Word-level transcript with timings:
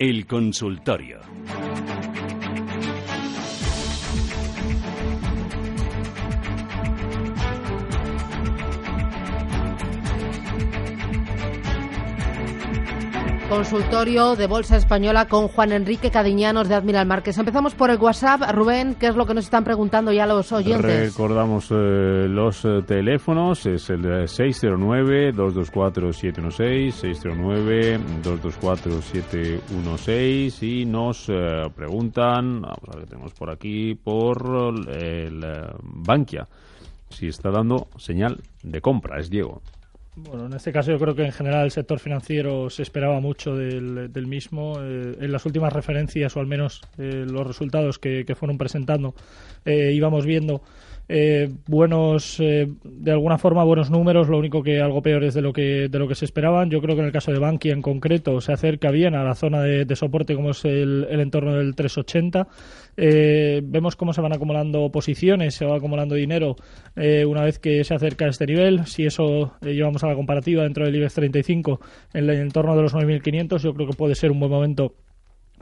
El 0.00 0.28
consultorio. 0.28 1.18
Consultorio 13.48 14.36
de 14.36 14.46
Bolsa 14.46 14.76
Española 14.76 15.26
con 15.26 15.48
Juan 15.48 15.72
Enrique 15.72 16.10
Cadiñanos 16.10 16.68
de 16.68 16.74
Admiral 16.74 17.06
Márquez. 17.06 17.38
Empezamos 17.38 17.74
por 17.74 17.90
el 17.90 17.96
WhatsApp. 17.96 18.42
Rubén, 18.52 18.94
¿qué 18.94 19.06
es 19.06 19.16
lo 19.16 19.24
que 19.24 19.32
nos 19.32 19.44
están 19.44 19.64
preguntando 19.64 20.12
ya 20.12 20.26
los 20.26 20.52
oyentes? 20.52 21.14
Recordamos 21.14 21.70
eh, 21.70 22.26
los 22.28 22.62
eh, 22.66 22.82
teléfonos. 22.86 23.64
Es 23.64 23.88
el 23.88 24.02
609-224-716, 24.02 26.92
609-224-716 28.22 30.62
y 30.62 30.84
nos 30.84 31.30
eh, 31.30 31.70
preguntan, 31.74 32.60
vamos 32.60 32.84
a 32.92 32.96
ver 32.98 33.06
tenemos 33.06 33.32
por 33.32 33.48
aquí, 33.50 33.94
por 33.94 34.76
el 34.90 35.42
Bankia, 35.82 36.46
si 37.08 37.28
está 37.28 37.50
dando 37.50 37.88
señal 37.96 38.42
de 38.62 38.82
compra. 38.82 39.18
Es 39.18 39.30
Diego. 39.30 39.62
Bueno, 40.20 40.46
en 40.46 40.52
este 40.52 40.72
caso 40.72 40.90
yo 40.90 40.98
creo 40.98 41.14
que 41.14 41.24
en 41.24 41.32
general 41.32 41.64
el 41.64 41.70
sector 41.70 42.00
financiero 42.00 42.70
se 42.70 42.82
esperaba 42.82 43.20
mucho 43.20 43.54
del, 43.54 44.26
mismo. 44.26 44.78
Eh, 44.80 45.16
en 45.20 45.30
las 45.30 45.46
últimas 45.46 45.72
referencias, 45.72 46.36
o 46.36 46.40
al 46.40 46.46
menos 46.46 46.80
eh, 46.98 47.24
los 47.28 47.46
resultados 47.46 48.00
que, 48.00 48.24
fueron 48.34 48.58
presentando, 48.58 49.14
eh, 49.64 49.92
íbamos 49.94 50.26
viendo 50.26 50.62
buenos, 51.66 52.38
de 52.38 53.10
alguna 53.10 53.38
forma 53.38 53.64
buenos 53.64 53.90
números. 53.90 54.28
Lo 54.28 54.38
único 54.38 54.62
que 54.62 54.80
algo 54.80 55.02
peor 55.02 55.24
es 55.24 55.34
de 55.34 55.42
lo 55.42 55.52
que 55.52 55.88
de 55.88 55.98
lo 55.98 56.06
que 56.08 56.14
se 56.14 56.24
esperaban. 56.24 56.70
Yo 56.70 56.80
creo 56.80 56.94
que 56.94 57.00
en 57.00 57.06
el 57.06 57.12
caso 57.12 57.32
de 57.32 57.38
Bankia 57.38 57.72
en 57.72 57.82
concreto 57.82 58.40
se 58.40 58.52
acerca 58.52 58.90
bien 58.90 59.14
a 59.14 59.24
la 59.24 59.34
zona 59.34 59.62
de, 59.62 59.96
soporte 59.96 60.34
como 60.34 60.50
es 60.50 60.64
el, 60.64 61.06
el 61.10 61.20
entorno 61.20 61.54
del 61.54 61.74
380 61.74 62.46
eh, 63.00 63.60
vemos 63.62 63.94
cómo 63.94 64.12
se 64.12 64.20
van 64.20 64.32
acumulando 64.32 64.90
posiciones, 64.90 65.54
se 65.54 65.64
va 65.64 65.76
acumulando 65.76 66.16
dinero 66.16 66.56
eh, 66.96 67.24
una 67.24 67.44
vez 67.44 67.60
que 67.60 67.84
se 67.84 67.94
acerca 67.94 68.24
a 68.24 68.28
este 68.28 68.44
nivel. 68.44 68.86
Si 68.86 69.06
eso 69.06 69.52
eh, 69.62 69.72
llevamos 69.72 70.02
a 70.02 70.08
la 70.08 70.16
comparativa 70.16 70.64
dentro 70.64 70.84
del 70.84 70.96
IBEX 70.96 71.14
35 71.14 71.80
en 72.14 72.28
el 72.28 72.36
entorno 72.40 72.74
de 72.74 72.82
los 72.82 72.94
9.500, 72.94 73.58
yo 73.62 73.72
creo 73.72 73.86
que 73.86 73.96
puede 73.96 74.16
ser 74.16 74.32
un 74.32 74.40
buen 74.40 74.50
momento 74.50 74.94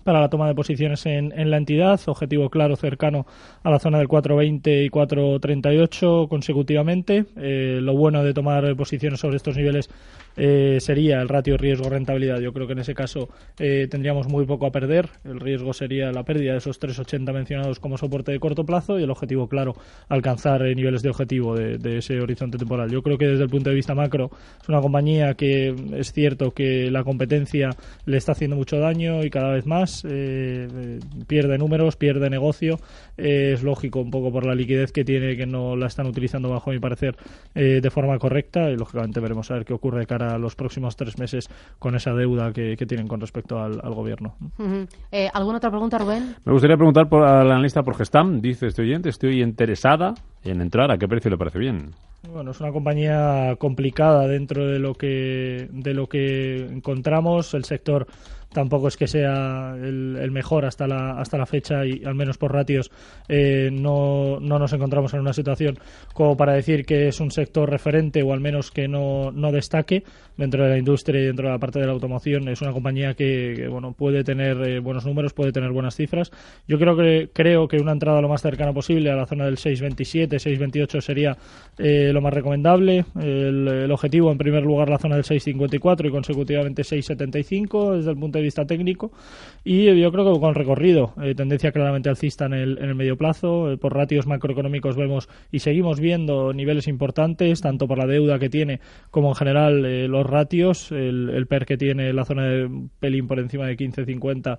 para 0.06 0.20
la 0.20 0.28
toma 0.28 0.46
de 0.46 0.54
posiciones 0.54 1.04
en, 1.04 1.32
en, 1.36 1.50
la 1.50 1.56
entidad, 1.56 2.00
objetivo 2.06 2.48
claro 2.48 2.76
cercano 2.76 3.26
a 3.64 3.70
la 3.70 3.80
zona 3.80 3.98
del 3.98 4.06
4.20 4.06 4.86
y 4.86 4.88
4.38 4.88 6.28
consecutivamente. 6.28 7.26
Eh, 7.36 7.80
lo 7.82 7.96
bueno 7.96 8.22
de 8.22 8.32
tomar 8.32 8.76
posiciones 8.76 9.18
sobre 9.18 9.36
estos 9.36 9.56
niveles 9.56 9.90
eh, 10.36 10.78
sería 10.80 11.20
el 11.20 11.28
ratio 11.28 11.56
riesgo-rentabilidad. 11.56 12.40
Yo 12.40 12.52
creo 12.52 12.66
que 12.66 12.74
en 12.74 12.80
ese 12.80 12.94
caso 12.94 13.28
eh, 13.58 13.88
tendríamos 13.90 14.28
muy 14.28 14.44
poco 14.44 14.66
a 14.66 14.70
perder. 14.70 15.08
El 15.24 15.40
riesgo 15.40 15.72
sería 15.72 16.12
la 16.12 16.24
pérdida 16.24 16.52
de 16.52 16.58
esos 16.58 16.80
3,80 16.80 17.32
mencionados 17.32 17.80
como 17.80 17.96
soporte 17.96 18.32
de 18.32 18.40
corto 18.40 18.64
plazo 18.64 18.98
y 18.98 19.02
el 19.02 19.10
objetivo, 19.10 19.48
claro, 19.48 19.74
alcanzar 20.08 20.62
niveles 20.62 21.02
de 21.02 21.10
objetivo 21.10 21.54
de, 21.54 21.98
ese 21.98 22.20
horizonte 22.20 22.58
temporal. 22.58 22.90
Yo 22.90 23.02
creo 23.02 23.16
que 23.16 23.26
desde 23.26 23.44
el 23.44 23.48
punto 23.48 23.70
de 23.70 23.76
vista 23.76 23.94
macro 23.94 24.30
es 24.60 24.68
una 24.68 24.80
compañía 24.80 25.34
que 25.34 25.74
es 25.94 26.12
cierto 26.12 26.50
que 26.50 26.90
la 26.90 27.04
competencia 27.04 27.70
le 28.04 28.16
está 28.16 28.32
haciendo 28.32 28.56
mucho 28.56 28.78
daño 28.78 29.24
y 29.24 29.30
cada 29.30 29.52
vez 29.52 29.66
más 29.66 30.04
eh, 30.08 30.98
pierde 31.26 31.56
números, 31.58 31.96
pierde 31.96 32.28
negocio. 32.28 32.78
es 33.16 33.62
lógico 33.62 34.00
un 34.00 34.10
poco 34.10 34.30
por 34.30 34.44
la 34.44 34.54
liquidez 34.54 34.92
que 34.92 35.04
tiene 35.04 35.36
que 35.36 35.46
no 35.46 35.76
la 35.76 35.86
están 35.86 36.06
utilizando 36.06 36.50
bajo 36.50 36.70
mi 36.70 36.78
parecer 36.78 37.16
de 37.54 37.90
forma 37.90 38.18
correcta 38.18 38.70
y 38.70 38.76
lógicamente 38.76 39.20
veremos 39.20 39.50
a 39.50 39.54
ver 39.54 39.64
qué 39.64 39.72
ocurre 39.72 40.06
cara 40.06 40.25
los 40.38 40.54
próximos 40.54 40.96
tres 40.96 41.18
meses 41.18 41.48
con 41.78 41.94
esa 41.94 42.12
deuda 42.12 42.52
que, 42.52 42.76
tienen 42.86 43.08
con 43.08 43.20
respecto 43.20 43.58
al, 43.58 43.80
gobierno. 43.94 44.34
Eh, 45.10 45.28
¿Alguna 45.32 45.58
otra 45.58 45.70
pregunta, 45.70 45.98
Rubén? 45.98 46.36
Me 46.44 46.52
gustaría 46.52 46.76
preguntar 46.76 47.08
por, 47.08 47.26
al 47.26 47.50
analista 47.50 47.82
por 47.82 47.96
Gestam. 47.96 48.40
Dice 48.40 48.66
este 48.66 48.82
oyente, 48.82 49.08
estoy 49.08 49.42
interesada 49.42 50.14
en 50.44 50.60
entrar. 50.60 50.90
¿A 50.90 50.98
qué 50.98 51.08
precio 51.08 51.30
le 51.30 51.38
parece 51.38 51.58
bien? 51.58 51.94
Bueno, 52.32 52.50
es 52.50 52.60
una 52.60 52.72
compañía 52.72 53.56
complicada 53.58 54.26
dentro 54.26 54.66
de 54.66 54.78
lo 54.78 54.94
que 54.94 55.68
de 55.70 55.94
lo 55.94 56.08
que 56.08 56.66
encontramos. 56.66 57.54
El 57.54 57.64
sector 57.64 58.06
tampoco 58.52 58.88
es 58.88 58.96
que 58.96 59.06
sea 59.06 59.74
el, 59.76 60.30
mejor 60.30 60.64
hasta 60.64 60.86
la, 60.86 61.18
hasta 61.18 61.38
la 61.38 61.46
fecha 61.46 61.84
y 61.84 62.04
al 62.04 62.14
menos 62.14 62.38
por 62.38 62.52
ratios 62.52 62.90
eh, 63.28 63.70
no, 63.72 64.38
no, 64.40 64.58
nos 64.58 64.72
encontramos 64.72 65.12
en 65.14 65.20
una 65.20 65.32
situación 65.32 65.78
como 66.14 66.36
para 66.36 66.54
decir 66.54 66.84
que 66.84 67.08
es 67.08 67.20
un 67.20 67.30
sector 67.30 67.70
referente 67.70 68.22
o 68.22 68.32
al 68.32 68.40
menos 68.40 68.70
que 68.70 68.88
no, 68.88 69.30
no 69.32 69.52
destaque 69.52 70.04
dentro 70.36 70.64
de 70.64 70.70
la 70.70 70.78
industria 70.78 71.20
y 71.20 71.26
dentro 71.26 71.46
de 71.46 71.52
la 71.52 71.58
parte 71.58 71.78
de 71.78 71.86
la 71.86 71.92
automoción. 71.92 72.48
Es 72.48 72.60
una 72.62 72.72
compañía 72.72 73.14
que, 73.14 73.68
bueno, 73.68 73.92
puede 73.92 74.24
tener 74.24 74.56
eh, 74.62 74.78
buenos 74.80 75.06
números, 75.06 75.32
puede 75.32 75.52
tener 75.52 75.70
buenas 75.70 75.96
cifras. 75.96 76.30
Yo 76.68 76.78
creo 76.78 76.96
que, 76.96 77.30
creo 77.32 77.68
que 77.68 77.78
una 77.78 77.92
entrada 77.92 78.20
lo 78.20 78.28
más 78.28 78.42
cercana 78.42 78.72
posible 78.72 79.10
a 79.10 79.16
la 79.16 79.26
zona 79.26 79.46
del 79.46 79.56
6.27, 79.56 80.28
6.28 80.28 81.00
sería 81.00 81.36
eh, 81.78 82.10
lo 82.12 82.20
más 82.20 82.32
recomendable. 82.32 83.04
El, 83.20 83.90
objetivo, 83.90 84.30
en 84.30 84.38
primer 84.38 84.62
lugar, 84.62 84.88
la 84.88 84.98
zona 84.98 85.16
del 85.16 85.24
6.54 85.24 86.08
y 86.08 86.10
consecutivamente 86.10 86.82
6.75 86.82 87.96
desde 87.96 88.10
el 88.10 88.16
punto 88.16 88.35
de 88.36 88.42
vista 88.42 88.66
técnico 88.66 89.12
y 89.68 89.86
yo 90.00 90.12
creo 90.12 90.32
que 90.32 90.38
con 90.38 90.54
recorrido, 90.54 91.12
eh, 91.20 91.34
tendencia 91.34 91.72
claramente 91.72 92.08
alcista 92.08 92.46
en 92.46 92.52
el, 92.52 92.78
en 92.78 92.84
el 92.84 92.94
medio 92.94 93.16
plazo, 93.16 93.72
eh, 93.72 93.76
por 93.76 93.94
ratios 93.94 94.24
macroeconómicos 94.24 94.94
vemos 94.94 95.28
y 95.50 95.58
seguimos 95.58 95.98
viendo 95.98 96.52
niveles 96.52 96.86
importantes, 96.86 97.62
tanto 97.62 97.88
por 97.88 97.98
la 97.98 98.06
deuda 98.06 98.38
que 98.38 98.48
tiene 98.48 98.78
como 99.10 99.30
en 99.30 99.34
general 99.34 99.84
eh, 99.84 100.06
los 100.06 100.24
ratios, 100.24 100.92
el, 100.92 101.46
PER 101.48 101.66
que 101.66 101.76
tiene 101.76 102.12
la 102.12 102.24
zona 102.24 102.44
de 102.44 102.70
pelín 103.00 103.26
por 103.26 103.40
encima 103.40 103.66
de 103.66 103.76
15.50 103.76 104.58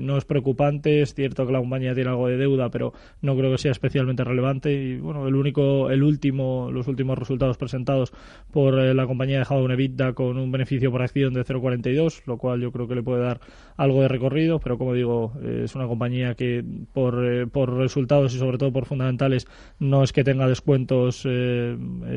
no 0.00 0.16
es 0.16 0.24
preocupante, 0.24 1.02
es 1.02 1.14
cierto 1.14 1.46
que 1.46 1.52
la 1.52 1.60
compañía 1.60 1.94
tiene 1.94 2.08
algo 2.08 2.28
de 2.28 2.38
deuda, 2.38 2.70
pero 2.70 2.94
no 3.20 3.36
creo 3.36 3.52
que 3.52 3.58
sea 3.58 3.72
especialmente 3.72 4.24
relevante. 4.24 4.72
Y 4.72 4.96
bueno, 4.96 5.28
el 5.28 5.34
único, 5.34 5.90
el 5.90 6.02
último, 6.02 6.70
los 6.72 6.88
últimos 6.88 7.18
resultados 7.18 7.56
presentados 7.58 8.12
por 8.50 8.74
la 8.74 9.06
compañía 9.06 9.38
dejado 9.38 9.64
un 9.64 9.70
EBITDA 9.70 10.14
con 10.14 10.38
un 10.38 10.50
beneficio 10.50 10.90
por 10.90 11.02
acción 11.02 11.34
de 11.34 11.44
0,42, 11.44 12.22
lo 12.26 12.38
cual 12.38 12.60
yo 12.60 12.72
creo 12.72 12.83
que 12.88 12.94
le 12.94 13.02
puede 13.02 13.22
dar 13.22 13.40
algo 13.76 14.02
de 14.02 14.08
recorrido, 14.08 14.60
pero 14.60 14.78
como 14.78 14.94
digo, 14.94 15.32
eh, 15.42 15.62
es 15.64 15.74
una 15.74 15.86
compañía 15.86 16.34
que 16.34 16.64
por, 16.92 17.24
eh, 17.24 17.46
por 17.46 17.72
resultados 17.76 18.34
y 18.34 18.38
sobre 18.38 18.58
todo 18.58 18.72
por 18.72 18.86
fundamentales 18.86 19.46
no 19.78 20.02
es 20.02 20.12
que 20.12 20.24
tenga 20.24 20.46
descuentos 20.46 21.24
eh, 21.28 21.76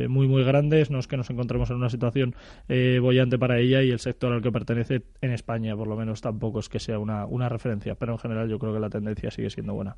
muy 0.09 0.27
muy 0.27 0.44
grandes, 0.44 0.91
no 0.91 1.00
es 1.00 1.07
que 1.07 1.17
nos 1.17 1.29
encontremos 1.29 1.69
en 1.69 1.77
una 1.77 1.89
situación 1.89 2.35
bollante 2.67 3.39
para 3.39 3.59
ella 3.59 3.81
y 3.81 3.91
el 3.91 4.00
sector 4.00 4.33
al 4.33 4.41
que 4.41 4.51
pertenece 4.51 5.01
en 5.22 5.31
España, 5.31 5.75
por 5.75 5.88
lo 5.88 5.95
menos 5.95 6.22
tampoco 6.22 6.59
es 6.59 6.69
que 6.69 6.79
sea 6.79 7.00
una, 7.00 7.25
una 7.25 7.50
referencia, 7.50 7.95
pero 7.95 8.13
en 8.13 8.19
general 8.19 8.50
yo 8.50 8.59
creo 8.59 8.73
que 8.73 8.79
la 8.79 8.89
tendencia 8.89 9.31
sigue 9.31 9.50
siendo 9.50 9.73
buena. 9.73 9.95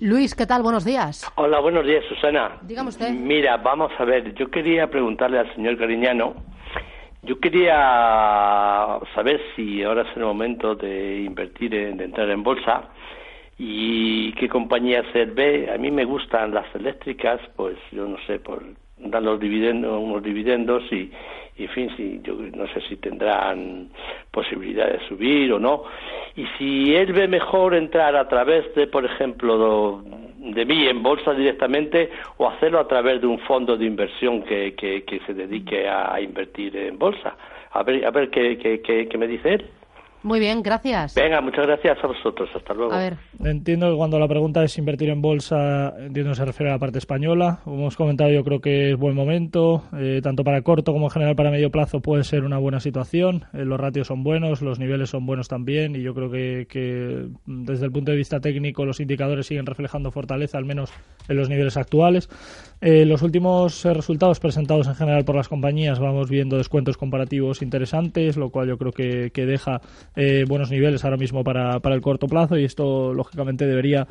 Luis, 0.00 0.34
¿qué 0.34 0.46
tal? 0.46 0.62
Buenos 0.62 0.84
días. 0.84 1.30
Hola, 1.36 1.60
buenos 1.60 1.86
días, 1.86 2.04
Susana. 2.08 2.58
Dígame 2.62 2.88
usted. 2.88 3.10
Mira, 3.12 3.56
vamos 3.58 3.92
a 3.98 4.04
ver, 4.04 4.34
yo 4.34 4.50
quería 4.50 4.90
preguntarle 4.90 5.38
al 5.38 5.54
señor 5.54 5.76
Cariñano 5.76 6.34
yo 7.24 7.40
quería 7.40 8.98
saber 9.14 9.40
si 9.54 9.82
ahora 9.82 10.02
es 10.02 10.16
el 10.16 10.22
momento 10.22 10.74
de 10.74 11.22
invertir, 11.22 11.70
de 11.70 12.04
entrar 12.04 12.30
en 12.30 12.42
bolsa 12.42 12.90
y 13.58 14.32
qué 14.32 14.48
compañía 14.48 15.02
se 15.12 15.26
ve. 15.26 15.70
A 15.72 15.78
mí 15.78 15.90
me 15.90 16.04
gustan 16.04 16.52
las 16.52 16.72
eléctricas, 16.74 17.40
pues 17.56 17.76
yo 17.92 18.06
no 18.06 18.16
sé, 18.26 18.38
por 18.38 18.62
dan 18.96 19.24
los 19.24 19.40
dividendos, 19.40 20.00
unos 20.00 20.22
dividendos 20.22 20.82
y, 20.90 21.10
en 21.58 21.68
fin, 21.70 21.90
si, 21.96 22.20
yo 22.22 22.34
no 22.34 22.66
sé 22.68 22.80
si 22.88 22.96
tendrán 22.96 23.88
posibilidad 24.30 24.86
de 24.86 25.06
subir 25.08 25.52
o 25.52 25.58
no. 25.58 25.84
Y 26.36 26.46
si 26.58 26.94
él 26.94 27.12
ve 27.12 27.28
mejor 27.28 27.74
entrar 27.74 28.16
a 28.16 28.28
través 28.28 28.74
de, 28.74 28.86
por 28.86 29.04
ejemplo, 29.04 30.02
de 30.52 30.64
mí 30.64 30.86
en 30.86 31.02
bolsa 31.02 31.32
directamente 31.32 32.10
o 32.36 32.48
hacerlo 32.48 32.78
a 32.78 32.88
través 32.88 33.20
de 33.20 33.26
un 33.26 33.38
fondo 33.40 33.76
de 33.76 33.86
inversión 33.86 34.42
que, 34.42 34.74
que, 34.74 35.04
que 35.04 35.20
se 35.20 35.34
dedique 35.34 35.88
a, 35.88 36.20
invertir 36.20 36.76
en 36.76 36.98
bolsa. 36.98 37.36
A 37.72 37.82
ver, 37.82 38.04
a 38.04 38.10
ver 38.10 38.30
qué, 38.30 38.58
qué, 38.58 39.08
qué 39.08 39.18
me 39.18 39.26
dice 39.26 39.54
él. 39.54 39.64
Muy 40.24 40.40
bien, 40.40 40.62
gracias. 40.62 41.14
Venga, 41.14 41.42
muchas 41.42 41.66
gracias 41.66 41.98
a 42.02 42.06
vosotros. 42.06 42.48
Hasta 42.56 42.72
luego. 42.72 42.94
A 42.94 42.98
ver. 42.98 43.16
Entiendo 43.44 43.90
que 43.90 43.96
cuando 43.96 44.18
la 44.18 44.26
pregunta 44.26 44.64
es 44.64 44.78
invertir 44.78 45.10
en 45.10 45.20
bolsa, 45.20 45.92
entiendo 45.98 46.30
que 46.30 46.36
se 46.36 46.46
refiere 46.46 46.70
a 46.70 46.76
la 46.76 46.78
parte 46.78 46.96
española. 46.96 47.58
Como 47.62 47.76
hemos 47.76 47.94
comentado, 47.94 48.30
yo 48.30 48.42
creo 48.42 48.58
que 48.58 48.92
es 48.92 48.96
buen 48.96 49.14
momento. 49.14 49.82
Eh, 49.98 50.20
tanto 50.22 50.42
para 50.42 50.62
corto 50.62 50.94
como 50.94 51.08
en 51.08 51.10
general 51.10 51.36
para 51.36 51.50
medio 51.50 51.70
plazo 51.70 52.00
puede 52.00 52.24
ser 52.24 52.44
una 52.44 52.56
buena 52.56 52.80
situación. 52.80 53.44
Eh, 53.52 53.66
los 53.66 53.78
ratios 53.78 54.06
son 54.06 54.24
buenos, 54.24 54.62
los 54.62 54.78
niveles 54.78 55.10
son 55.10 55.26
buenos 55.26 55.48
también. 55.48 55.94
Y 55.94 56.00
yo 56.00 56.14
creo 56.14 56.30
que, 56.30 56.66
que 56.70 57.26
desde 57.44 57.84
el 57.84 57.92
punto 57.92 58.10
de 58.10 58.16
vista 58.16 58.40
técnico 58.40 58.86
los 58.86 59.00
indicadores 59.00 59.46
siguen 59.46 59.66
reflejando 59.66 60.10
fortaleza, 60.10 60.56
al 60.56 60.64
menos 60.64 60.90
en 61.28 61.36
los 61.36 61.50
niveles 61.50 61.76
actuales. 61.76 62.30
Eh, 62.86 63.06
los 63.06 63.22
últimos 63.22 63.82
eh, 63.86 63.94
resultados 63.94 64.40
presentados 64.40 64.88
en 64.88 64.94
general 64.94 65.24
por 65.24 65.34
las 65.34 65.48
compañías 65.48 65.98
vamos 65.98 66.28
viendo 66.28 66.58
descuentos 66.58 66.98
comparativos 66.98 67.62
interesantes, 67.62 68.36
lo 68.36 68.50
cual 68.50 68.68
yo 68.68 68.76
creo 68.76 68.92
que, 68.92 69.30
que 69.30 69.46
deja 69.46 69.80
eh, 70.16 70.44
buenos 70.46 70.70
niveles 70.70 71.02
ahora 71.02 71.16
mismo 71.16 71.44
para, 71.44 71.80
para, 71.80 71.94
el 71.94 72.02
corto 72.02 72.26
plazo 72.26 72.58
y 72.58 72.64
esto 72.64 73.14
lógicamente 73.14 73.66
debería 73.66 74.06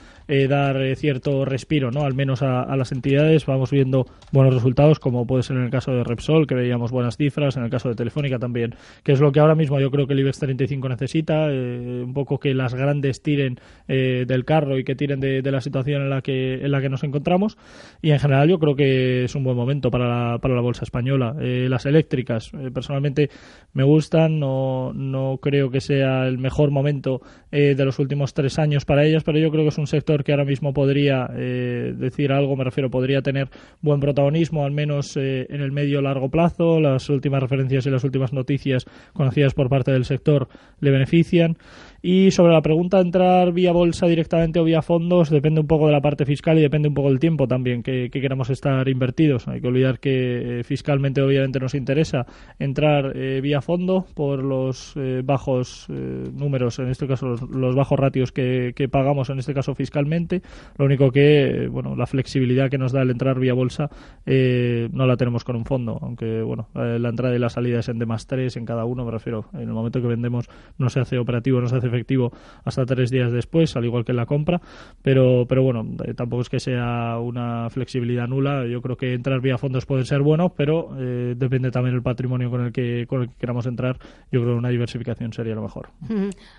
dar 0.49 0.95
cierto 0.95 1.45
respiro, 1.45 1.91
¿no? 1.91 2.01
Al 2.01 2.15
menos 2.15 2.41
a, 2.41 2.63
a, 2.63 2.75
las 2.75 2.91
entidades. 2.91 3.45
Vamos 3.45 3.69
viendo 3.69 4.07
buenos 4.31 4.55
resultados, 4.55 4.97
como 4.97 5.27
puede 5.27 5.43
ser 5.43 5.57
en 5.57 5.65
el 5.65 5.69
caso 5.69 5.91
de 5.91 6.03
Repsol, 6.03 6.47
que 6.47 6.55
veíamos 6.55 6.89
buenas 6.89 7.15
cifras, 7.15 7.57
en 7.57 7.63
el 7.63 7.69
caso 7.69 7.89
de 7.89 7.95
Telefónica 7.95 8.39
también, 8.39 8.73
que 9.03 9.11
es 9.11 9.19
lo 9.19 9.31
que 9.31 9.39
ahora 9.39 9.53
mismo 9.53 9.79
yo 9.79 9.91
creo 9.91 10.07
que 10.07 10.13
el 10.13 10.21
IBEX 10.21 10.39
35 10.39 10.89
necesita, 10.89 11.45
un 11.45 12.13
poco 12.15 12.39
que 12.39 12.55
las 12.55 12.73
grandes 12.73 13.21
tiren 13.21 13.59
del 13.87 14.45
carro 14.45 14.79
y 14.79 14.83
que 14.83 14.95
tiren 14.95 15.19
de, 15.19 15.43
de 15.43 15.51
la 15.51 15.61
situación 15.61 16.01
en 16.01 16.09
la 16.09 16.23
que 16.23 16.65
en 16.65 16.71
la 16.71 16.81
que 16.81 16.89
nos 16.89 17.03
encontramos 17.03 17.57
y 18.01 18.11
en 18.11 18.19
general 18.19 18.49
yo 18.49 18.57
creo 18.63 18.75
que 18.75 19.25
es 19.25 19.35
un 19.35 19.43
buen 19.43 19.57
momento 19.57 19.91
para 19.91 20.07
la, 20.07 20.37
para 20.37 20.55
la 20.55 20.61
bolsa 20.61 20.83
española. 20.83 21.35
Eh, 21.41 21.67
las 21.69 21.85
eléctricas, 21.85 22.51
eh, 22.53 22.71
personalmente 22.73 23.29
me 23.73 23.83
gustan, 23.83 24.39
no, 24.39 24.93
no 24.93 25.37
creo 25.41 25.69
que 25.69 25.81
sea 25.81 26.27
el 26.27 26.37
mejor 26.37 26.71
momento 26.71 27.21
eh, 27.51 27.75
de 27.75 27.85
los 27.85 27.99
últimos 27.99 28.33
tres 28.33 28.59
años 28.59 28.85
para 28.85 29.05
ellas, 29.05 29.23
pero 29.23 29.37
yo 29.37 29.51
creo 29.51 29.63
que 29.63 29.69
es 29.69 29.77
un 29.77 29.87
sector 29.87 30.23
que 30.23 30.31
ahora 30.31 30.45
mismo 30.45 30.73
podría 30.73 31.27
decir 31.27 32.31
algo, 32.31 32.55
me 32.55 32.63
refiero, 32.63 32.89
podría 32.89 33.21
tener 33.21 33.49
buen 33.81 33.99
protagonismo, 33.99 34.65
al 34.65 34.71
menos 34.71 35.17
en 35.17 35.61
el 35.61 35.71
medio 35.71 36.01
largo 36.01 36.29
plazo. 36.29 36.79
Las 36.79 37.09
últimas 37.09 37.41
referencias 37.41 37.85
y 37.85 37.89
las 37.89 38.03
últimas 38.03 38.33
noticias 38.33 38.85
conocidas 39.13 39.53
por 39.53 39.69
parte 39.69 39.91
del 39.91 40.05
sector 40.05 40.47
le 40.79 40.91
benefician. 40.91 41.57
Y 42.05 42.31
sobre 42.31 42.51
la 42.51 42.61
pregunta 42.61 42.97
de 42.97 43.03
entrar 43.03 43.53
vía 43.53 43.71
bolsa 43.71 44.07
directamente 44.07 44.59
o 44.59 44.65
vía 44.65 44.81
fondos, 44.81 45.29
depende 45.29 45.61
un 45.61 45.67
poco 45.67 45.85
de 45.85 45.93
la 45.93 46.01
parte 46.01 46.25
fiscal 46.25 46.59
y 46.59 46.61
depende 46.61 46.89
un 46.89 46.93
poco 46.93 47.07
del 47.07 47.17
tiempo 47.17 47.47
también 47.47 47.81
que, 47.81 48.09
queramos 48.09 48.49
estar 48.49 48.89
invertidos. 48.89 49.47
Hay 49.47 49.61
que 49.61 49.67
olvidar 49.67 50.01
que 50.01 50.59
eh, 50.59 50.63
fiscalmente 50.65 51.21
obviamente 51.21 51.61
nos 51.61 51.73
interesa 51.75 52.25
entrar 52.59 53.15
eh, 53.15 53.39
vía 53.41 53.61
fondo 53.61 54.05
por 54.15 54.43
los 54.43 54.97
eh, 54.97 55.21
bajos 55.23 55.87
números, 55.87 56.77
en 56.79 56.89
este 56.89 57.07
caso 57.07 57.25
los, 57.25 57.73
bajos 57.73 57.97
ratios 57.97 58.33
que, 58.33 58.73
pagamos 58.91 59.29
en 59.29 59.39
este 59.39 59.53
caso 59.53 59.73
fiscalmente. 59.73 60.41
Lo 60.77 60.83
único 60.83 61.09
que, 61.09 61.69
bueno, 61.71 61.95
la 61.95 62.05
flexibilidad 62.05 62.69
que 62.69 62.77
nos 62.77 62.91
da 62.91 63.01
el 63.03 63.11
entrar 63.11 63.39
vía 63.39 63.53
bolsa 63.53 63.89
no 64.25 65.07
la 65.07 65.15
tenemos 65.15 65.45
con 65.45 65.55
un 65.55 65.63
fondo, 65.63 65.99
aunque 66.01 66.41
bueno, 66.41 66.67
la 66.73 67.07
entrada 67.07 67.33
y 67.33 67.39
la 67.39 67.49
salida 67.49 67.79
es 67.79 67.87
en 67.87 67.97
D 67.97 68.05
más 68.05 68.27
3 68.27 68.57
en 68.57 68.65
cada 68.65 68.83
uno, 68.83 69.05
me 69.05 69.11
refiero, 69.11 69.45
en 69.53 69.61
el 69.61 69.73
momento 69.73 70.01
que 70.01 70.07
vendemos 70.07 70.49
no 70.77 70.89
se 70.89 70.99
hace 70.99 71.17
operativo, 71.17 71.61
no 71.61 71.67
se 71.67 71.77
hace 71.77 71.92
efectivo 71.93 72.31
hasta 72.63 72.85
tres 72.85 73.09
días 73.09 73.31
después, 73.31 73.75
al 73.75 73.85
igual 73.85 74.05
que 74.05 74.11
en 74.11 74.17
la 74.17 74.25
compra, 74.25 74.61
pero, 75.01 75.45
pero 75.47 75.63
bueno, 75.63 75.85
eh, 76.05 76.13
tampoco 76.13 76.41
es 76.41 76.49
que 76.49 76.59
sea 76.59 77.17
una 77.19 77.69
flexibilidad 77.69 78.27
nula. 78.27 78.65
Yo 78.65 78.81
creo 78.81 78.97
que 78.97 79.13
entrar 79.13 79.41
vía 79.41 79.57
fondos 79.57 79.85
puede 79.85 80.05
ser 80.05 80.21
bueno, 80.21 80.49
pero 80.49 80.95
eh, 80.99 81.35
depende 81.37 81.71
también 81.71 81.95
del 81.95 82.03
patrimonio 82.03 82.49
con 82.49 82.65
el, 82.65 82.71
que, 82.71 83.05
con 83.07 83.23
el 83.23 83.29
que 83.29 83.35
queramos 83.35 83.65
entrar. 83.65 83.97
Yo 84.31 84.41
creo 84.41 84.53
que 84.53 84.59
una 84.59 84.69
diversificación 84.69 85.33
sería 85.33 85.55
lo 85.55 85.61
mejor. 85.61 85.89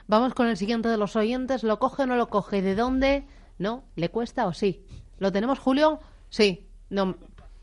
Vamos 0.07 0.35
con 0.35 0.47
el 0.47 0.57
siguiente 0.57 0.89
de 0.89 0.97
los 0.97 1.17
oyentes. 1.17 1.63
¿Lo 1.65 1.79
coge 1.79 2.03
o 2.03 2.07
no 2.07 2.17
lo 2.17 2.29
coge? 2.29 2.63
¿De 2.63 2.75
dónde? 2.75 3.25
¿No? 3.59 3.85
¿Le 3.97 4.09
cuesta 4.09 4.47
o 4.47 4.53
sí? 4.53 4.85
¿Lo 5.19 5.33
tenemos, 5.33 5.59
Julio? 5.59 6.01
Sí. 6.29 6.67
No, 6.91 7.17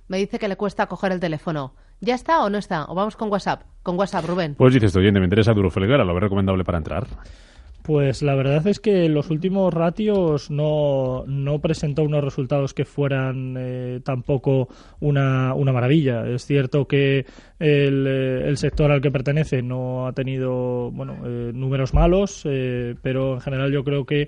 me 0.08 0.18
dice 0.18 0.40
que 0.40 0.48
le 0.48 0.58
cuesta 0.58 0.88
coger 0.88 1.12
el 1.12 1.20
teléfono. 1.20 1.74
¿Ya 2.02 2.16
está 2.16 2.44
o 2.44 2.50
no 2.50 2.58
está? 2.58 2.86
¿O 2.86 2.96
vamos 2.96 3.16
con 3.16 3.32
WhatsApp? 3.32 3.64
Con 3.84 3.98
WhatsApp, 3.98 4.26
Rubén. 4.26 4.56
Pues 4.56 4.74
dices, 4.74 4.96
oyente, 4.96 5.20
me 5.20 5.26
interesa 5.26 5.54
Duro 5.54 5.70
Felguera, 5.70 6.04
lo 6.04 6.14
ve 6.14 6.20
recomendable 6.20 6.64
para 6.64 6.80
entrar. 6.80 7.08
Pues 7.84 8.22
la 8.22 8.36
verdad 8.36 8.66
es 8.68 8.80
que 8.80 9.10
los 9.10 9.32
últimos 9.32 9.74
ratios 9.74 10.52
no, 10.52 11.24
no 11.26 11.60
presentó 11.60 12.04
unos 12.04 12.24
resultados 12.24 12.74
que 12.76 12.86
fueran 12.86 13.56
eh, 13.58 14.02
tampoco 14.04 14.68
una, 15.00 15.56
una, 15.56 15.74
maravilla. 15.74 16.28
Es 16.28 16.46
cierto 16.46 16.88
que 16.88 17.26
el, 17.62 18.06
eh, 18.08 18.48
el, 18.48 18.58
sector 18.58 18.92
al 18.92 19.02
que 19.02 19.12
pertenece 19.12 19.62
no 19.62 20.08
ha 20.08 20.14
tenido 20.14 20.92
bueno, 20.92 21.18
eh, 21.26 21.52
números 21.54 21.94
malos, 21.94 22.42
pero 23.02 23.36
en 23.36 23.42
general 23.42 23.72
yo 23.72 23.84
creo 23.84 24.06
que 24.06 24.28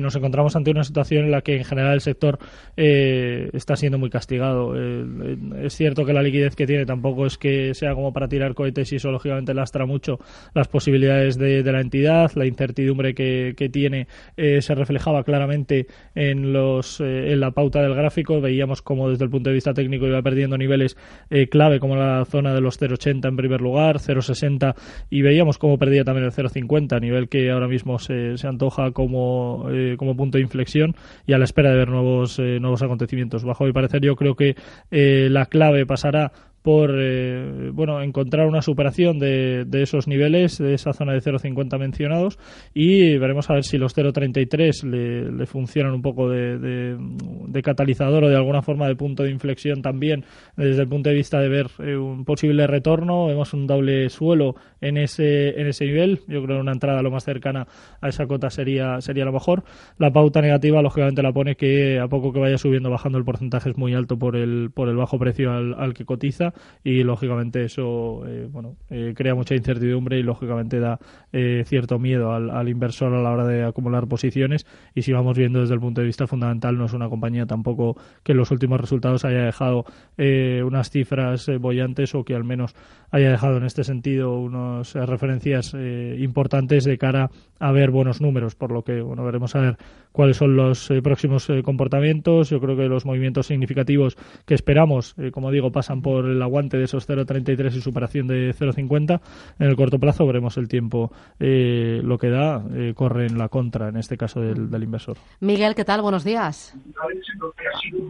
nos 0.00 0.14
encontramos 0.16 0.56
ante 0.56 0.70
una 0.70 0.84
situación 0.84 1.26
en 1.26 1.30
la 1.30 1.42
que 1.42 1.56
en 1.56 1.64
general 1.64 1.94
el 1.94 2.00
sector 2.00 2.38
está 2.76 3.76
siendo 3.76 3.98
muy 3.98 4.10
castigado. 4.10 4.74
es 4.76 5.74
cierto 5.74 6.04
que 6.04 6.12
la 6.12 6.22
liquidez 6.22 6.56
que 6.56 6.66
tiene 6.66 6.86
tampoco 6.86 7.26
es 7.26 7.38
que 7.38 7.74
sea 7.74 7.94
como 7.94 8.12
para 8.12 8.28
tirar 8.28 8.54
cohetes 8.54 8.92
y 8.92 8.96
eso 8.96 9.10
lógicamente 9.10 9.54
lastra 9.54 9.86
mucho 9.86 10.18
las 10.54 10.68
posibilidades 10.68 11.36
de, 11.38 11.62
la 11.64 11.80
entidad, 11.80 12.30
la 12.34 12.46
incertidumbre 12.46 13.14
que, 13.14 13.70
tiene 13.72 14.06
eh, 14.36 14.62
se 14.62 14.74
reflejaba 14.74 15.24
claramente 15.24 15.86
en, 16.14 16.52
los, 16.52 17.00
eh, 17.00 17.32
en 17.32 17.40
la 17.40 17.50
pauta 17.50 17.82
del 17.82 17.94
gráfico. 17.94 18.40
Veíamos 18.40 18.82
como 18.82 19.10
desde 19.10 19.24
el 19.24 19.30
punto 19.30 19.50
de 19.50 19.54
vista 19.54 19.74
técnico 19.74 20.06
iba 20.06 20.22
perdiendo 20.22 20.56
niveles 20.56 20.96
eh, 21.30 21.48
clave 21.48 21.80
como 21.80 21.96
la 21.96 22.24
zona 22.24 22.54
de 22.54 22.60
los 22.60 22.67
0,80 22.70 23.28
en 23.28 23.36
primer 23.36 23.60
lugar, 23.60 23.98
0,60 23.98 24.74
y 25.10 25.22
veíamos 25.22 25.58
cómo 25.58 25.78
perdía 25.78 26.04
también 26.04 26.26
el 26.26 26.32
0,50, 26.32 27.00
nivel 27.00 27.28
que 27.28 27.50
ahora 27.50 27.68
mismo 27.68 27.98
se, 27.98 28.36
se 28.36 28.48
antoja 28.48 28.90
como, 28.90 29.68
como 29.96 30.16
punto 30.16 30.38
de 30.38 30.42
inflexión 30.42 30.94
y 31.26 31.32
a 31.32 31.38
la 31.38 31.44
espera 31.44 31.70
de 31.70 31.76
ver 31.76 31.88
nuevos, 31.88 32.38
nuevos 32.38 32.82
acontecimientos. 32.82 33.44
Bajo 33.44 33.64
mi 33.64 33.72
parecer 33.72 34.00
yo 34.02 34.16
creo 34.16 34.34
que 34.34 34.56
la 34.90 35.46
clave 35.46 35.86
pasará 35.86 36.32
por 36.62 36.90
eh, 36.94 37.70
bueno 37.72 38.02
encontrar 38.02 38.46
una 38.46 38.62
superación 38.62 39.18
de, 39.18 39.64
de, 39.64 39.82
esos 39.82 40.08
niveles 40.08 40.58
de 40.58 40.74
esa 40.74 40.92
zona 40.92 41.12
de 41.12 41.20
0,50 41.20 41.78
mencionados 41.78 42.38
y 42.74 43.16
veremos 43.16 43.48
a 43.48 43.54
ver 43.54 43.64
si 43.64 43.78
los 43.78 43.96
0,33 43.96 44.82
le, 44.84 45.32
le, 45.32 45.46
funcionan 45.46 45.94
un 45.94 46.02
poco 46.02 46.28
de, 46.28 46.58
de, 46.58 47.62
catalizador 47.62 48.24
o 48.24 48.28
de 48.28 48.36
alguna 48.36 48.62
forma 48.62 48.88
de 48.88 48.96
punto 48.96 49.22
de 49.22 49.30
inflexión 49.30 49.82
también 49.82 50.24
desde 50.56 50.82
el 50.82 50.88
punto 50.88 51.10
de 51.10 51.14
vista 51.14 51.40
de 51.40 51.48
ver 51.48 51.68
eh, 51.78 51.96
un 51.96 52.24
posible 52.24 52.66
retorno. 52.66 53.26
Vemos 53.26 53.52
un 53.54 53.66
doble 53.66 54.08
suelo 54.08 54.54
en 54.80 54.96
ese 54.96 55.60
en 55.60 55.68
ese 55.68 55.86
nivel. 55.86 56.20
Yo 56.26 56.42
creo 56.42 56.56
que 56.56 56.62
una 56.62 56.72
entrada 56.72 57.02
lo 57.02 57.10
más 57.10 57.24
cercana 57.24 57.66
a 58.00 58.08
esa 58.08 58.26
cota 58.26 58.50
sería 58.50 59.00
sería 59.00 59.24
lo 59.24 59.32
mejor. 59.32 59.64
La 59.98 60.12
pauta 60.12 60.40
negativa 60.40 60.82
lógicamente 60.82 61.22
la 61.22 61.32
pone 61.32 61.56
que 61.56 61.98
a 61.98 62.08
poco 62.08 62.32
que 62.32 62.40
vaya 62.40 62.58
subiendo 62.58 62.90
bajando 62.90 63.18
el 63.18 63.24
porcentaje 63.24 63.70
es 63.70 63.76
muy 63.76 63.94
alto 63.94 64.18
por 64.18 64.36
el 64.36 64.70
por 64.72 64.88
el 64.88 64.96
bajo 64.96 65.18
precio 65.18 65.52
al, 65.52 65.74
al 65.74 65.94
que 65.94 66.04
cotiza 66.04 66.47
y 66.84 67.02
lógicamente 67.02 67.64
eso 67.64 68.26
eh, 68.26 68.48
bueno 68.50 68.76
eh, 68.90 69.14
crea 69.16 69.34
mucha 69.34 69.54
incertidumbre 69.54 70.18
y 70.18 70.22
lógicamente 70.22 70.80
da 70.80 70.98
eh, 71.32 71.64
cierto 71.66 71.98
miedo 71.98 72.32
al, 72.32 72.68
inversor 72.68 73.14
a 73.14 73.22
la 73.22 73.30
hora 73.30 73.46
de 73.46 73.64
acumular 73.64 74.06
posiciones. 74.06 74.66
Y 74.94 75.02
si 75.02 75.12
vamos 75.12 75.36
viendo 75.36 75.60
desde 75.60 75.74
el 75.74 75.80
punto 75.80 76.00
de 76.00 76.06
vista 76.06 76.26
fundamental 76.26 76.76
no 76.78 76.86
es 76.86 76.92
una 76.92 77.08
compañía 77.08 77.46
tampoco 77.46 77.96
que 78.22 78.32
en 78.32 78.38
los 78.38 78.50
últimos 78.50 78.80
resultados 78.80 79.24
haya 79.24 79.44
dejado 79.44 79.84
unas 80.18 80.90
cifras 80.90 81.50
bollantes 81.60 82.14
o 82.14 82.24
que 82.24 82.34
al 82.34 82.44
menos 82.44 82.74
haya 83.10 83.30
dejado 83.30 83.56
en 83.56 83.64
este 83.64 83.84
sentido 83.84 84.38
unas 84.38 84.94
referencias 84.94 85.74
importantes 86.18 86.84
de 86.84 86.98
cara 86.98 87.30
a 87.58 87.72
ver 87.72 87.90
buenos 87.90 88.20
números. 88.20 88.54
Por 88.54 88.72
lo 88.72 88.82
que 88.82 89.00
bueno 89.00 89.24
veremos 89.24 89.54
a 89.54 89.60
ver 89.60 89.76
cuáles 90.12 90.36
son 90.36 90.56
los 90.56 90.92
próximos 91.02 91.48
comportamientos. 91.64 92.50
Yo 92.50 92.60
creo 92.60 92.76
que 92.76 92.88
los 92.88 93.06
movimientos 93.06 93.46
significativos 93.46 94.16
que 94.46 94.54
esperamos 94.54 95.14
como 95.32 95.50
digo 95.50 95.72
pasan 95.72 96.02
por 96.02 96.26
el 96.26 96.37
aguante 96.42 96.76
de 96.76 96.84
esos 96.84 97.08
0.33 97.08 97.74
y 97.76 97.80
superación 97.80 98.26
de 98.26 98.54
0.50. 98.54 99.20
En 99.58 99.68
el 99.68 99.76
corto 99.76 99.98
plazo 99.98 100.26
veremos 100.26 100.56
el 100.56 100.68
tiempo 100.68 101.12
eh, 101.40 102.00
lo 102.02 102.18
que 102.18 102.30
da, 102.30 102.62
eh, 102.74 102.92
corre 102.94 103.26
en 103.26 103.38
la 103.38 103.48
contra, 103.48 103.88
en 103.88 103.96
este 103.96 104.16
caso 104.16 104.40
del, 104.40 104.82
inversor. 104.82 105.16
Miguel, 105.40 105.74
¿qué 105.74 105.84
tal? 105.84 106.02
Buenos 106.02 106.24
días. 106.24 106.74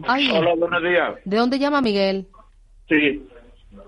Hola, 0.07 0.55
buenos 0.55 0.83
días. 0.83 1.15
¿De 1.25 1.37
dónde 1.37 1.59
llama 1.59 1.81
Miguel? 1.81 2.27
Sí. 2.87 3.27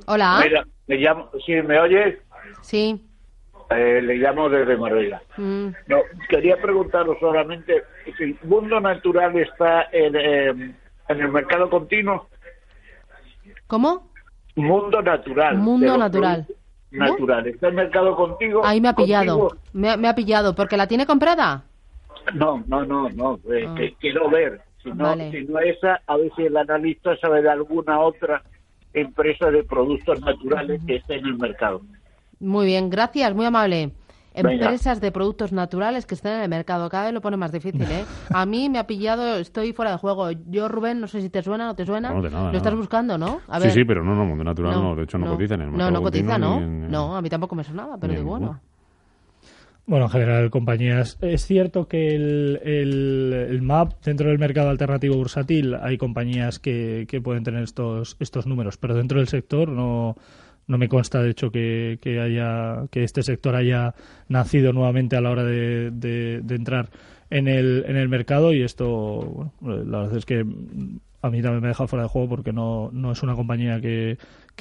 Hola. 0.05 0.43
me 0.87 0.97
llamo, 0.97 1.29
¿Sí 1.45 1.53
me 1.53 1.79
oyes? 1.79 2.17
Sí. 2.61 3.01
Eh, 3.69 4.01
le 4.01 4.15
llamo 4.15 4.49
desde 4.49 4.75
Marbella. 4.75 5.21
Mm. 5.37 5.67
No, 5.87 5.97
quería 6.29 6.57
preguntaros 6.61 7.17
solamente 7.19 7.83
si 8.17 8.23
el 8.23 8.37
mundo 8.43 8.79
natural 8.81 9.37
está 9.37 9.87
en, 9.93 10.15
en 10.15 10.75
el 11.07 11.31
mercado 11.31 11.69
continuo. 11.69 12.27
¿Cómo? 13.67 14.10
Mundo 14.55 15.01
natural. 15.01 15.57
Mundo 15.57 15.97
natural. 15.97 16.47
Natural. 16.91 17.47
¿Está 17.47 17.69
el 17.69 17.73
mercado 17.73 18.15
contigo? 18.15 18.61
Ahí 18.65 18.81
me 18.81 18.89
ha 18.89 18.95
pillado. 18.95 19.55
Me, 19.73 19.89
ha 19.89 20.15
pillado. 20.15 20.55
¿Porque 20.55 20.77
la 20.77 20.87
tiene 20.87 21.05
comprada? 21.05 21.63
No, 22.33 22.63
no, 22.67 22.85
no, 22.85 23.09
no. 23.09 23.39
Eh, 23.51 23.65
ah. 23.67 23.95
quiero 23.99 24.29
ver. 24.29 24.61
Si 24.83 24.89
no, 24.91 25.13
si 25.13 25.43
no 25.45 25.59
esa, 25.59 26.01
a 26.07 26.17
si 26.35 26.43
el 26.43 26.57
analista 26.57 27.15
sabe 27.17 27.41
de 27.43 27.49
alguna 27.49 27.99
otra 27.99 28.41
empresa 28.93 29.51
de 29.51 29.63
productos 29.63 30.19
naturales 30.21 30.81
que 30.85 30.95
esté 30.95 31.15
en 31.15 31.27
el 31.27 31.37
mercado. 31.37 31.81
Muy 32.39 32.65
bien, 32.65 32.89
gracias, 32.89 33.33
muy 33.35 33.45
amable 33.45 33.91
empresas 34.33 35.01
de 35.01 35.11
productos 35.11 35.51
naturales 35.51 36.05
que 36.05 36.15
estén 36.15 36.33
en 36.33 36.41
el 36.41 36.49
mercado. 36.49 36.89
Cada 36.89 37.05
vez 37.05 37.13
lo 37.13 37.21
pone 37.21 37.37
más 37.37 37.51
difícil, 37.51 37.83
¿eh? 37.83 38.05
A 38.33 38.45
mí 38.45 38.69
me 38.69 38.79
ha 38.79 38.87
pillado, 38.87 39.37
estoy 39.37 39.73
fuera 39.73 39.91
de 39.91 39.97
juego. 39.97 40.31
Yo, 40.49 40.67
Rubén, 40.67 40.99
no 40.99 41.07
sé 41.07 41.21
si 41.21 41.29
te 41.29 41.43
suena 41.43 41.65
o 41.65 41.67
no 41.67 41.75
te 41.75 41.85
suena. 41.85 42.13
lo 42.13 42.51
estás 42.51 42.75
buscando, 42.75 43.17
¿no? 43.17 43.41
A 43.47 43.59
sí, 43.59 43.71
sí, 43.71 43.85
pero 43.85 44.03
no, 44.03 44.15
no, 44.15 44.25
mundo 44.25 44.43
natural 44.43 44.73
no. 44.73 44.95
De 44.95 45.03
hecho, 45.03 45.17
no, 45.17 45.31
cotiza 45.31 45.55
en 45.55 45.61
el 45.61 45.67
mercado. 45.71 45.91
No, 45.91 45.97
no 45.97 46.03
cotiza, 46.03 46.37
¿no? 46.37 46.59
No, 46.59 47.15
a 47.15 47.21
mí 47.21 47.29
tampoco 47.29 47.55
me 47.55 47.63
sonaba, 47.63 47.97
pero 47.97 48.13
digo, 48.13 48.29
bueno. 48.29 48.59
Bueno, 49.87 50.05
en 50.05 50.11
general, 50.11 50.49
compañías. 50.51 51.17
Es 51.21 51.45
cierto 51.45 51.87
que 51.87 52.15
el, 52.15 52.61
el, 52.63 53.61
MAP, 53.61 54.01
dentro 54.03 54.29
del 54.29 54.37
mercado 54.37 54.69
alternativo 54.69 55.17
bursátil, 55.17 55.75
hay 55.75 55.97
compañías 55.97 56.59
que, 56.59 57.05
que, 57.09 57.19
pueden 57.19 57.43
tener 57.43 57.63
estos, 57.63 58.15
estos 58.19 58.45
números, 58.45 58.77
pero 58.77 58.95
dentro 58.95 59.17
del 59.17 59.27
sector 59.27 59.69
no, 59.69 60.15
no 60.67 60.77
me 60.77 60.89
consta, 60.89 61.21
de 61.21 61.31
hecho, 61.31 61.51
que, 61.51 61.99
que, 62.01 62.19
haya, 62.19 62.87
que 62.91 63.03
este 63.03 63.23
sector 63.23 63.55
haya 63.55 63.95
nacido 64.27 64.73
nuevamente 64.73 65.15
a 65.15 65.21
la 65.21 65.31
hora 65.31 65.43
de, 65.43 65.91
de, 65.91 66.55
entrar 66.55 66.89
en 67.29 67.47
el, 67.47 67.85
en 67.87 67.97
el 67.97 68.09
mercado 68.09 68.53
y 68.53 68.61
esto, 68.61 69.51
bueno, 69.59 69.83
la 69.83 69.99
verdad 69.99 70.17
es 70.17 70.25
que 70.25 70.45
a 71.21 71.29
mí 71.29 71.41
también 71.41 71.61
me 71.61 71.67
deja 71.67 71.87
fuera 71.87 72.03
de 72.03 72.09
juego 72.09 72.29
porque 72.29 72.51
no, 72.51 72.89
no 72.91 73.11
es 73.11 73.21
una 73.21 73.35
compañía 73.35 73.79
que, 73.79 74.17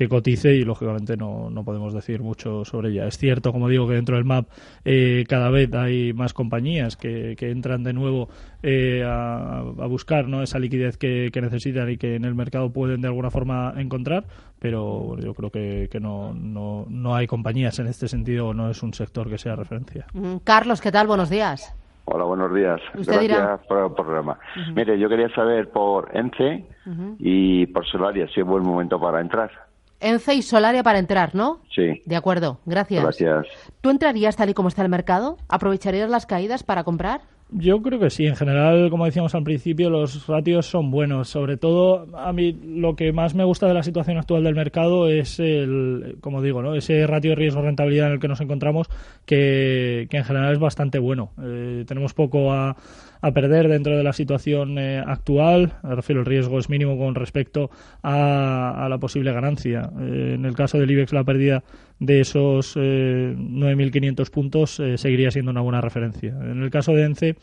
cotice 0.09 0.55
y 0.55 0.64
lógicamente 0.64 1.14
no, 1.14 1.50
no 1.50 1.62
podemos 1.62 1.93
decir 1.93 2.23
mucho 2.23 2.64
sobre 2.64 2.88
ella. 2.88 3.07
Es 3.07 3.19
cierto, 3.19 3.52
como 3.52 3.69
digo, 3.69 3.87
que 3.87 3.95
dentro 3.95 4.17
del 4.17 4.25
MAP 4.25 4.49
eh, 4.87 5.26
cada 5.29 5.50
vez 5.50 5.75
hay 5.75 6.14
más 6.14 6.33
compañías 6.33 6.97
que, 6.97 7.37
que 7.37 7.50
entran 7.50 7.83
de 7.83 7.93
nuevo 7.93 8.31
eh, 8.62 9.02
a, 9.05 9.59
a, 9.59 9.87
buscar 9.87 10.26
¿no? 10.26 10.43
esa 10.43 10.59
liquidez 10.59 10.97
que, 10.97 11.29
que, 11.31 11.43
necesitan 11.43 11.90
y 11.90 11.99
que 11.99 12.14
en 12.14 12.25
el 12.25 12.35
mercado 12.35 12.73
pueden 12.73 13.02
de 13.02 13.09
alguna 13.09 13.31
forma 13.31 13.75
encontrar, 13.76 14.25
pero 14.59 15.19
yo 15.19 15.35
creo 15.35 15.50
que, 15.50 15.88
que 15.90 16.00
no, 16.00 16.33
no, 16.33 16.87
no 16.88 17.14
hay 17.14 17.26
compañías 17.26 17.79
en 17.79 17.87
este 17.87 18.09
sentido, 18.09 18.55
no 18.55 18.71
es 18.71 18.83
un 18.83 18.95
sector 18.95 19.29
que 19.29 19.37
sea 19.37 19.55
referencia. 19.55 20.07
Mm, 20.14 20.37
Carlos, 20.45 20.81
¿qué 20.81 20.90
tal? 20.90 21.09
Buenos 21.09 21.29
días. 21.29 21.75
Hola, 22.04 22.25
buenos 22.25 22.54
días. 22.54 22.80
Gracias 22.95 23.61
por 23.69 23.85
el 23.85 23.92
programa. 23.92 24.38
Mire, 24.75 24.99
yo 24.99 25.09
quería 25.09 25.28
saber 25.35 25.71
por 25.71 26.11
ENCE 26.16 26.66
y 27.19 27.66
por 27.66 27.87
Solaria 27.87 28.26
si 28.35 28.40
es 28.40 28.47
buen 28.47 28.64
momento 28.64 29.00
para 29.00 29.21
entrar. 29.21 29.50
ENCE 30.00 30.35
y 30.35 30.42
Solaria 30.42 30.83
para 30.83 30.99
entrar, 30.99 31.35
¿no? 31.35 31.61
Sí. 31.75 32.02
De 32.07 32.16
acuerdo, 32.16 32.59
gracias. 32.64 33.02
Gracias. 33.02 33.47
¿Tú 33.80 33.90
entrarías 33.90 34.37
tal 34.37 34.50
y 34.50 34.54
como 34.54 34.69
está 34.69 34.83
el 34.83 34.88
mercado? 34.88 35.37
¿Aprovecharías 35.49 36.09
las 36.11 36.26
caídas 36.26 36.62
para 36.62 36.85
comprar? 36.85 37.21
Yo 37.52 37.83
creo 37.83 37.99
que 37.99 38.11
sí. 38.11 38.26
En 38.26 38.37
general, 38.37 38.90
como 38.90 39.07
decíamos 39.07 39.35
al 39.35 39.42
principio, 39.42 39.90
los 39.90 40.26
ratios 40.26 40.66
son 40.66 40.90
buenos. 40.90 41.28
Sobre 41.28 41.57
todo, 41.57 42.07
a 42.16 42.33
mí 42.33 42.52
lo 42.52 42.95
que 42.95 43.12
más 43.12 43.35
me 43.35 43.45
gusta 43.45 43.66
de 43.66 43.75
la 43.75 43.83
situación 43.83 44.19
actual 44.19 44.45
del 44.45 44.54
mercado 44.54 45.09
es 45.09 45.40
el, 45.40 46.16
como 46.21 46.42
digo, 46.42 46.62
¿no? 46.62 46.75
ese 46.75 47.07
ratio 47.07 47.30
de 47.30 47.37
riesgo-rentabilidad 47.37 48.09
en 48.09 48.12
el 48.14 48.21
que 48.21 48.28
nos 48.28 48.40
encontramos, 48.40 48.88
que, 49.26 50.07
que 50.11 50.19
en 50.19 50.25
general 50.25 50.52
es 50.52 50.59
bastante 50.61 50.99
bueno. 50.99 51.33
Eh, 51.42 51.85
tenemos 51.87 52.14
poco 52.14 52.52
a 52.52 52.76
a 53.23 53.33
perder 53.33 53.69
dentro 53.69 53.97
de 53.97 54.02
la 54.02 54.12
situación 54.12 54.78
eh, 54.78 55.02
actual. 55.04 55.75
Refiero, 55.83 56.21
el 56.21 56.26
riesgo 56.26 56.59
es 56.59 56.69
mínimo 56.69 56.97
con 56.99 57.14
respecto 57.14 57.71
a, 58.02 58.87
la 58.88 58.99
posible 58.99 59.33
ganancia. 59.33 59.90
Eh, 60.00 60.33
en 60.35 60.45
el 60.45 60.54
caso 60.54 60.78
del 60.78 60.90
IBEX, 60.90 61.12
la 61.12 61.25
pérdida 61.25 61.62
de 62.00 62.21
esos 62.21 62.76
9.500 62.76 64.26
eh, 64.26 64.30
puntos 64.30 64.83
seguiría 64.97 65.30
siendo 65.30 65.50
una 65.50 65.61
buena 65.61 65.80
referencia. 65.80 66.30
En 66.30 66.62
el 66.62 66.71
caso 66.71 66.95
de 66.95 67.04
ENCE 67.04 67.37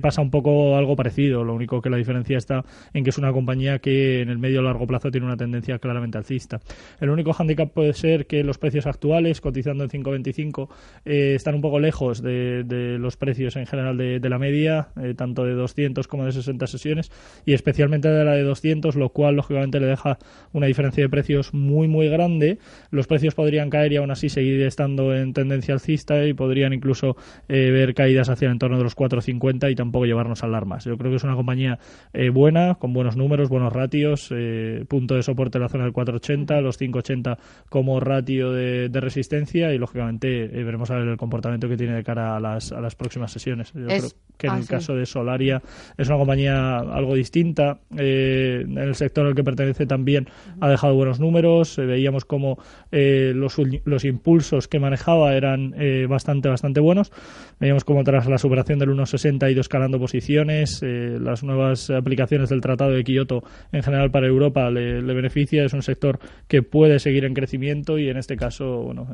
pasa 0.00 0.22
un 0.22 0.30
poco 0.30 0.76
algo 0.76 0.96
parecido. 0.96 1.44
Lo 1.44 1.52
único 1.52 1.82
que 1.82 1.90
la 1.90 1.96
diferencia 1.96 2.38
está 2.38 2.64
en 2.94 3.04
que 3.04 3.10
es 3.10 3.18
una 3.18 3.32
compañía 3.32 3.80
que 3.80 4.22
en 4.22 4.30
el 4.30 4.38
medio 4.38 4.62
largo 4.62 4.86
plazo 4.86 5.10
tiene 5.10 5.26
una 5.26 5.36
tendencia 5.36 5.78
claramente 5.78 6.16
alcista. 6.16 6.60
El 7.00 7.10
único 7.10 7.32
hándicap 7.32 7.70
puede 7.72 7.92
ser 7.92 8.26
que 8.26 8.44
los 8.44 8.56
precios 8.56 8.86
actuales, 8.86 9.40
cotizando 9.40 9.84
en 9.84 9.90
5.25, 9.90 10.68
están 11.04 11.56
un 11.56 11.60
poco 11.60 11.80
lejos 11.80 12.22
de, 12.22 12.64
los 12.98 13.16
precios 13.16 13.56
en 13.56 13.66
general 13.66 13.98
de, 13.98 14.20
de 14.20 14.28
la 14.28 14.38
media 14.38 14.88
tanto 15.16 15.44
de 15.44 15.54
200 15.54 16.06
como 16.06 16.24
de 16.24 16.32
60 16.32 16.66
sesiones 16.66 17.10
y 17.44 17.52
especialmente 17.52 18.08
de 18.08 18.24
la 18.24 18.32
de 18.32 18.42
200, 18.42 18.94
lo 18.94 19.08
cual 19.10 19.36
lógicamente 19.36 19.80
le 19.80 19.86
deja 19.86 20.18
una 20.52 20.66
diferencia 20.66 21.02
de 21.02 21.08
precios 21.08 21.52
muy 21.52 21.88
muy 21.88 22.08
grande. 22.08 22.58
Los 22.90 23.06
precios 23.06 23.34
podrían 23.34 23.70
caer 23.70 23.92
y 23.92 23.96
aún 24.04 24.10
así 24.10 24.28
seguir 24.28 24.62
estando 24.62 25.14
en 25.14 25.32
tendencia 25.32 25.74
alcista 25.74 26.24
y 26.24 26.34
podrían 26.34 26.72
incluso 26.72 27.16
eh, 27.48 27.70
ver 27.70 27.94
caídas 27.94 28.28
hacia 28.28 28.46
el 28.46 28.52
entorno 28.52 28.78
de 28.78 28.84
los 28.84 28.96
4.50 28.96 29.70
y 29.70 29.74
tampoco 29.74 30.06
llevarnos 30.06 30.42
alarmas. 30.44 30.84
Yo 30.84 30.96
creo 30.96 31.10
que 31.10 31.16
es 31.16 31.24
una 31.24 31.34
compañía 31.34 31.78
eh, 32.12 32.28
buena, 32.28 32.76
con 32.76 32.92
buenos 32.92 33.16
números, 33.16 33.48
buenos 33.48 33.72
ratios, 33.72 34.28
eh, 34.30 34.84
punto 34.88 35.14
de 35.14 35.22
soporte 35.22 35.58
en 35.58 35.62
la 35.62 35.68
zona 35.68 35.84
del 35.84 35.92
4.80, 35.92 36.60
los 36.60 36.80
5.80 36.80 37.38
como 37.68 38.00
ratio 38.00 38.52
de, 38.52 38.90
resistencia 38.94 39.74
y 39.74 39.78
lógicamente 39.78 40.46
veremos 40.46 40.90
a 40.90 40.96
ver 40.96 41.08
el 41.08 41.16
comportamiento 41.16 41.68
que 41.68 41.76
tiene 41.76 41.94
de 41.94 42.04
cara 42.04 42.36
a 42.36 42.40
las, 42.40 42.72
a 42.72 42.80
las 42.80 42.94
próximas 42.94 43.32
sesiones. 43.32 43.72
Yo 43.74 43.86
creo 43.86 44.10
que 44.36 44.46
en 44.46 44.54
el 44.54 44.66
caso 44.66 44.94
de 44.94 45.06
Solaria 45.06 45.62
es 45.96 46.08
una 46.08 46.18
compañía 46.18 46.78
algo 46.78 47.14
distinta. 47.14 47.78
Eh, 47.96 48.62
en 48.64 48.78
el 48.78 48.94
sector 48.94 49.26
al 49.26 49.34
que 49.34 49.44
pertenece 49.44 49.86
también 49.86 50.28
ha 50.60 50.68
dejado 50.68 50.94
buenos 50.94 51.20
números. 51.20 51.78
Eh, 51.78 51.86
veíamos 51.86 52.24
como 52.24 52.58
eh, 52.90 53.32
los, 53.34 53.93
los, 53.94 54.04
impulsos 54.04 54.68
que 54.68 54.78
manejaba 54.78 55.34
eran 55.34 55.74
bastante, 56.08 56.48
bastante 56.48 56.80
buenos. 56.80 57.12
Veíamos 57.60 57.84
como 57.84 58.02
tras 58.04 58.26
la 58.26 58.38
superación 58.38 58.78
del 58.78 58.90
1,60 58.90 59.44
ha 59.44 59.50
ido 59.50 59.60
escalando 59.60 59.98
posiciones. 59.98 60.82
las 60.82 61.42
nuevas 61.42 61.90
aplicaciones 61.90 62.50
del 62.50 62.60
Tratado 62.60 62.90
de 62.90 63.04
Kioto 63.04 63.42
en 63.72 63.82
general 63.82 64.10
para 64.10 64.26
Europa 64.26 64.70
le, 64.70 65.02
beneficia. 65.02 65.64
Es 65.64 65.72
un 65.72 65.82
sector 65.82 66.18
que 66.48 66.62
puede 66.62 66.98
seguir 66.98 67.24
en 67.24 67.34
crecimiento 67.34 67.98
y 67.98 68.08
en 68.08 68.16
este 68.16 68.36
caso, 68.36 68.82
bueno, 68.82 69.08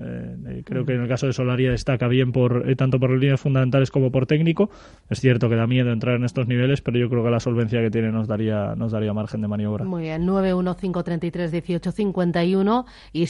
creo 0.64 0.84
que 0.84 0.94
en 0.94 1.02
el 1.02 1.08
caso 1.08 1.26
de 1.26 1.32
Solaria 1.32 1.70
destaca 1.70 2.08
bien 2.08 2.32
por 2.32 2.64
tanto 2.76 2.98
por 2.98 3.10
líneas 3.10 3.40
fundamentales 3.40 3.90
como 3.90 4.10
por 4.10 4.26
técnico. 4.26 4.70
Es 5.08 5.20
cierto 5.20 5.48
que 5.48 5.56
da 5.56 5.66
miedo 5.66 5.92
entrar 5.92 6.16
en 6.16 6.24
estos 6.24 6.46
niveles, 6.46 6.80
pero 6.80 6.98
yo 6.98 7.08
creo 7.08 7.24
que 7.24 7.30
la 7.30 7.40
solvencia 7.40 7.80
que 7.80 7.90
tiene 7.90 8.12
nos 8.12 8.28
daría, 8.28 8.74
nos 8.76 8.92
daría 8.92 9.12
margen 9.12 9.40
de 9.40 9.48
maniobra. 9.48 9.84
Muy 9.84 10.04
bien, 10.04 10.24
915331851 10.26 12.84
y 13.12 13.26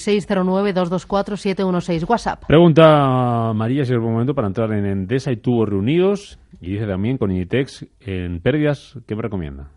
609224716 1.44 2.08
WhatsApp. 2.08 2.44
Pregunta 2.46 3.52
María 3.54 3.84
si 3.84 3.92
es 3.92 3.96
el 3.96 4.00
momento 4.00 4.34
para 4.34 4.48
entrar 4.48 4.72
en 4.72 4.86
Endesa 4.86 5.32
y 5.32 5.36
tubos 5.36 5.68
reunidos 5.68 6.38
y 6.60 6.72
dice 6.72 6.86
también 6.86 7.18
con 7.18 7.30
Inditex 7.30 7.86
en 8.00 8.40
pérdidas, 8.40 8.98
¿qué 9.06 9.14
me 9.14 9.22
recomienda? 9.22 9.70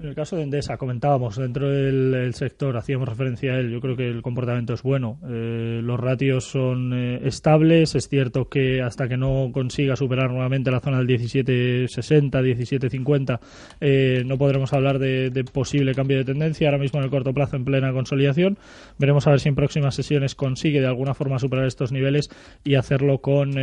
En 0.00 0.06
el 0.06 0.14
caso 0.14 0.36
de 0.36 0.44
Endesa, 0.44 0.76
comentábamos, 0.76 1.34
dentro 1.34 1.68
del 1.68 2.32
sector, 2.32 2.76
hacíamos 2.76 3.08
referencia 3.08 3.54
a 3.54 3.58
él, 3.58 3.72
yo 3.72 3.80
creo 3.80 3.96
que 3.96 4.08
el 4.08 4.22
comportamiento 4.22 4.72
es 4.72 4.84
bueno. 4.84 5.18
Eh, 5.28 5.80
los 5.82 5.98
ratios 5.98 6.44
son 6.44 6.92
eh, 6.92 7.20
estables, 7.24 7.96
es 7.96 8.08
cierto 8.08 8.48
que 8.48 8.80
hasta 8.80 9.08
que 9.08 9.16
no 9.16 9.50
consiga 9.52 9.96
superar 9.96 10.30
nuevamente 10.30 10.70
la 10.70 10.78
zona 10.78 10.98
del 10.98 11.08
17.60, 11.08 12.30
17.50, 12.30 13.40
eh, 13.80 14.22
no 14.24 14.38
podremos 14.38 14.72
hablar 14.72 15.00
de, 15.00 15.44
posible 15.52 15.96
cambio 15.96 16.18
de 16.18 16.24
tendencia, 16.24 16.68
ahora 16.68 16.78
mismo 16.78 17.00
en 17.00 17.06
el 17.06 17.10
corto 17.10 17.34
plazo 17.34 17.56
en 17.56 17.64
plena 17.64 17.92
consolidación. 17.92 18.56
Veremos 18.98 19.26
a 19.26 19.30
ver 19.30 19.40
si 19.40 19.48
en 19.48 19.56
próximas 19.56 19.96
sesiones 19.96 20.36
consigue 20.36 20.80
de 20.80 20.86
alguna 20.86 21.14
forma 21.14 21.40
superar 21.40 21.66
estos 21.66 21.90
niveles 21.90 22.30
y 22.62 22.76
hacerlo 22.76 23.18
con, 23.18 23.56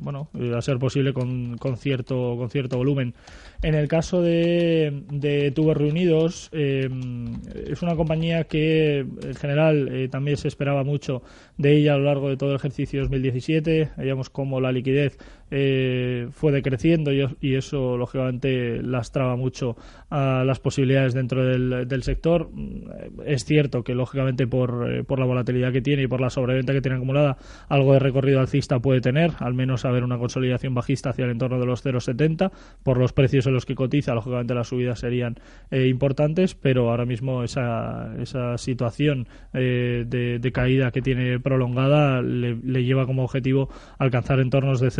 bueno, 0.00 0.28
a 0.56 0.62
ser 0.62 0.78
posible 0.78 1.12
con, 1.12 1.58
con, 1.58 1.76
cierto, 1.76 2.36
con 2.36 2.50
cierto 2.50 2.76
volumen. 2.76 3.14
En 3.62 3.74
el 3.74 3.88
caso 3.88 4.22
de, 4.22 5.02
de 5.10 5.50
Reunidos 5.74 6.48
eh, 6.52 6.88
es 7.66 7.82
una 7.82 7.96
compañía 7.96 8.44
que 8.44 8.98
en 9.00 9.34
general 9.34 9.88
eh, 9.92 10.08
también 10.08 10.36
se 10.36 10.48
esperaba 10.48 10.84
mucho 10.84 11.22
de 11.56 11.76
ella 11.76 11.94
a 11.94 11.98
lo 11.98 12.04
largo 12.04 12.28
de 12.28 12.36
todo 12.36 12.50
el 12.50 12.56
ejercicio 12.56 13.00
2017. 13.00 13.90
Veíamos 13.96 14.30
cómo 14.30 14.60
la 14.60 14.72
liquidez 14.72 15.18
eh, 15.54 16.28
fue 16.32 16.50
decreciendo 16.50 17.12
y, 17.12 17.54
eso 17.54 17.98
lógicamente 17.98 18.82
lastraba 18.82 19.36
mucho 19.36 19.76
a 20.08 20.44
las 20.46 20.58
posibilidades 20.58 21.12
dentro 21.12 21.44
del, 21.44 22.02
sector. 22.02 22.48
Es 23.26 23.44
cierto 23.44 23.84
que 23.84 23.94
lógicamente 23.94 24.46
por, 24.46 25.04
por 25.04 25.18
la 25.18 25.26
volatilidad 25.26 25.70
que 25.70 25.82
tiene 25.82 26.04
y 26.04 26.06
por 26.06 26.22
la 26.22 26.30
sobreventa 26.30 26.72
que 26.72 26.80
tiene 26.80 26.96
acumulada, 26.96 27.36
algo 27.68 27.92
de 27.92 27.98
recorrido 27.98 28.40
alcista 28.40 28.78
puede 28.78 29.02
tener, 29.02 29.32
al 29.40 29.52
menos 29.52 29.84
haber 29.84 30.04
una 30.04 30.16
consolidación 30.16 30.74
bajista 30.74 31.10
hacia 31.10 31.26
el 31.26 31.32
entorno 31.32 31.60
de 31.60 31.66
los 31.66 31.84
0,70 31.84 32.50
por 32.82 32.96
los 32.96 33.12
precios 33.12 33.46
en 33.46 33.52
los 33.52 33.66
que 33.66 33.74
cotiza, 33.74 34.14
lógicamente 34.14 34.54
las 34.54 34.68
subidas 34.68 35.00
serían 35.00 35.36
eh, 35.70 35.86
importantes, 35.88 36.54
pero 36.54 36.90
ahora 36.90 37.04
mismo 37.04 37.42
esa, 37.44 38.14
esa 38.18 38.56
situación 38.56 39.28
eh, 39.52 40.04
de, 40.06 40.52
caída 40.52 40.90
que 40.90 41.02
tiene 41.02 41.40
prolongada 41.40 42.22
le, 42.22 42.84
lleva 42.84 43.06
como 43.06 43.24
objetivo 43.24 43.68
alcanzar 43.98 44.40
entornos 44.40 44.80
de 44.80 44.90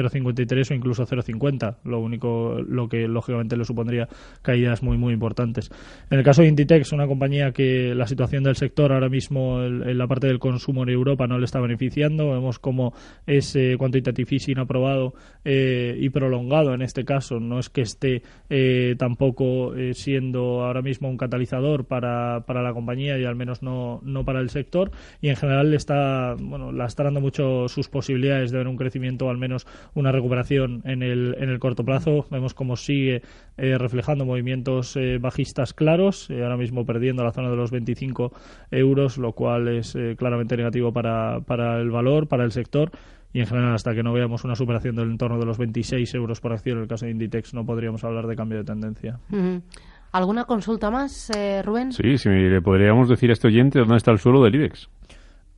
0,53 0.47 0.71
o 0.71 0.75
incluso 0.75 1.07
0,50, 1.07 1.77
lo 1.85 2.01
único 2.01 2.61
lo 2.61 2.89
que 2.89 3.09
lógicamente 3.09 3.57
le 3.57 3.65
supondría 3.65 4.09
caídas 4.43 4.83
muy 4.83 4.97
muy 4.97 5.13
importantes. 5.13 5.71
En 6.11 6.19
el 6.19 6.25
caso 6.25 6.43
de 6.43 6.49
Inditex, 6.49 6.93
una 6.93 7.07
compañía 7.07 7.53
que 7.53 7.95
la 7.95 8.07
situación 8.07 8.45
del 8.45 8.57
sector 8.57 8.93
ahora 8.93 9.09
mismo 9.09 9.63
en 9.63 9.99
la 9.99 10.07
parte 10.07 10.27
del 10.27 10.39
consumo 10.39 10.83
en 10.83 10.91
Europa 10.91 11.27
no 11.27 11.39
le 11.39 11.45
está 11.45 11.61
beneficiando, 11.61 12.31
vemos 12.31 12.59
como 12.59 12.95
ese 13.27 13.77
quantitative 13.79 14.29
easing 14.33 14.59
aprobado 14.59 15.15
eh, 15.45 15.97
y 15.99 16.09
prolongado 16.11 16.75
en 16.75 16.83
este 16.83 17.05
caso, 17.05 17.41
no 17.41 17.59
es 17.59 17.69
que 17.69 17.83
esté 17.83 18.23
tampoco 18.99 19.73
siendo 19.93 20.65
ahora 20.65 20.83
mismo 20.83 21.09
un 21.09 21.17
catalizador 21.17 21.87
para, 21.87 22.45
para 22.47 22.63
la 22.63 22.73
compañía 22.73 23.19
y 23.19 23.25
al 23.25 23.37
menos 23.37 23.63
no, 23.63 24.01
no 24.03 24.25
para 24.25 24.41
el 24.41 24.51
sector. 24.51 24.91
Y 25.21 25.29
en 25.29 25.37
general 25.37 25.71
le 25.71 25.77
está 25.77 26.35
bueno 26.39 26.73
lastrando 26.73 27.21
mucho 27.21 27.69
sus 27.69 27.89
posibilidades 27.89 28.51
de 28.51 28.59
ver 28.59 28.69
un 28.69 28.77
crecimiento 28.77 29.29
al 29.31 29.39
menos 29.39 29.67
una 29.95 30.13
recuperación 30.13 30.32
en 30.35 31.03
el, 31.03 31.37
en 31.39 31.49
el 31.49 31.59
corto 31.59 31.85
plazo 31.85 32.27
vemos 32.31 32.55
como 32.55 32.77
sigue 32.77 33.23
eh, 33.57 33.79
reflejando 33.79 34.25
movimientos 34.25 34.97
eh, 34.97 35.19
bajistas 35.19 35.73
claros 35.73 36.31
eh, 36.31 36.43
ahora 36.43 36.57
mismo 36.57 36.85
perdiendo 36.85 37.25
la 37.25 37.33
zona 37.33 37.51
de 37.51 37.57
los 37.57 37.71
25 37.71 38.33
euros 38.71 39.19
lo 39.19 39.33
cual 39.33 39.69
es 39.69 39.97
claramente 40.17 40.57
negativo 40.57 40.93
para, 40.93 41.41
para 41.41 41.81
el 41.81 41.91
valor 41.91 42.29
para 42.29 42.45
el 42.45 42.53
sector 42.53 42.91
y 43.33 43.41
en 43.41 43.47
general 43.47 43.75
hasta 43.75 43.95
que 43.95 44.03
no 44.03 44.12
veamos 44.12 44.45
una 44.45 44.55
superación 44.55 44.97
del 44.97 45.11
entorno 45.11 45.39
de 45.39 45.47
los 45.47 45.59
26 45.59 46.15
euros 46.15 46.41
por 46.41 46.53
acción 46.53 46.79
en 46.79 46.83
el 46.83 46.89
caso 46.89 47.07
de 47.07 47.12
Inditex 47.12 47.55
no 47.55 47.65
podríamos 47.65 48.05
hablar 48.05 48.27
de 48.27 48.37
cambio 48.37 48.59
de 48.59 48.65
tendencia. 48.65 49.19
¿Alguna 50.12 50.45
consulta 50.45 50.91
más, 50.91 51.31
eh, 51.31 51.62
Rubén? 51.62 51.91
Sí, 51.93 52.19
si 52.19 52.29
le 52.29 52.61
podríamos 52.61 53.09
decir 53.09 53.31
a 53.31 53.33
este 53.33 53.49
oyente 53.49 53.79
dónde 53.79 53.97
está 53.97 54.11
el 54.11 54.19
suelo 54.19 54.45
del 54.45 54.55
IBEX. 54.55 54.91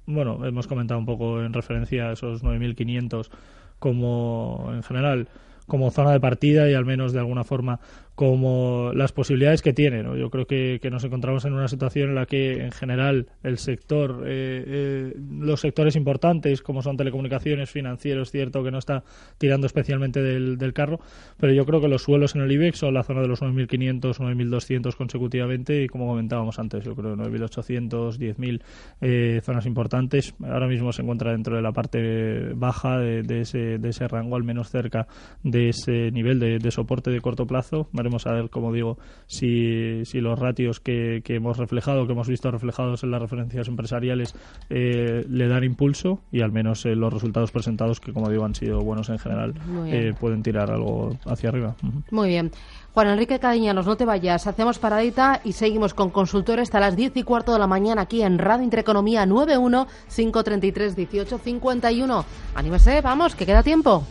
Bueno, 0.07 0.45
hemos 0.47 0.69
comentado 0.69 1.01
un 1.01 1.07
poco 1.07 1.43
en 1.43 1.53
referencia 1.53 2.11
a 2.11 2.13
esos 2.13 2.45
9.500 2.45 3.31
como 3.79 4.71
en 4.73 4.83
general 4.83 5.29
como 5.67 5.91
zona 5.91 6.13
de 6.13 6.21
partida 6.21 6.69
y 6.69 6.75
al 6.75 6.85
menos 6.85 7.13
de 7.13 7.21
alguna 7.21 7.45
forma 7.45 7.81
como 8.15 8.93
las 8.95 9.13
posibilidades 9.13 9.63
que 9.63 9.73
tiene. 9.73 10.03
¿no? 10.03 10.17
Yo 10.17 10.31
creo 10.31 10.47
que, 10.47 10.81
nos 10.91 11.03
encontramos 11.03 11.45
en 11.45 11.55
una 11.55 11.67
situación 11.67 12.11
en 12.11 12.15
la 12.15 12.27
que, 12.27 12.63
en 12.63 12.71
general, 12.71 13.27
el 13.43 13.59
sector, 13.59 14.23
eh, 14.27 14.65
eh, 14.67 15.15
los 15.41 15.61
sectores 15.61 15.97
importantes, 15.97 16.63
como 16.63 16.83
son 16.83 16.97
telecomunicaciones, 16.97 17.71
financieros, 17.71 18.31
cierto 18.31 18.63
que 18.63 18.71
no 18.71 18.79
está 18.79 19.03
tirando 19.39 19.67
especialmente 19.67 20.23
del, 20.23 20.73
carro, 20.75 20.99
pero 21.39 21.53
yo 21.53 21.65
creo 21.67 21.81
que 21.81 21.89
los 21.89 22.03
suelos 22.03 22.35
en 22.35 22.43
el 22.43 22.51
IBEX 22.51 22.79
son 22.79 22.95
la 22.95 23.03
zona 23.03 23.21
de 23.21 23.29
los 23.29 23.43
9.500, 23.43 24.19
9.200 24.19 24.97
consecutivamente 24.97 25.83
y, 25.83 25.89
como 25.89 26.07
comentábamos 26.07 26.59
antes, 26.59 26.85
yo 26.85 26.95
creo 26.95 27.17
9.800, 27.17 28.19
10.000 28.19 28.63
eh, 29.01 29.41
zonas 29.43 29.67
importantes. 29.67 30.35
Ahora 30.43 30.67
mismo 30.67 30.93
se 30.93 31.03
encuentra 31.03 31.33
dentro 31.33 31.57
de 31.57 31.63
la 31.63 31.73
parte 31.73 32.53
baja 32.55 32.99
de, 32.99 33.41
ese, 33.41 33.79
de 33.79 33.89
ese 33.89 34.09
rango, 34.09 34.37
al 34.37 34.45
menos 34.45 34.71
cerca 34.71 35.07
de 35.43 35.69
ese 35.69 36.11
nivel 36.11 36.39
de 36.39 36.71
soporte 36.71 37.11
de 37.11 37.21
corto 37.21 37.47
plazo 37.47 37.89
Veremos 38.05 38.27
a 38.27 38.33
ver, 38.33 38.51
como 38.51 38.71
digo, 38.71 38.99
si, 39.27 40.05
si 40.05 40.21
los 40.21 40.39
ratios 40.39 40.79
que, 40.79 41.23
que, 41.25 41.37
hemos 41.37 41.57
reflejado, 41.57 42.07
que 42.07 42.13
hemos 42.13 42.29
visto 42.29 42.51
reflejados 42.51 43.03
en 43.03 43.11
las 43.11 43.23
referencias 43.23 43.67
empresariales, 43.67 44.35
eh, 44.69 45.25
le 45.27 45.49
dan 45.49 45.65
impulso 45.65 46.21
y 46.31 46.43
al 46.43 46.53
menos 46.53 46.85
eh, 46.85 46.95
los 46.95 47.11
resultados 47.11 47.51
presentados, 47.51 48.01
que 48.01 48.13
como 48.13 48.29
digo 48.29 48.45
han 48.45 48.55
sido 48.55 48.81
buenos 48.81 49.09
en 49.09 49.19
general, 49.19 49.55
eh, 49.87 50.13
pueden 50.21 50.43
tirar 50.43 50.71
algo 50.71 51.17
hacia 51.25 51.49
arriba. 51.49 51.77
Muy 52.11 52.29
bien. 52.29 52.51
Juan 52.93 53.09
Enrique 53.09 53.39
Cadiñanos, 53.39 53.87
no 53.87 53.97
te 53.97 54.05
vayas. 54.05 54.47
Hacemos 54.47 54.79
paradita 54.79 55.41
y 55.43 55.53
seguimos 55.53 55.95
con 55.95 56.11
consultores 56.11 56.65
hasta 56.65 56.81
las 56.81 56.97
10 56.97 57.17
y 57.17 57.23
cuarto 57.23 57.55
de 57.55 57.59
la 57.59 57.67
mañana 57.67 58.03
aquí 58.03 58.21
en 58.21 58.39
Radio 58.39 58.65
Intereconomía 58.65 59.25
91 59.25 59.87
533 60.15 60.95
18 60.95 61.39
51. 61.39 62.25
Anímese, 62.55 63.01
vamos, 63.01 63.35
que 63.35 63.47
queda 63.47 63.63
tiempo. 63.63 64.05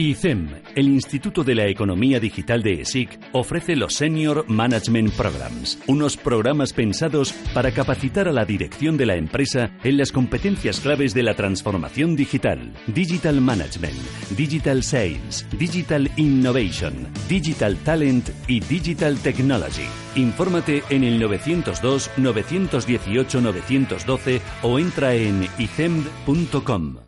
ICEM, 0.00 0.62
el 0.76 0.86
Instituto 0.86 1.42
de 1.42 1.56
la 1.56 1.66
Economía 1.66 2.20
Digital 2.20 2.62
de 2.62 2.82
ESIC, 2.82 3.18
ofrece 3.32 3.74
los 3.74 3.94
Senior 3.94 4.44
Management 4.46 5.12
Programs, 5.14 5.76
unos 5.88 6.16
programas 6.16 6.72
pensados 6.72 7.32
para 7.52 7.72
capacitar 7.72 8.28
a 8.28 8.32
la 8.32 8.44
dirección 8.44 8.96
de 8.96 9.06
la 9.06 9.16
empresa 9.16 9.72
en 9.82 9.96
las 9.96 10.12
competencias 10.12 10.78
claves 10.78 11.14
de 11.14 11.24
la 11.24 11.34
transformación 11.34 12.14
digital, 12.14 12.72
Digital 12.86 13.40
Management, 13.40 13.98
Digital 14.36 14.84
Sales, 14.84 15.44
Digital 15.58 16.08
Innovation, 16.14 17.08
Digital 17.28 17.76
Talent 17.78 18.28
y 18.46 18.60
Digital 18.60 19.18
Technology. 19.18 19.88
Infórmate 20.14 20.84
en 20.90 21.02
el 21.02 21.18
902 21.18 22.12
918 22.18 23.40
912 23.40 24.40
o 24.62 24.78
entra 24.78 25.16
en 25.16 25.48
icem.com. 25.58 27.07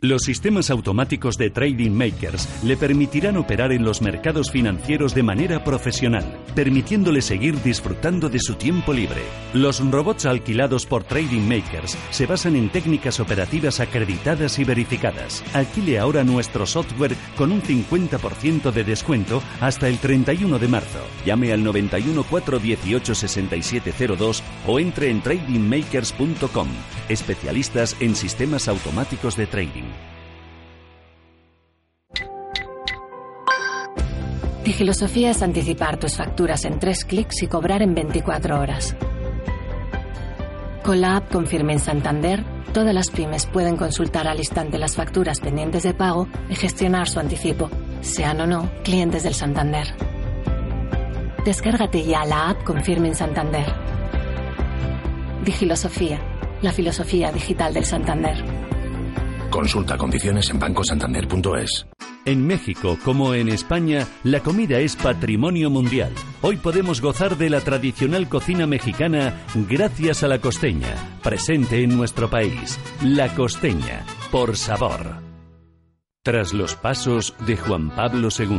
Los 0.00 0.22
sistemas 0.22 0.70
automáticos 0.70 1.38
de 1.38 1.50
Trading 1.50 1.92
Makers 1.92 2.62
le 2.64 2.76
permitirán 2.76 3.36
operar 3.36 3.72
en 3.72 3.84
los 3.84 4.02
mercados 4.02 4.50
financieros 4.50 5.14
de 5.14 5.22
manera 5.22 5.62
profesional, 5.62 6.40
permitiéndole 6.54 7.22
seguir 7.22 7.62
disfrutando 7.62 8.28
de 8.28 8.40
su 8.40 8.56
tiempo 8.56 8.92
libre. 8.92 9.22
Los 9.54 9.78
robots 9.88 10.26
alquilados 10.26 10.84
por 10.84 11.04
Trading 11.04 11.42
Makers 11.42 11.96
se 12.10 12.26
basan 12.26 12.56
en 12.56 12.70
técnicas 12.70 13.20
operativas 13.20 13.78
acreditadas 13.78 14.58
y 14.58 14.64
verificadas. 14.64 15.44
Alquile 15.54 16.00
ahora 16.00 16.24
nuestro 16.24 16.66
software 16.66 17.14
con 17.36 17.52
un 17.52 17.62
50% 17.62 18.72
de 18.72 18.84
descuento 18.84 19.42
hasta 19.60 19.88
el 19.88 19.98
31 19.98 20.58
de 20.58 20.68
marzo. 20.68 21.06
Llame 21.24 21.52
al 21.52 21.62
91 21.62 22.24
418 22.24 23.14
6702 23.14 24.42
o 24.66 24.78
entre 24.80 25.08
en 25.08 25.22
tradingmakers.com. 25.22 26.68
Especialistas 27.08 27.96
en 28.00 28.14
sistemas 28.14 28.66
automáticos 28.66 29.36
de 29.36 29.46
trading. 29.46 29.84
Digilosofía 34.64 35.32
es 35.32 35.42
anticipar 35.42 35.98
tus 35.98 36.16
facturas 36.16 36.64
en 36.64 36.78
tres 36.78 37.04
clics 37.04 37.42
y 37.42 37.46
cobrar 37.46 37.82
en 37.82 37.94
24 37.94 38.58
horas. 38.58 38.96
Con 40.82 41.02
la 41.02 41.16
app 41.16 41.30
Confirme 41.30 41.74
en 41.74 41.78
Santander, 41.78 42.42
todas 42.72 42.94
las 42.94 43.10
pymes 43.10 43.44
pueden 43.44 43.76
consultar 43.76 44.26
al 44.26 44.38
instante 44.38 44.78
las 44.78 44.96
facturas 44.96 45.40
pendientes 45.40 45.82
de 45.82 45.92
pago 45.92 46.26
y 46.48 46.54
gestionar 46.54 47.10
su 47.10 47.20
anticipo, 47.20 47.68
sean 48.00 48.40
o 48.40 48.46
no 48.46 48.70
clientes 48.82 49.22
del 49.24 49.34
Santander. 49.34 49.94
Descárgate 51.44 52.02
ya 52.02 52.24
la 52.24 52.48
app 52.48 52.64
Confirme 52.64 53.08
en 53.08 53.14
Santander. 53.14 53.66
Digilosofía, 55.44 56.18
la 56.64 56.72
filosofía 56.72 57.30
digital 57.30 57.72
del 57.74 57.84
Santander. 57.84 58.42
Consulta 59.50 59.96
condiciones 59.96 60.50
en 60.50 60.58
bancosantander.es. 60.58 61.86
En 62.24 62.44
México, 62.46 62.98
como 63.04 63.34
en 63.34 63.48
España, 63.50 64.08
la 64.24 64.40
comida 64.40 64.80
es 64.80 64.96
patrimonio 64.96 65.70
mundial. 65.70 66.10
Hoy 66.40 66.56
podemos 66.56 67.00
gozar 67.00 67.36
de 67.36 67.50
la 67.50 67.60
tradicional 67.60 68.28
cocina 68.28 68.66
mexicana 68.66 69.44
gracias 69.68 70.24
a 70.24 70.28
la 70.28 70.40
costeña, 70.40 70.94
presente 71.22 71.84
en 71.84 71.96
nuestro 71.96 72.30
país. 72.30 72.80
La 73.02 73.28
costeña, 73.34 74.04
por 74.32 74.56
sabor. 74.56 75.23
Tras 76.24 76.52
los 76.54 76.74
pasos 76.74 77.36
de 77.46 77.56
Juan 77.58 77.90
Pablo 77.90 78.30
II, 78.34 78.58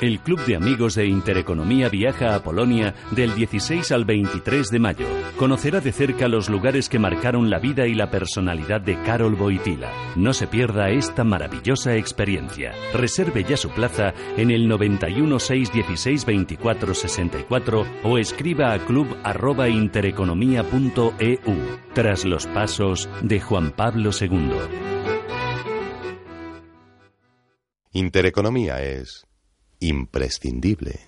el 0.00 0.20
Club 0.20 0.42
de 0.46 0.56
Amigos 0.56 0.94
de 0.94 1.04
Intereconomía 1.04 1.90
viaja 1.90 2.34
a 2.34 2.42
Polonia 2.42 2.94
del 3.10 3.34
16 3.34 3.92
al 3.92 4.06
23 4.06 4.70
de 4.70 4.78
mayo. 4.78 5.04
Conocerá 5.36 5.82
de 5.82 5.92
cerca 5.92 6.28
los 6.28 6.48
lugares 6.48 6.88
que 6.88 6.98
marcaron 6.98 7.50
la 7.50 7.58
vida 7.58 7.86
y 7.86 7.92
la 7.92 8.10
personalidad 8.10 8.80
de 8.80 8.96
Karol 9.02 9.34
Wojtyla. 9.34 9.92
No 10.16 10.32
se 10.32 10.46
pierda 10.46 10.88
esta 10.88 11.24
maravillosa 11.24 11.94
experiencia. 11.94 12.72
Reserve 12.94 13.44
ya 13.44 13.58
su 13.58 13.68
plaza 13.68 14.14
en 14.38 14.50
el 14.50 14.66
91 14.66 15.38
616 15.38 16.24
24 16.24 16.94
64 16.94 17.86
o 18.02 18.16
escriba 18.16 18.72
a 18.72 18.78
club@intereconomía.eu. 18.78 21.78
Tras 21.92 22.24
los 22.24 22.46
pasos 22.46 23.10
de 23.20 23.40
Juan 23.40 23.72
Pablo 23.72 24.08
II. 24.18 24.93
Intereconomía 27.96 28.82
es 28.82 29.24
imprescindible. 29.78 30.98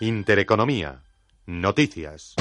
Intereconomía. 0.00 1.02
Noticias. 1.44 2.34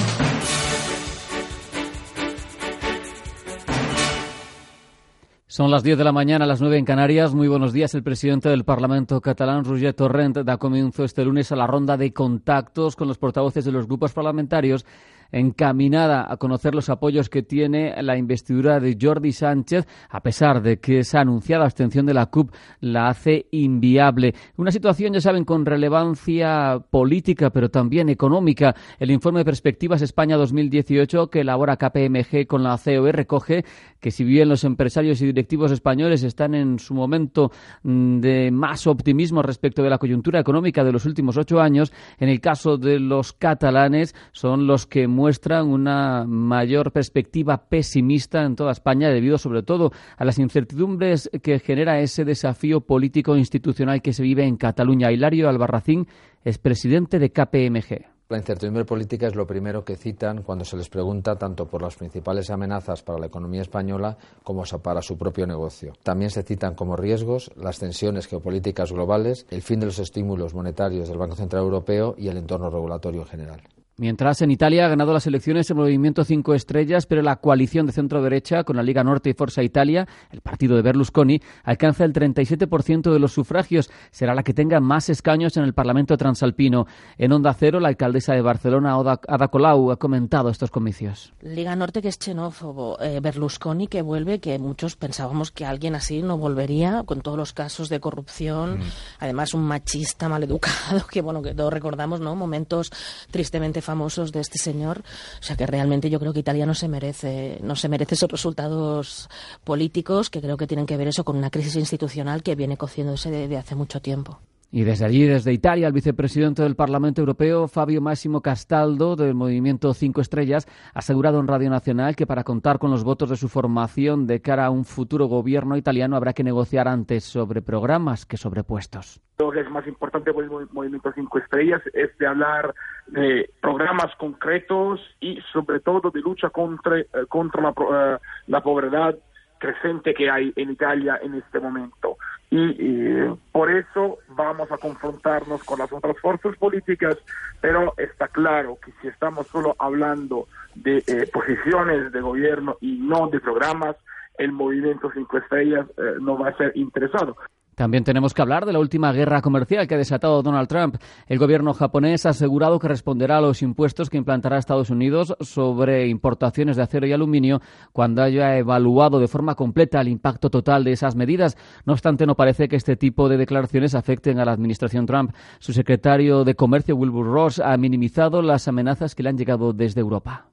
Son 5.58 5.72
las 5.72 5.82
10 5.82 5.98
de 5.98 6.04
la 6.04 6.12
mañana, 6.12 6.46
las 6.46 6.62
9 6.62 6.78
en 6.78 6.86
Canarias. 6.86 7.34
Muy 7.34 7.48
buenos 7.48 7.74
días. 7.74 7.96
El 7.96 8.04
presidente 8.04 8.48
del 8.48 8.64
Parlamento 8.64 9.20
catalán, 9.20 9.66
Roger 9.66 9.92
Torrent, 9.92 10.38
da 10.38 10.58
comienzo 10.58 11.04
este 11.04 11.26
lunes 11.26 11.52
a 11.52 11.56
la 11.56 11.66
ronda 11.66 11.98
de 11.98 12.14
contactos 12.14 12.96
con 12.96 13.08
los 13.08 13.18
portavoces 13.18 13.66
de 13.66 13.72
los 13.72 13.88
grupos 13.88 14.14
parlamentarios 14.14 14.86
encaminada 15.32 16.32
a 16.32 16.38
conocer 16.38 16.76
los 16.76 16.90
apoyos 16.90 17.30
que 17.30 17.44
tiene 17.44 18.02
la 18.02 18.18
investidura 18.18 18.80
de 18.80 18.98
Jordi 19.00 19.32
Sánchez, 19.32 19.88
a 20.10 20.22
pesar 20.22 20.62
de 20.62 20.80
que 20.80 21.00
esa 21.00 21.22
anunciada 21.22 21.66
abstención 21.66 22.06
de 22.06 22.14
la 22.14 22.28
CUP 22.28 22.52
la 22.80 23.08
hace 23.08 23.48
inviable. 23.52 24.34
Una 24.58 24.72
situación, 24.72 25.14
ya 25.14 25.22
saben, 25.22 25.46
con 25.46 25.66
relevancia 25.66 26.80
política, 26.90 27.50
pero 27.50 27.70
también 27.70 28.10
económica. 28.10 28.76
El 29.00 29.12
informe 29.12 29.40
de 29.40 29.46
Perspectivas 29.46 30.02
España 30.02 30.38
2018 30.38 31.30
que 31.30 31.42
elabora 31.42 31.78
KPMG 31.78 32.48
con 32.48 32.64
la 32.64 32.78
COE 32.78 33.12
recoge 33.12 33.66
que 34.00 34.12
si 34.12 34.24
bien 34.24 34.50
los 34.50 34.64
empresarios 34.64 35.22
y 35.22 35.26
directivos 35.26 35.72
españoles 35.72 36.24
están 36.24 36.54
en 36.56 36.80
su 36.80 36.94
momento 36.94 37.52
mm, 37.84 38.20
de 38.20 38.52
más 38.52 38.88
optimismo 38.88 39.42
respecto 39.42 39.84
de 39.84 39.90
la 39.90 39.98
coyuntura 39.98 40.40
económica 40.40 40.84
de 40.84 40.92
los 40.92 41.06
últimos 41.06 41.38
ocho 41.38 41.60
años, 41.60 41.92
en 42.20 42.30
el 42.30 42.40
caso 42.40 42.78
de 42.78 43.00
los 43.00 43.34
catalanes 43.34 44.16
son 44.32 44.68
los 44.68 44.86
que 44.86 45.08
muestran 45.18 45.68
una 45.68 46.26
mayor 46.28 46.92
perspectiva 46.92 47.58
pesimista 47.68 48.44
en 48.44 48.56
toda 48.56 48.72
España 48.72 49.10
debido 49.10 49.40
sobre 49.40 49.64
todo 49.64 49.92
a 50.16 50.24
las 50.24 50.38
incertidumbres 50.38 51.28
que 51.42 51.58
genera 51.58 52.00
ese 52.00 52.24
desafío 52.24 52.82
político 52.82 53.36
institucional 53.36 54.04
que 54.04 54.14
se 54.14 54.22
vive 54.22 54.46
en 54.46 54.58
Cataluña. 54.58 55.12
Hilario 55.12 55.50
Albarracín 55.50 56.08
es 56.44 56.60
presidente 56.60 57.18
de 57.18 57.32
KPMG. 57.32 58.06
La 58.30 58.38
incertidumbre 58.38 58.86
política 58.86 59.26
es 59.26 59.36
lo 59.36 59.48
primero 59.48 59.84
que 59.84 59.96
citan 59.96 60.44
cuando 60.44 60.66
se 60.66 60.78
les 60.78 60.90
pregunta 60.90 61.38
tanto 61.38 61.66
por 61.66 61.82
las 61.82 61.96
principales 61.96 62.52
amenazas 62.52 63.02
para 63.02 63.18
la 63.18 63.26
economía 63.26 63.62
española 63.62 64.18
como 64.44 64.66
para 64.84 65.02
su 65.02 65.18
propio 65.18 65.48
negocio. 65.48 65.94
También 66.04 66.30
se 66.30 66.44
citan 66.44 66.76
como 66.76 66.96
riesgos 66.96 67.50
las 67.56 67.80
tensiones 67.80 68.28
geopolíticas 68.28 68.92
globales, 68.92 69.48
el 69.50 69.64
fin 69.64 69.80
de 69.80 69.88
los 69.88 69.98
estímulos 69.98 70.54
monetarios 70.54 71.10
del 71.10 71.18
Banco 71.18 71.38
Central 71.38 71.64
Europeo 71.64 72.14
y 72.20 72.28
el 72.28 72.38
entorno 72.38 72.70
regulatorio 72.70 73.22
en 73.22 73.28
general. 73.28 73.62
Mientras 74.00 74.44
en 74.44 74.52
Italia 74.52 74.86
ha 74.86 74.90
ganado 74.90 75.12
las 75.12 75.26
elecciones 75.26 75.68
el 75.72 75.76
movimiento 75.76 76.24
Cinco 76.24 76.54
Estrellas, 76.54 77.08
pero 77.08 77.24
la 77.24 77.38
coalición 77.38 77.88
de 77.88 77.94
centro-derecha 77.94 78.64
con 78.64 78.76
la 78.76 78.84
Liga 78.84 79.04
Norte 79.04 79.32
y 79.32 79.34
Forza 79.34 79.64
Italia, 79.64 80.08
el 80.30 80.42
partido 80.42 80.76
de 80.76 80.84
Berlusconi, 80.84 81.42
alcanza 81.64 82.06
el 82.06 82.14
37% 82.14 83.12
de 83.12 83.18
los 83.18 83.32
sufragios. 83.32 83.90
Será 84.12 84.36
la 84.36 84.44
que 84.44 84.54
tenga 84.54 84.80
más 84.80 85.10
escaños 85.10 85.58
en 85.58 85.64
el 85.64 85.74
Parlamento 85.74 86.16
transalpino. 86.16 86.86
En 87.18 87.32
Onda 87.32 87.56
Cero, 87.56 87.80
la 87.80 87.88
alcaldesa 87.88 88.34
de 88.34 88.42
Barcelona, 88.42 88.96
Ada 89.28 89.48
Colau, 89.48 89.90
ha 89.90 89.98
comentado 89.98 90.52
estos 90.52 90.70
comicios. 90.70 91.34
Liga 91.42 91.76
Norte 91.76 92.04
que 92.04 92.10
es 92.10 92.20
xenófobo, 92.20 93.02
eh, 93.02 93.20
Berlusconi 93.20 93.88
que 93.88 94.04
vuelve, 94.04 94.40
que 94.40 94.60
muchos 94.60 94.96
pensábamos 94.96 95.50
que 95.50 95.66
alguien 95.66 95.96
así 95.96 96.22
no 96.22 96.38
volvería, 96.38 97.02
con 97.04 97.22
todos 97.22 97.38
los 97.40 97.52
casos 97.52 97.90
de 97.90 98.00
corrupción, 98.00 98.78
mm. 98.78 98.84
además 99.22 99.56
un 99.56 99.64
machista 99.64 100.30
maleducado, 100.30 101.08
que 101.12 101.24
bueno, 101.24 101.42
que 101.42 101.56
todos 101.56 101.74
recordamos, 101.74 102.20
¿no? 102.20 102.36
Momentos 102.36 102.92
tristemente 103.32 103.82
famosos 103.88 104.32
de 104.34 104.42
este 104.42 104.58
señor. 104.58 105.00
O 105.40 105.44
sea 105.44 105.56
que 105.56 105.66
realmente 105.66 106.10
yo 106.10 106.20
creo 106.20 106.34
que 106.34 106.42
Italia 106.42 106.66
no 106.66 106.76
se 106.76 106.90
merece, 106.90 107.58
no 107.64 107.76
se 107.76 107.88
merece 107.88 108.16
esos 108.16 108.30
resultados 108.30 109.30
políticos 109.64 110.30
que 110.30 110.42
creo 110.42 110.58
que 110.58 110.68
tienen 110.68 110.86
que 110.86 110.98
ver 110.98 111.08
eso 111.08 111.24
con 111.24 111.38
una 111.38 111.50
crisis 111.50 111.78
institucional 111.78 112.44
que 112.44 112.56
viene 112.56 112.76
cociéndose 112.78 113.32
desde 113.32 113.58
hace 113.58 113.76
mucho 113.76 114.02
tiempo. 114.02 114.40
Y 114.70 114.84
desde 114.84 115.06
allí, 115.06 115.26
desde 115.26 115.54
Italia, 115.54 115.88
el 115.88 115.94
vicepresidente 115.94 116.62
del 116.62 116.76
Parlamento 116.76 117.22
Europeo, 117.22 117.70
Fabio 117.70 118.02
Máximo 118.02 118.42
Castaldo, 118.42 119.16
del 119.16 119.34
Movimiento 119.34 119.94
Cinco 119.94 120.20
Estrellas, 120.20 120.68
ha 120.94 121.00
asegurado 121.00 121.40
en 121.40 121.48
Radio 121.48 121.70
Nacional 121.70 122.18
que 122.18 122.28
para 122.28 122.44
contar 122.44 122.78
con 122.78 122.92
los 122.92 123.06
votos 123.06 123.30
de 123.30 123.38
su 123.38 123.48
formación 123.48 124.28
de 124.28 124.42
cara 124.42 124.66
a 124.66 124.70
un 124.70 124.84
futuro 124.84 125.28
gobierno 125.28 125.78
italiano 125.78 126.18
habrá 126.18 126.34
que 126.34 126.44
negociar 126.44 126.90
antes 126.90 127.24
sobre 127.24 127.62
programas 127.62 128.26
que 128.26 128.36
sobre 128.36 128.66
puestos. 128.66 129.22
Lo 129.40 129.52
que 129.52 129.62
es 129.62 129.70
más 129.70 129.88
importante 129.88 130.34
por 130.34 130.44
el 130.44 130.50
Movimiento 130.50 131.14
Cinco 131.14 131.38
Estrellas 131.38 131.82
es 131.94 132.18
de 132.18 132.28
hablar 132.28 132.76
de 133.08 133.50
programas 133.62 134.14
concretos 134.18 135.00
y 135.22 135.40
sobre 135.54 135.80
todo 135.80 136.12
de 136.12 136.20
lucha 136.20 136.50
contra, 136.50 137.00
eh, 137.00 137.08
contra 137.30 137.62
la, 137.62 137.70
uh, 137.70 138.20
la 138.48 138.62
pobreza 138.62 139.14
creciente 139.60 140.14
que 140.14 140.30
hay 140.30 140.52
en 140.56 140.72
Italia 140.72 141.20
en 141.24 141.36
este 141.36 141.60
momento 141.60 142.18
y, 142.50 143.26
por 143.52 143.70
eso 143.72 144.20
vamos 144.30 144.72
a 144.72 144.78
confrontarnos 144.78 145.64
con 145.64 145.80
las 145.80 145.92
otras 145.92 146.18
fuerzas 146.20 146.56
políticas, 146.58 147.18
pero 147.60 147.94
está 147.98 148.28
claro 148.30 148.78
que 148.84 148.92
si 149.02 149.08
estamos 149.08 149.48
solo 149.48 149.76
hablando 149.80 150.48
de 150.76 151.04
eh, 151.08 151.30
posiciones 151.32 152.12
de 152.12 152.22
gobierno 152.22 152.78
y 152.80 152.98
no 153.00 153.28
de 153.28 153.40
programas, 153.40 153.96
el 154.38 154.52
movimiento 154.52 155.12
Cinco 155.14 155.40
Estrellas 155.40 155.88
eh, 155.98 156.16
no 156.22 156.38
va 156.38 156.50
a 156.50 156.58
ser 156.58 156.72
interesado. 156.76 157.36
También 157.78 158.04
tenemos 158.04 158.34
que 158.34 158.42
hablar 158.42 158.66
de 158.66 158.74
la 158.74 158.80
última 158.80 159.14
guerra 159.14 159.44
comercial 159.44 159.88
que 159.88 159.94
ha 159.94 160.00
desatado 160.00 160.42
Donald 160.42 160.68
Trump. 160.68 160.96
El 161.28 161.38
gobierno 161.38 161.76
japonés 161.76 162.26
ha 162.26 162.30
asegurado 162.30 162.80
que 162.80 162.88
responderá 162.88 163.38
a 163.38 163.42
los 163.42 163.62
impuestos 163.62 164.10
que 164.10 164.18
implantará 164.18 164.58
Estados 164.58 164.90
Unidos 164.90 165.36
sobre 165.42 166.08
importaciones 166.08 166.76
de 166.76 166.82
acero 166.82 167.06
y 167.06 167.14
aluminio 167.14 167.62
cuando 167.94 168.24
haya 168.24 168.58
evaluado 168.58 169.20
de 169.20 169.28
forma 169.28 169.54
completa 169.54 170.02
el 170.02 170.08
impacto 170.08 170.50
total 170.50 170.86
de 170.86 170.94
esas 170.94 171.16
medidas. 171.16 171.56
No 171.86 171.94
obstante, 171.94 172.26
no 172.26 172.34
parece 172.34 172.68
que 172.68 172.78
este 172.78 172.96
tipo 172.96 173.30
de 173.30 173.38
declaraciones 173.38 173.94
afecten 173.94 174.40
a 174.40 174.46
la 174.46 174.54
administración 174.54 175.06
Trump. 175.06 175.36
Su 175.60 175.72
secretario 175.72 176.44
de 176.46 176.56
Comercio, 176.56 176.96
Wilbur 176.96 177.28
Ross, 177.28 177.60
ha 177.60 177.78
minimizado 177.78 178.42
las 178.42 178.68
amenazas 178.68 179.14
que 179.14 179.22
le 179.22 179.30
han 179.30 179.38
llegado 179.38 179.72
desde 179.74 180.02
Europa. 180.02 180.48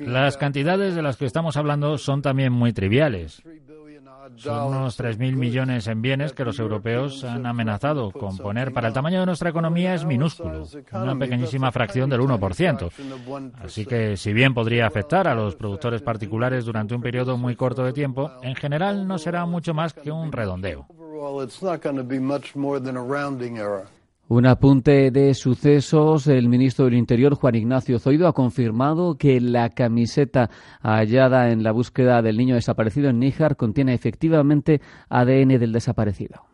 Las 0.00 0.36
cantidades 0.36 0.94
de 0.94 1.02
las 1.02 1.16
que 1.16 1.24
estamos 1.24 1.56
hablando 1.56 1.98
son 1.98 2.22
también 2.22 2.52
muy 2.52 2.72
triviales. 2.72 3.42
Son 4.36 4.68
unos 4.68 4.98
3.000 4.98 5.36
millones 5.36 5.86
en 5.86 6.02
bienes 6.02 6.32
que 6.32 6.44
los 6.44 6.58
europeos 6.58 7.24
han 7.24 7.46
amenazado 7.46 8.10
con 8.10 8.36
poner. 8.38 8.72
Para 8.72 8.88
el 8.88 8.94
tamaño 8.94 9.20
de 9.20 9.26
nuestra 9.26 9.50
economía 9.50 9.94
es 9.94 10.04
minúsculo, 10.04 10.64
una 10.92 11.16
pequeñísima 11.16 11.72
fracción 11.72 12.10
del 12.10 12.20
1%. 12.20 12.90
Así 13.62 13.86
que, 13.86 14.16
si 14.16 14.32
bien 14.32 14.54
podría 14.54 14.86
afectar 14.86 15.28
a 15.28 15.34
los 15.34 15.56
productores 15.56 16.02
particulares 16.02 16.64
durante 16.64 16.94
un 16.94 17.02
periodo 17.02 17.36
muy 17.36 17.56
corto 17.56 17.84
de 17.84 17.92
tiempo, 17.92 18.30
en 18.42 18.54
general 18.54 19.06
no 19.06 19.18
será 19.18 19.46
mucho 19.46 19.74
más 19.74 19.92
que 19.92 20.10
un 20.10 20.32
redondeo. 20.32 20.86
Un 24.30 24.44
apunte 24.44 25.10
de 25.10 25.32
sucesos. 25.32 26.26
El 26.26 26.50
ministro 26.50 26.84
del 26.84 26.94
Interior, 26.94 27.34
Juan 27.34 27.54
Ignacio 27.54 27.98
Zoido, 27.98 28.28
ha 28.28 28.34
confirmado 28.34 29.16
que 29.16 29.40
la 29.40 29.70
camiseta 29.70 30.50
hallada 30.82 31.50
en 31.50 31.62
la 31.62 31.72
búsqueda 31.72 32.20
del 32.20 32.36
niño 32.36 32.54
desaparecido 32.54 33.08
en 33.08 33.20
Níjar 33.20 33.56
contiene 33.56 33.94
efectivamente 33.94 34.82
ADN 35.08 35.58
del 35.58 35.72
desaparecido. 35.72 36.44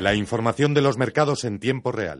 La 0.00 0.14
información 0.14 0.74
de 0.74 0.80
los 0.80 0.98
mercados 0.98 1.44
en 1.44 1.60
tiempo 1.60 1.92
real. 1.92 2.18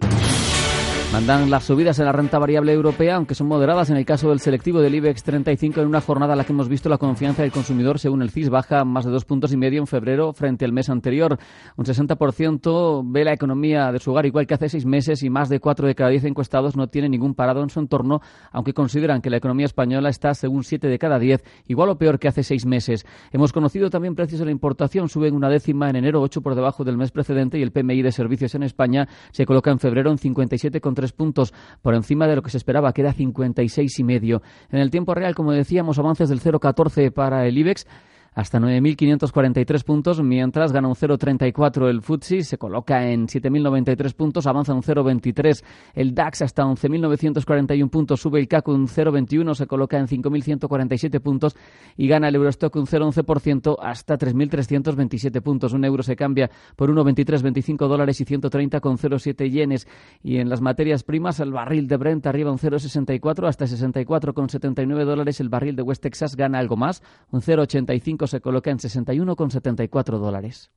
Mandan 1.13 1.51
las 1.51 1.65
subidas 1.65 1.99
en 1.99 2.05
la 2.05 2.13
renta 2.13 2.39
variable 2.39 2.73
europea, 2.73 3.17
aunque 3.17 3.35
son 3.35 3.49
moderadas 3.49 3.91
en 3.91 3.97
el 3.97 4.05
caso 4.05 4.29
del 4.29 4.39
selectivo 4.39 4.81
del 4.81 4.95
IBEX 4.95 5.25
35 5.25 5.81
en 5.81 5.89
una 5.89 6.01
jornada 6.01 6.35
en 6.35 6.39
la 6.39 6.45
que 6.45 6.53
hemos 6.53 6.69
visto 6.69 6.89
la 6.89 6.99
confianza 6.99 7.43
del 7.43 7.51
consumidor, 7.51 7.99
según 7.99 8.23
el 8.23 8.31
CIS, 8.31 8.49
baja 8.49 8.85
más 8.85 9.07
de 9.07 9.11
dos 9.11 9.25
puntos 9.25 9.53
y 9.53 9.57
medio 9.57 9.81
en 9.81 9.89
febrero 9.89 10.33
frente 10.33 10.65
al 10.65 10.73
mes 10.73 10.89
anterior. 10.89 11.37
Un 11.77 11.85
60% 11.85 13.03
ve 13.07 13.25
la 13.25 13.33
economía 13.33 13.91
de 13.91 13.99
su 13.99 14.13
hogar 14.13 14.27
igual 14.27 14.47
que 14.47 14.55
hace 14.55 14.69
seis 14.69 14.87
meses 14.87 15.25
y 15.25 15.31
más 15.31 15.49
de 15.49 15.59
cuatro 15.59 15.89
de 15.89 15.97
cada 15.97 16.11
diez 16.11 16.23
encuestados 16.23 16.77
no 16.77 16.87
tienen 16.87 17.11
ningún 17.11 17.35
parado 17.35 17.65
en 17.65 17.71
su 17.71 17.81
entorno, 17.81 18.21
aunque 18.53 18.73
consideran 18.73 19.21
que 19.21 19.31
la 19.31 19.39
economía 19.39 19.67
española 19.67 20.11
está, 20.11 20.33
según 20.35 20.63
siete 20.63 20.87
de 20.87 21.01
cada 21.01 21.19
diez, 21.19 21.43
igual 21.67 21.89
o 21.89 21.99
peor 21.99 22.21
que 22.21 22.29
hace 22.29 22.45
seis 22.45 22.67
meses. 22.67 23.05
Hemos 23.33 23.53
conocido 23.53 23.91
también 23.91 24.15
precios 24.15 24.39
de 24.39 24.45
la 24.45 24.53
importación, 24.53 25.09
suben 25.09 25.35
una 25.35 25.49
décima 25.49 25.91
en 25.91 25.97
enero, 25.97 26.23
ocho 26.23 26.41
por 26.41 26.55
debajo 26.55 26.85
del 26.85 26.97
mes 26.97 27.11
precedente 27.11 27.59
y 27.59 27.63
el 27.63 27.73
PMI 27.73 28.03
de 28.03 28.13
servicios 28.13 28.55
en 28.55 28.63
España 28.63 29.09
se 29.33 29.45
coloca 29.45 29.73
en 29.73 29.81
febrero 29.81 30.13
en 30.13 30.19
57 30.19 30.81
tres 31.01 31.13
puntos 31.13 31.55
por 31.81 31.95
encima 31.95 32.27
de 32.27 32.37
lo 32.37 32.43
que 32.43 32.51
se 32.51 32.59
esperaba, 32.59 32.93
que 32.93 33.01
era 33.01 33.13
56 33.13 33.99
y 33.99 34.05
medio. 34.05 34.43
En 34.71 34.81
el 34.81 34.91
tiempo 34.91 35.15
real, 35.15 35.35
como 35.35 35.53
decíamos, 35.53 35.99
avances 35.99 36.29
del 36.29 36.41
0,14 36.41 37.11
para 37.11 37.47
el 37.47 37.57
IBEX 37.57 37.87
hasta 38.35 38.59
9.543 38.59 39.85
puntos, 39.85 40.23
mientras 40.23 40.73
gana 40.73 40.89
un 40.89 40.95
0,34 40.95 41.89
el 41.89 42.03
FTSE, 42.03 42.43
se 42.43 42.59
coloca 42.59 43.09
en 43.11 43.27
7.093 43.27 44.15
puntos, 44.15 44.47
avanza 44.47 44.73
un 44.73 44.83
0,23 44.83 45.63
el 45.95 46.15
DAX 46.15 46.43
hasta 46.43 46.65
11.941 46.65 47.91
puntos, 47.91 48.21
sube 48.21 48.41
el 48.41 48.49
CAC 48.49 48.69
un 48.69 48.87
0,21, 48.87 49.55
se 49.55 49.67
coloca 49.67 49.99
en 49.99 50.07
5.147 50.07 51.21
puntos 51.21 51.57
y 51.97 52.09
gana 52.09 52.29
el 52.29 52.35
Eurostock 52.37 52.75
un 52.77 52.87
0,11% 52.87 53.77
hasta 53.81 54.19
3.327 54.19 55.41
puntos. 55.43 55.73
Un 55.73 55.85
euro 55.85 56.03
se 56.03 56.17
cambia 56.17 56.51
por 56.77 56.91
1,2325 56.91 57.89
dólares 57.89 58.21
y 58.21 58.25
130,07 58.25 59.51
yenes. 59.51 59.89
Y 60.23 60.39
en 60.39 60.49
las 60.49 60.61
materias 60.61 61.03
primas, 61.03 61.41
el 61.41 61.53
barril 61.53 61.89
de 61.89 61.97
Brent 61.97 62.27
arriba 62.27 62.51
un 62.51 62.59
0,64 62.59 63.49
hasta 63.49 63.67
64,79 63.67 65.05
dólares. 65.05 65.41
El 65.41 65.49
barril 65.49 65.77
de 65.77 65.83
West 65.83 66.03
Texas 66.03 66.37
gana 66.37 66.59
algo 66.59 66.77
más, 66.77 67.03
un 67.31 67.41
0,85 67.41 68.20
se 68.27 68.41
coloca 68.41 68.71
en 68.71 68.79
61,74 68.79 70.19
dólares. 70.19 70.71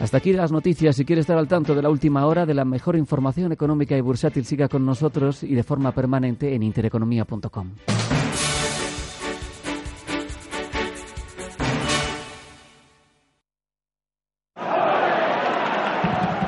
Hasta 0.00 0.18
aquí 0.18 0.32
las 0.32 0.52
noticias. 0.52 0.94
Si 0.96 1.04
quiere 1.04 1.20
estar 1.20 1.36
al 1.38 1.48
tanto 1.48 1.74
de 1.74 1.82
la 1.82 1.90
última 1.90 2.24
hora 2.26 2.46
de 2.46 2.54
la 2.54 2.64
mejor 2.64 2.96
información 2.96 3.50
económica 3.52 3.96
y 3.96 4.00
bursátil, 4.00 4.44
siga 4.44 4.68
con 4.68 4.86
nosotros 4.86 5.42
y 5.42 5.54
de 5.54 5.64
forma 5.64 5.92
permanente 5.92 6.54
en 6.54 6.62
intereconomía.com. 6.62 7.70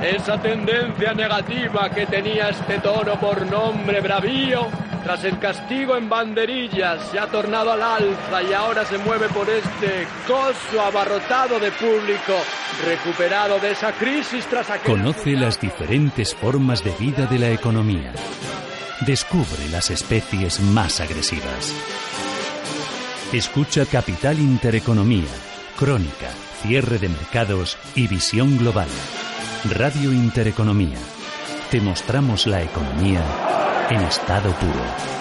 Esa 0.03 0.40
tendencia 0.40 1.12
negativa 1.12 1.90
que 1.90 2.07
tenía 2.07 2.49
este 2.49 2.79
toro 2.79 3.19
por 3.21 3.45
nombre 3.47 4.01
bravío, 4.01 4.66
tras 5.03 5.25
el 5.25 5.39
castigo 5.39 5.97
en 5.97 6.09
banderillas, 6.09 7.11
se 7.11 7.19
ha 7.19 7.27
tornado 7.27 7.73
al 7.73 7.83
alza 7.83 8.43
y 8.43 8.53
ahora 8.53 8.85
se 8.85 8.99
mueve 8.99 9.29
por 9.29 9.49
este 9.49 10.07
coso 10.27 10.81
abarrotado 10.81 11.59
de 11.59 11.71
público, 11.73 12.35
recuperado 12.85 13.59
de 13.59 13.73
esa 13.73 13.93
crisis 13.93 14.45
tras 14.47 14.71
aquel... 14.71 14.93
Conoce 14.93 15.33
las 15.33 15.61
diferentes 15.61 16.35
formas 16.35 16.85
de 16.85 16.93
vida 16.93 17.27
de 17.27 17.39
la 17.39 17.51
economía. 17.51 18.13
Descubre 19.07 19.69
las 19.71 19.91
especies 19.91 20.61
más 20.61 21.01
agresivas. 21.01 21.75
Escucha 23.33 23.87
Capital 23.87 24.39
Intereconomía, 24.39 25.31
Crónica, 25.77 26.31
Cierre 26.63 26.99
de 26.99 27.09
Mercados 27.09 27.79
y 27.95 28.07
Visión 28.09 28.59
Global. 28.59 28.89
Radio 29.77 30.13
Intereconomía. 30.13 30.99
Te 31.71 31.81
mostramos 31.81 32.47
la 32.47 32.63
economía 32.63 33.50
en 33.90 34.03
estado 34.03 34.53
puro. 34.53 35.20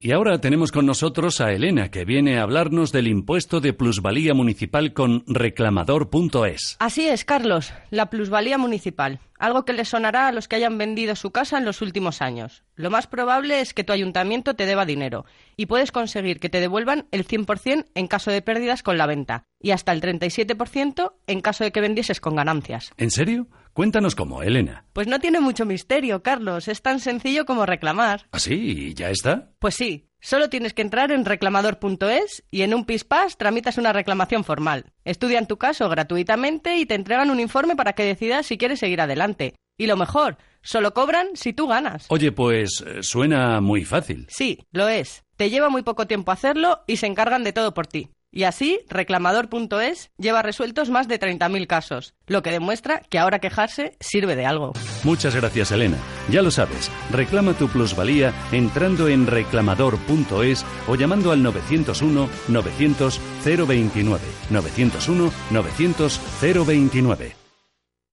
Y 0.00 0.12
ahora 0.12 0.40
tenemos 0.40 0.70
con 0.70 0.86
nosotros 0.86 1.40
a 1.40 1.50
Elena, 1.50 1.90
que 1.90 2.04
viene 2.04 2.38
a 2.38 2.42
hablarnos 2.42 2.92
del 2.92 3.08
impuesto 3.08 3.58
de 3.58 3.72
plusvalía 3.72 4.32
municipal 4.32 4.92
con 4.92 5.24
reclamador.es. 5.26 6.76
Así 6.78 7.08
es, 7.08 7.24
Carlos, 7.24 7.72
la 7.90 8.08
plusvalía 8.08 8.58
municipal, 8.58 9.18
algo 9.40 9.64
que 9.64 9.72
le 9.72 9.84
sonará 9.84 10.28
a 10.28 10.32
los 10.32 10.46
que 10.46 10.54
hayan 10.54 10.78
vendido 10.78 11.16
su 11.16 11.32
casa 11.32 11.58
en 11.58 11.64
los 11.64 11.82
últimos 11.82 12.22
años. 12.22 12.62
Lo 12.76 12.90
más 12.90 13.08
probable 13.08 13.60
es 13.60 13.74
que 13.74 13.82
tu 13.82 13.92
ayuntamiento 13.92 14.54
te 14.54 14.66
deba 14.66 14.86
dinero 14.86 15.24
y 15.56 15.66
puedes 15.66 15.90
conseguir 15.90 16.38
que 16.38 16.48
te 16.48 16.60
devuelvan 16.60 17.08
el 17.10 17.26
100% 17.26 17.86
en 17.92 18.06
caso 18.06 18.30
de 18.30 18.40
pérdidas 18.40 18.84
con 18.84 18.98
la 18.98 19.06
venta 19.06 19.42
y 19.60 19.72
hasta 19.72 19.90
el 19.90 20.00
37% 20.00 21.12
en 21.26 21.40
caso 21.40 21.64
de 21.64 21.72
que 21.72 21.80
vendieses 21.80 22.20
con 22.20 22.36
ganancias. 22.36 22.92
¿En 22.98 23.10
serio? 23.10 23.48
Cuéntanos 23.72 24.14
cómo, 24.14 24.42
Elena. 24.42 24.84
Pues 24.92 25.06
no 25.06 25.20
tiene 25.20 25.40
mucho 25.40 25.64
misterio, 25.64 26.22
Carlos. 26.22 26.68
Es 26.68 26.82
tan 26.82 27.00
sencillo 27.00 27.46
como 27.46 27.66
reclamar. 27.66 28.26
¿Ah, 28.32 28.38
sí? 28.38 28.94
¿Ya 28.94 29.10
está? 29.10 29.52
Pues 29.58 29.74
sí. 29.74 30.08
Solo 30.20 30.48
tienes 30.48 30.74
que 30.74 30.82
entrar 30.82 31.12
en 31.12 31.24
reclamador.es 31.24 32.42
y 32.50 32.62
en 32.62 32.74
un 32.74 32.84
PISPAS 32.84 33.36
tramitas 33.38 33.78
una 33.78 33.92
reclamación 33.92 34.42
formal. 34.42 34.92
Estudian 35.04 35.46
tu 35.46 35.58
caso 35.58 35.88
gratuitamente 35.88 36.76
y 36.76 36.86
te 36.86 36.94
entregan 36.94 37.30
un 37.30 37.38
informe 37.38 37.76
para 37.76 37.92
que 37.92 38.04
decidas 38.04 38.46
si 38.46 38.58
quieres 38.58 38.80
seguir 38.80 39.00
adelante. 39.00 39.54
Y 39.76 39.86
lo 39.86 39.96
mejor, 39.96 40.38
solo 40.60 40.92
cobran 40.92 41.28
si 41.34 41.52
tú 41.52 41.68
ganas. 41.68 42.06
Oye, 42.08 42.32
pues 42.32 42.82
eh, 42.84 43.04
suena 43.04 43.60
muy 43.60 43.84
fácil. 43.84 44.26
Sí, 44.28 44.66
lo 44.72 44.88
es. 44.88 45.22
Te 45.36 45.50
lleva 45.50 45.68
muy 45.68 45.82
poco 45.82 46.08
tiempo 46.08 46.32
hacerlo 46.32 46.80
y 46.88 46.96
se 46.96 47.06
encargan 47.06 47.44
de 47.44 47.52
todo 47.52 47.72
por 47.72 47.86
ti. 47.86 48.10
Y 48.30 48.44
así, 48.44 48.80
reclamador.es 48.88 50.10
lleva 50.18 50.42
resueltos 50.42 50.90
más 50.90 51.08
de 51.08 51.18
30.000 51.18 51.66
casos, 51.66 52.14
lo 52.26 52.42
que 52.42 52.50
demuestra 52.50 53.00
que 53.08 53.18
ahora 53.18 53.38
quejarse 53.38 53.96
sirve 54.00 54.36
de 54.36 54.44
algo. 54.44 54.72
Muchas 55.02 55.34
gracias, 55.34 55.72
Elena. 55.72 55.96
Ya 56.28 56.42
lo 56.42 56.50
sabes, 56.50 56.90
reclama 57.10 57.54
tu 57.54 57.68
plusvalía 57.68 58.34
entrando 58.52 59.08
en 59.08 59.26
reclamador.es 59.26 60.64
o 60.86 60.94
llamando 60.94 61.32
al 61.32 61.42
901 61.42 62.28
900 62.48 63.20
029. 63.44 64.22
901 64.50 65.32
900 65.50 66.20
029. 66.40 67.37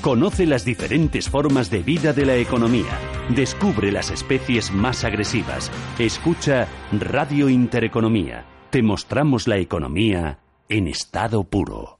Conoce 0.00 0.46
las 0.46 0.64
diferentes 0.64 1.28
formas 1.28 1.70
de 1.70 1.82
vida 1.82 2.14
de 2.14 2.24
la 2.24 2.34
economía. 2.36 2.98
Descubre 3.28 3.92
las 3.92 4.10
especies 4.10 4.72
más 4.72 5.04
agresivas. 5.04 5.70
Escucha 5.98 6.68
Radio 6.90 7.50
Intereconomía. 7.50 8.46
Te 8.70 8.82
mostramos 8.82 9.46
la 9.46 9.58
economía 9.58 10.38
en 10.70 10.88
estado 10.88 11.44
puro. 11.44 11.99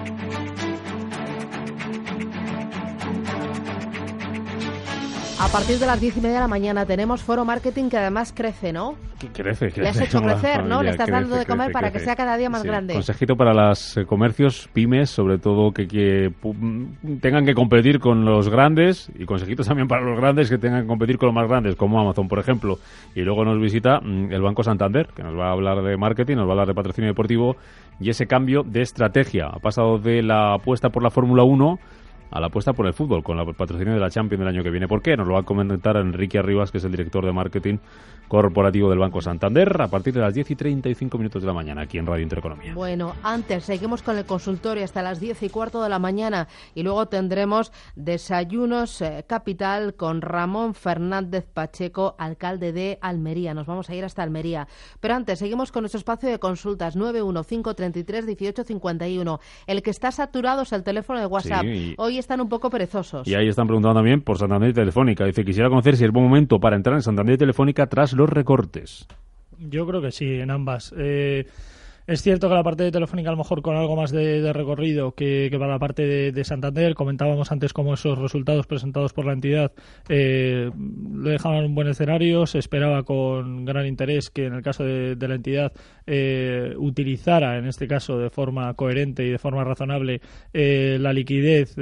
A 5.41 5.47
partir 5.47 5.79
de 5.79 5.87
las 5.87 5.99
diez 5.99 6.15
y 6.15 6.21
media 6.21 6.35
de 6.35 6.41
la 6.41 6.47
mañana 6.47 6.85
tenemos 6.85 7.23
Foro 7.23 7.43
Marketing 7.43 7.89
que 7.89 7.97
además 7.97 8.31
crece, 8.31 8.71
¿no? 8.71 8.93
crece, 9.33 9.71
crece. 9.71 9.81
Le 9.81 9.89
has 9.89 9.99
hecho 9.99 10.21
crecer, 10.21 10.63
¿no? 10.65 10.83
Le 10.83 10.91
estás 10.91 11.09
dando 11.09 11.35
de 11.35 11.47
comer 11.47 11.71
para 11.71 11.91
que 11.91 11.99
sea 11.99 12.15
cada 12.15 12.37
día 12.37 12.47
más 12.51 12.61
grande. 12.61 12.93
Consejito 12.93 13.35
para 13.35 13.51
los 13.51 13.97
eh, 13.97 14.05
comercios, 14.05 14.69
pymes, 14.71 15.09
sobre 15.09 15.39
todo 15.39 15.71
que, 15.71 15.87
que 15.87 16.31
tengan 17.21 17.43
que 17.43 17.55
competir 17.55 17.99
con 17.99 18.23
los 18.23 18.49
grandes 18.49 19.09
y 19.17 19.25
consejitos 19.25 19.65
también 19.65 19.87
para 19.87 20.03
los 20.03 20.15
grandes 20.15 20.47
que 20.47 20.59
tengan 20.59 20.83
que 20.83 20.87
competir 20.87 21.17
con 21.17 21.25
los 21.25 21.35
más 21.35 21.49
grandes, 21.49 21.75
como 21.75 21.99
Amazon, 21.99 22.27
por 22.27 22.37
ejemplo. 22.37 22.77
Y 23.15 23.21
luego 23.21 23.43
nos 23.43 23.59
visita 23.59 23.99
mm, 23.99 24.31
el 24.31 24.41
Banco 24.43 24.63
Santander, 24.63 25.07
que 25.07 25.23
nos 25.23 25.35
va 25.35 25.47
a 25.47 25.53
hablar 25.53 25.81
de 25.81 25.97
marketing, 25.97 26.35
nos 26.35 26.45
va 26.45 26.49
a 26.49 26.53
hablar 26.53 26.67
de 26.67 26.75
patrocinio 26.75 27.09
deportivo 27.09 27.55
y 27.99 28.11
ese 28.11 28.27
cambio 28.27 28.61
de 28.61 28.83
estrategia. 28.83 29.47
Ha 29.47 29.57
pasado 29.57 29.97
de 29.97 30.21
la 30.21 30.53
apuesta 30.53 30.89
por 30.89 31.01
la 31.01 31.09
Fórmula 31.09 31.41
1 31.41 31.79
a 32.31 32.39
la 32.39 32.47
apuesta 32.47 32.73
por 32.73 32.87
el 32.87 32.93
fútbol 32.93 33.23
con 33.23 33.37
la 33.37 33.45
patrocinio 33.45 33.93
de 33.93 33.99
la 33.99 34.09
Champions 34.09 34.39
del 34.39 34.47
año 34.47 34.63
que 34.63 34.69
viene. 34.69 34.87
¿Por 34.87 35.01
qué? 35.01 35.17
Nos 35.17 35.27
lo 35.27 35.33
va 35.33 35.41
a 35.41 35.43
comentar 35.43 35.97
Enrique 35.97 36.39
Arribas, 36.39 36.71
que 36.71 36.77
es 36.77 36.85
el 36.85 36.91
director 36.91 37.25
de 37.25 37.31
marketing 37.31 37.77
corporativo 38.27 38.89
del 38.89 38.99
Banco 38.99 39.19
Santander, 39.19 39.81
a 39.81 39.89
partir 39.89 40.13
de 40.13 40.21
las 40.21 40.33
10 40.33 40.51
y 40.51 40.55
35 40.55 41.17
minutos 41.17 41.41
de 41.41 41.47
la 41.47 41.53
mañana 41.53 41.81
aquí 41.81 41.97
en 41.97 42.05
Radio 42.05 42.23
Intereconomía. 42.23 42.73
Bueno, 42.73 43.13
antes 43.23 43.65
seguimos 43.65 44.03
con 44.03 44.17
el 44.17 44.25
consultorio 44.25 44.85
hasta 44.85 45.01
las 45.01 45.19
10 45.19 45.43
y 45.43 45.49
cuarto 45.49 45.83
de 45.83 45.89
la 45.89 45.99
mañana 45.99 46.47
y 46.73 46.83
luego 46.83 47.07
tendremos 47.07 47.73
desayunos 47.97 49.01
eh, 49.01 49.25
capital 49.27 49.95
con 49.95 50.21
Ramón 50.21 50.75
Fernández 50.75 51.45
Pacheco, 51.53 52.15
alcalde 52.17 52.71
de 52.71 52.99
Almería. 53.01 53.53
Nos 53.53 53.67
vamos 53.67 53.89
a 53.89 53.95
ir 53.95 54.05
hasta 54.05 54.23
Almería. 54.23 54.69
Pero 55.01 55.15
antes 55.15 55.39
seguimos 55.39 55.73
con 55.73 55.81
nuestro 55.81 55.99
espacio 55.99 56.29
de 56.29 56.39
consultas 56.39 56.95
915331851. 56.95 59.39
El 59.67 59.83
que 59.83 59.89
está 59.89 60.13
saturado 60.13 60.61
es 60.61 60.71
el 60.71 60.83
teléfono 60.83 61.19
de 61.19 61.25
WhatsApp. 61.25 61.65
Hoy 61.97 62.20
están 62.21 62.39
un 62.39 62.47
poco 62.47 62.69
perezosos. 62.69 63.27
Y 63.27 63.35
ahí 63.35 63.47
están 63.49 63.67
preguntando 63.67 63.99
también 63.99 64.21
por 64.21 64.37
Santander 64.37 64.73
Telefónica. 64.73 65.25
Dice, 65.25 65.43
quisiera 65.43 65.69
conocer 65.69 65.97
si 65.97 66.05
es 66.05 66.11
buen 66.11 66.25
momento 66.25 66.59
para 66.59 66.75
entrar 66.77 66.95
en 66.95 67.01
Santander 67.01 67.37
Telefónica 67.37 67.87
tras 67.87 68.13
los 68.13 68.29
recortes. 68.29 69.07
Yo 69.59 69.85
creo 69.85 70.01
que 70.01 70.11
sí, 70.11 70.39
en 70.39 70.49
ambas. 70.49 70.93
Eh, 70.97 71.45
es 72.11 72.21
cierto 72.21 72.49
que 72.49 72.55
la 72.55 72.63
parte 72.63 72.83
de 72.83 72.91
Telefónica 72.91 73.29
a 73.29 73.31
lo 73.31 73.37
mejor 73.37 73.61
con 73.61 73.77
algo 73.77 73.95
más 73.95 74.11
de, 74.11 74.51
recorrido 74.51 75.13
que, 75.13 75.49
para 75.51 75.71
la 75.71 75.79
parte 75.79 76.31
de, 76.33 76.43
Santander. 76.43 76.93
Comentábamos 76.93 77.53
antes 77.53 77.71
cómo 77.71 77.93
esos 77.93 78.17
resultados 78.17 78.67
presentados 78.67 79.13
por 79.13 79.25
la 79.25 79.31
entidad 79.31 79.71
eh, 80.09 80.69
le 81.15 81.29
dejaban 81.29 81.63
un 81.63 81.73
buen 81.73 81.87
escenario. 81.87 82.45
Se 82.47 82.59
esperaba 82.59 83.03
con 83.03 83.63
gran 83.63 83.85
interés 83.85 84.29
que 84.29 84.47
en 84.47 84.55
el 84.55 84.61
caso 84.61 84.83
de, 84.83 85.15
la 85.15 85.35
entidad 85.35 85.71
eh, 86.05 86.73
utilizara, 86.77 87.57
en 87.57 87.65
este 87.65 87.87
caso 87.87 88.17
de 88.17 88.29
forma 88.29 88.73
coherente 88.73 89.25
y 89.25 89.29
de 89.29 89.37
forma 89.37 89.63
razonable, 89.63 90.19
eh, 90.53 90.97
la 90.99 91.13
liquidez 91.13 91.77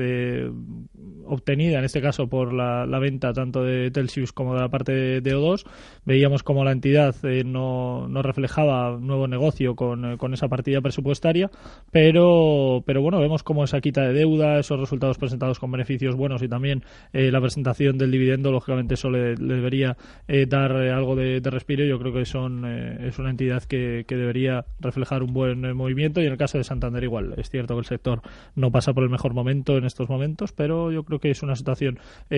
obtenida, 1.25 1.79
en 1.79 1.85
este 1.85 2.01
caso 2.01 2.27
por 2.27 2.53
la, 2.53 2.85
venta 2.99 3.33
tanto 3.33 3.63
de 3.63 3.89
Telsius 3.89 4.31
como 4.31 4.53
de 4.53 4.61
la 4.61 4.69
parte 4.69 4.91
de, 5.21 5.35
O2. 5.35 5.65
Veíamos 6.05 6.43
como 6.43 6.63
la 6.63 6.71
entidad 6.71 7.15
no, 7.45 8.07
no 8.07 8.21
reflejaba 8.21 8.97
nuevo 8.99 9.27
negocio 9.27 9.75
con 9.75 10.18
con 10.19 10.33
esa 10.35 10.47
partida 10.47 10.81
presupuestaria, 10.81 11.49
pero, 11.91 12.83
pero 12.85 13.01
bueno, 13.01 13.19
vemos 13.19 13.41
cómo 13.41 13.63
esa 13.63 13.81
quita 13.81 14.03
de 14.03 14.13
deuda, 14.13 14.59
esos 14.59 14.79
resultados 14.79 15.17
presentados 15.17 15.59
con 15.59 15.71
beneficios 15.71 16.15
buenos 16.15 16.43
y 16.43 16.47
también 16.47 16.83
eh, 17.13 17.31
la 17.31 17.41
presentación 17.41 17.97
del 17.97 18.11
dividendo, 18.11 18.51
lógicamente 18.51 18.93
eso 18.93 19.09
le, 19.09 19.35
debería 19.35 19.97
eh, 20.27 20.45
dar 20.45 20.73
algo 20.73 21.15
de, 21.15 21.39
respiro. 21.49 21.83
Yo 21.83 21.97
creo 21.97 22.13
que 22.13 22.25
son 22.25 22.65
es 22.65 23.17
una 23.17 23.31
entidad 23.31 23.63
que, 23.63 24.05
que 24.07 24.15
debería 24.15 24.65
reflejar 24.79 25.23
un 25.23 25.33
buen 25.33 25.75
movimiento 25.75 26.21
y 26.21 26.25
en 26.25 26.33
el 26.33 26.37
caso 26.37 26.59
de 26.59 26.63
Santander 26.63 27.03
igual. 27.03 27.33
Es 27.37 27.49
cierto 27.49 27.73
que 27.73 27.79
el 27.79 27.85
sector 27.85 28.21
no 28.55 28.69
pasa 28.69 28.93
por 28.93 29.03
el 29.03 29.09
mejor 29.09 29.33
momento 29.33 29.77
en 29.77 29.85
estos 29.85 30.09
momentos, 30.09 30.51
pero 30.51 30.91
yo 30.91 31.03
creo 31.03 31.19
que 31.19 31.31
es 31.31 31.41
una 31.41 31.55
situación 31.55 31.97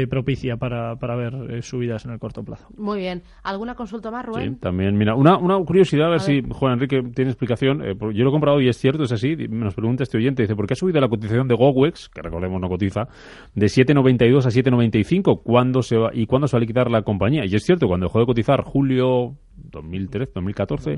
propicia 0.09 0.55
para, 0.55 0.95
para 0.95 1.15
ver 1.15 1.61
subidas 1.61 2.05
en 2.05 2.11
el 2.11 2.19
corto 2.19 2.43
plazo. 2.43 2.67
Muy 2.77 2.99
bien. 2.99 3.23
¿Alguna 3.43 3.75
consulta 3.75 4.11
más, 4.11 4.25
Rubén? 4.25 4.53
Sí, 4.53 4.59
también, 4.59 4.97
mira, 4.97 5.15
una, 5.15 5.37
una 5.37 5.57
curiosidad, 5.65 6.07
a 6.07 6.11
ver, 6.11 6.19
si 6.21 6.41
Juan 6.49 6.73
Enrique 6.73 7.01
tiene 7.13 7.31
explicación. 7.31 7.60
Eh, 7.65 7.95
yo 8.13 8.23
lo 8.23 8.29
he 8.29 8.31
comprado 8.31 8.61
y 8.61 8.67
es 8.67 8.77
cierto, 8.77 9.03
es 9.03 9.11
así. 9.11 9.35
Nos 9.49 9.75
pregunta 9.75 10.03
este 10.03 10.17
oyente, 10.17 10.43
dice, 10.43 10.55
¿por 10.55 10.67
qué 10.67 10.73
ha 10.73 10.75
subido 10.75 10.99
la 10.99 11.07
cotización 11.07 11.47
de 11.47 11.55
GoWex, 11.55 12.09
que 12.09 12.21
recordemos 12.21 12.59
no 12.59 12.69
cotiza, 12.69 13.07
de 13.55 13.65
7,92 13.67 14.45
a 14.45 14.49
7,95 14.49 15.41
¿cuándo 15.43 15.81
se 15.81 15.97
va, 15.97 16.11
y 16.13 16.25
cuándo 16.25 16.47
se 16.47 16.55
va 16.55 16.59
a 16.59 16.61
liquidar 16.61 16.89
la 16.89 17.01
compañía? 17.03 17.45
Y 17.45 17.55
es 17.55 17.63
cierto, 17.63 17.87
cuando 17.87 18.07
dejó 18.07 18.19
de 18.19 18.25
cotizar 18.25 18.61
julio 18.63 19.35
2013, 19.55 20.31
2014, 20.33 20.95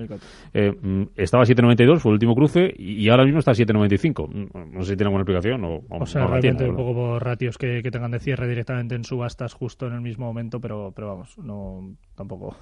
eh, 0.54 0.72
mm, 0.72 1.04
estaba 1.16 1.44
a 1.44 1.46
7,92, 1.46 2.00
fue 2.00 2.12
el 2.12 2.14
último 2.14 2.36
cruce, 2.36 2.74
y, 2.78 3.10
ahora 3.10 3.26
mismo 3.26 3.40
está 3.40 3.52
a 3.52 3.56
7,95. 3.56 4.28
Mm, 4.28 4.74
no 4.76 4.84
sé 4.84 4.92
si 4.92 4.96
tiene 4.96 5.08
alguna 5.08 5.24
explicación 5.24 5.64
o, 5.66 5.82
o, 5.90 6.06
sea, 6.06 6.28
realmente 6.28 6.70
un 6.70 6.76
poco 6.76 6.94
por 6.94 7.24
ratios 7.24 7.58
que, 7.58 7.82
que, 7.82 7.92
tengan 7.92 8.12
de 8.12 8.20
cierre 8.20 8.48
directamente 8.48 8.96
en 8.96 9.04
subastas 9.04 9.54
justo 9.54 9.88
en 9.88 9.94
el 9.94 10.02
mismo 10.02 10.26
momento, 10.26 10.60
pero, 10.60 10.92
pero 10.96 11.08
vamos, 11.10 11.38
no 11.38 11.96
tampoco 12.16 12.56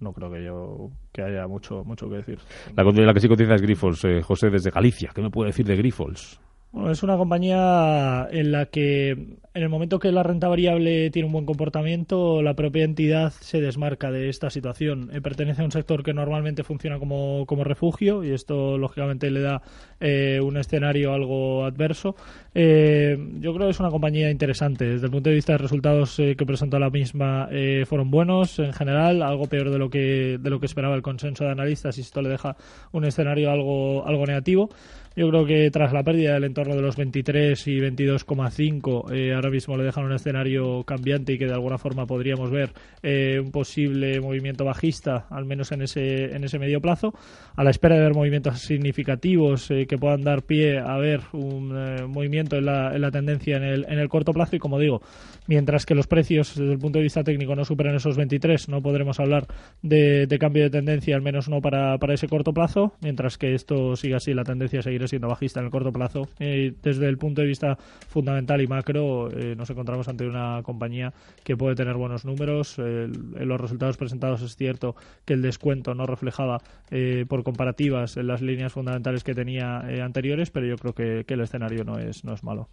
no 0.00 0.12
creo 0.12 0.30
que 0.30 0.44
yo 0.44 0.90
que 1.12 1.22
haya 1.22 1.46
mucho 1.46 1.84
mucho 1.84 2.08
que 2.08 2.16
decir. 2.16 2.38
La, 2.76 2.84
la 2.84 3.14
que 3.14 3.20
sí 3.20 3.28
cotiza 3.28 3.54
es 3.54 3.62
Grifols, 3.62 4.04
eh, 4.04 4.22
José 4.22 4.50
desde 4.50 4.70
Galicia. 4.70 5.10
¿Qué 5.14 5.22
me 5.22 5.30
puede 5.30 5.48
decir 5.48 5.66
de 5.66 5.76
Grifols? 5.76 6.40
Bueno, 6.76 6.90
es 6.90 7.02
una 7.02 7.16
compañía 7.16 8.28
en 8.30 8.52
la 8.52 8.66
que 8.66 9.12
en 9.12 9.62
el 9.62 9.70
momento 9.70 9.98
que 9.98 10.12
la 10.12 10.22
renta 10.22 10.46
variable 10.46 11.10
tiene 11.10 11.24
un 11.24 11.32
buen 11.32 11.46
comportamiento, 11.46 12.42
la 12.42 12.52
propia 12.52 12.84
entidad 12.84 13.32
se 13.40 13.62
desmarca 13.62 14.10
de 14.10 14.28
esta 14.28 14.50
situación. 14.50 15.08
Eh, 15.14 15.22
pertenece 15.22 15.62
a 15.62 15.64
un 15.64 15.70
sector 15.70 16.02
que 16.02 16.12
normalmente 16.12 16.64
funciona 16.64 16.98
como, 16.98 17.46
como 17.46 17.64
refugio 17.64 18.22
y 18.22 18.32
esto 18.32 18.76
lógicamente 18.76 19.30
le 19.30 19.40
da 19.40 19.62
eh, 20.00 20.38
un 20.42 20.58
escenario 20.58 21.14
algo 21.14 21.64
adverso. 21.64 22.14
Eh, 22.54 23.16
yo 23.40 23.54
creo 23.54 23.68
que 23.68 23.70
es 23.70 23.80
una 23.80 23.88
compañía 23.88 24.30
interesante. 24.30 24.84
Desde 24.84 25.06
el 25.06 25.12
punto 25.12 25.30
de 25.30 25.36
vista 25.36 25.52
de 25.52 25.58
resultados 25.58 26.14
que 26.16 26.46
presentó 26.46 26.78
la 26.78 26.90
misma 26.90 27.48
fueron 27.86 28.10
buenos 28.10 28.58
en 28.58 28.74
general, 28.74 29.22
algo 29.22 29.46
peor 29.46 29.70
de 29.70 29.78
lo 29.78 29.88
que 29.88 30.36
de 30.38 30.50
lo 30.50 30.60
que 30.60 30.66
esperaba 30.66 30.94
el 30.94 31.00
consenso 31.00 31.44
de 31.44 31.52
analistas 31.52 31.96
y 31.96 32.02
esto 32.02 32.20
le 32.20 32.28
deja 32.28 32.54
un 32.92 33.06
escenario 33.06 33.50
algo 33.50 34.06
algo 34.06 34.26
negativo. 34.26 34.68
Yo 35.16 35.30
creo 35.30 35.46
que 35.46 35.70
tras 35.70 35.94
la 35.94 36.02
pérdida 36.02 36.34
del 36.34 36.44
entorno 36.44 36.76
de 36.76 36.82
los 36.82 36.94
23 36.94 37.66
y 37.68 37.78
22,5, 37.80 39.14
eh, 39.14 39.32
ahora 39.32 39.48
mismo 39.48 39.74
le 39.78 39.84
dejan 39.84 40.04
un 40.04 40.12
escenario 40.12 40.84
cambiante 40.84 41.32
y 41.32 41.38
que 41.38 41.46
de 41.46 41.54
alguna 41.54 41.78
forma 41.78 42.04
podríamos 42.04 42.50
ver 42.50 42.74
eh, 43.02 43.40
un 43.42 43.50
posible 43.50 44.20
movimiento 44.20 44.66
bajista, 44.66 45.26
al 45.30 45.46
menos 45.46 45.72
en 45.72 45.80
ese, 45.80 46.36
en 46.36 46.44
ese 46.44 46.58
medio 46.58 46.82
plazo, 46.82 47.14
a 47.56 47.64
la 47.64 47.70
espera 47.70 47.94
de 47.94 48.02
ver 48.02 48.12
movimientos 48.12 48.60
significativos 48.60 49.70
eh, 49.70 49.86
que 49.86 49.96
puedan 49.96 50.20
dar 50.20 50.42
pie 50.42 50.80
a 50.80 50.98
ver 50.98 51.22
un 51.32 51.72
movimiento 52.12 52.56
en 52.56 52.66
la, 52.66 52.94
en 52.94 53.00
la 53.00 53.10
tendencia 53.10 53.56
en 53.56 53.62
el, 53.62 53.86
en 53.88 53.98
el 53.98 54.10
corto 54.10 54.34
plazo. 54.34 54.56
Y 54.56 54.58
como 54.58 54.78
digo, 54.78 55.00
mientras 55.46 55.86
que 55.86 55.94
los 55.94 56.06
precios 56.06 56.56
desde 56.56 56.72
el 56.72 56.78
punto 56.78 56.98
de 56.98 57.04
vista 57.04 57.24
técnico 57.24 57.56
no 57.56 57.64
superen 57.64 57.94
esos 57.94 58.18
23, 58.18 58.68
no 58.68 58.82
podremos 58.82 59.18
hablar 59.18 59.46
de, 59.80 60.26
de 60.26 60.38
cambio 60.38 60.64
de 60.64 60.68
tendencia, 60.68 61.16
al 61.16 61.22
menos 61.22 61.48
no 61.48 61.62
para, 61.62 61.96
para 61.96 62.12
ese 62.12 62.28
corto 62.28 62.52
plazo, 62.52 62.92
mientras 63.00 63.38
que 63.38 63.54
esto 63.54 63.96
siga 63.96 64.18
así, 64.18 64.34
la 64.34 64.44
tendencia 64.44 64.82
seguirá 64.82 65.05
siendo 65.08 65.28
bajista 65.28 65.60
en 65.60 65.66
el 65.66 65.72
corto 65.72 65.92
plazo. 65.92 66.28
Eh, 66.38 66.74
desde 66.82 67.08
el 67.08 67.18
punto 67.18 67.40
de 67.40 67.46
vista 67.46 67.76
fundamental 68.08 68.60
y 68.60 68.66
macro, 68.66 69.30
eh, 69.30 69.54
nos 69.56 69.70
encontramos 69.70 70.08
ante 70.08 70.26
una 70.26 70.62
compañía 70.62 71.12
que 71.44 71.56
puede 71.56 71.74
tener 71.74 71.94
buenos 71.94 72.24
números. 72.24 72.78
en 72.78 73.48
los 73.48 73.60
resultados 73.60 73.96
presentados 73.96 74.42
es 74.42 74.56
cierto 74.56 74.96
que 75.24 75.34
el 75.34 75.42
descuento 75.42 75.94
no 75.94 76.06
reflejaba 76.06 76.58
eh, 76.90 77.24
por 77.28 77.42
comparativas 77.42 78.16
en 78.16 78.26
las 78.26 78.42
líneas 78.42 78.72
fundamentales 78.72 79.24
que 79.24 79.34
tenía 79.34 79.78
anteriores, 80.04 80.50
pero 80.50 80.66
yo 80.66 80.76
creo 80.76 80.92
que, 80.92 81.24
el 81.26 81.40
escenario 81.40 81.84
no 81.84 81.98
es, 81.98 82.24
no 82.24 82.32
es 82.32 82.42
malo. 82.42 82.68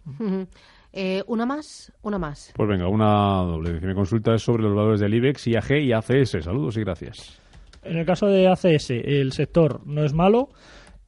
¿Una 1.26 1.44
más? 1.44 1.92
Una 2.02 2.18
más. 2.18 2.52
Pues 2.54 2.68
venga, 2.68 2.88
una 2.88 3.42
doble. 3.42 3.80
Mi 3.80 3.94
consulta 3.94 4.34
es 4.34 4.42
sobre 4.42 4.62
los 4.62 4.74
valores 4.74 5.00
del 5.00 5.12
IBEX, 5.12 5.48
IAG 5.48 5.72
y 5.72 5.92
ACS. 5.92 6.42
Saludos 6.42 6.76
y 6.76 6.80
gracias. 6.80 7.44
En 7.84 7.98
el 7.98 8.06
caso 8.06 8.26
de 8.26 8.48
ACS, 8.48 8.90
el 8.90 9.32
sector 9.32 9.86
no 9.86 10.04
es 10.04 10.14
malo. 10.14 10.48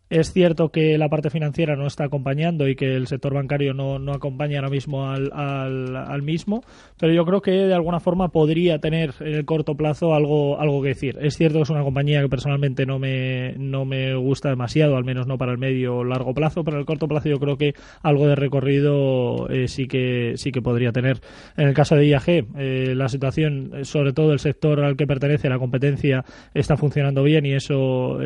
Es 0.09 0.33
cierto 0.33 0.69
que 0.69 0.97
la 0.99 1.09
parte 1.09 1.31
financiera 1.31 1.75
no 1.75 1.89
está 1.89 2.05
acompañando 2.05 2.69
y 2.69 2.77
que 2.77 2.95
el 2.95 3.09
sector 3.09 3.35
bancario 3.35 3.75
no, 3.75 3.99
no 3.99 4.13
acompaña 4.13 4.59
ahora 4.59 4.71
mismo 4.71 5.11
al, 5.11 5.33
al, 5.33 6.23
mismo, 6.23 6.63
pero 6.97 7.13
yo 7.13 7.25
creo 7.25 7.43
que 7.43 7.51
de 7.51 7.75
alguna 7.75 7.99
forma 7.99 8.29
podría 8.29 8.79
tener 8.79 9.15
en 9.19 9.35
el 9.35 9.45
corto 9.45 9.75
plazo 9.75 10.15
algo, 10.15 10.61
algo 10.61 10.81
que 10.81 10.91
decir. 10.91 11.19
Es 11.21 11.37
cierto 11.37 11.59
que 11.59 11.65
es 11.65 11.71
una 11.71 11.83
compañía 11.83 12.23
que 12.23 12.29
personalmente 12.29 12.87
no 12.87 13.01
me, 13.01 13.55
no 13.59 13.85
me 13.85 14.15
gusta 14.15 14.49
demasiado, 14.49 14.97
al 14.97 15.03
menos 15.03 15.27
no 15.27 15.39
para 15.39 15.51
el 15.51 15.59
medio 15.59 15.97
o 15.97 16.05
largo 16.05 16.35
plazo, 16.35 16.63
pero 16.63 16.77
en 16.77 16.83
el 16.83 16.87
corto 16.87 17.09
plazo 17.09 17.29
yo 17.29 17.41
creo 17.41 17.59
que 17.59 17.75
algo 18.03 18.29
de 18.29 18.37
recorrido 18.37 19.49
eh, 19.51 19.67
sí, 19.67 19.89
que, 19.89 20.35
sí 20.37 20.53
que 20.53 20.63
podría 20.63 20.93
tener. 20.93 21.19
En 21.57 21.67
el 21.67 21.75
caso 21.75 21.97
de 21.97 22.07
IAG, 22.07 22.29
eh, 22.29 22.95
la 22.95 23.09
situación, 23.09 23.73
eh, 23.75 23.85
sobre 23.85 24.13
todo 24.13 24.33
el 24.33 24.39
sector 24.39 24.85
al 24.85 24.97
que 24.97 25.09
pertenece, 25.09 25.49
la 25.49 25.59
competencia, 25.59 26.25
está 26.55 26.77
funcionando 26.77 27.25
bien 27.25 27.45
y 27.45 27.55
eso 27.55 28.21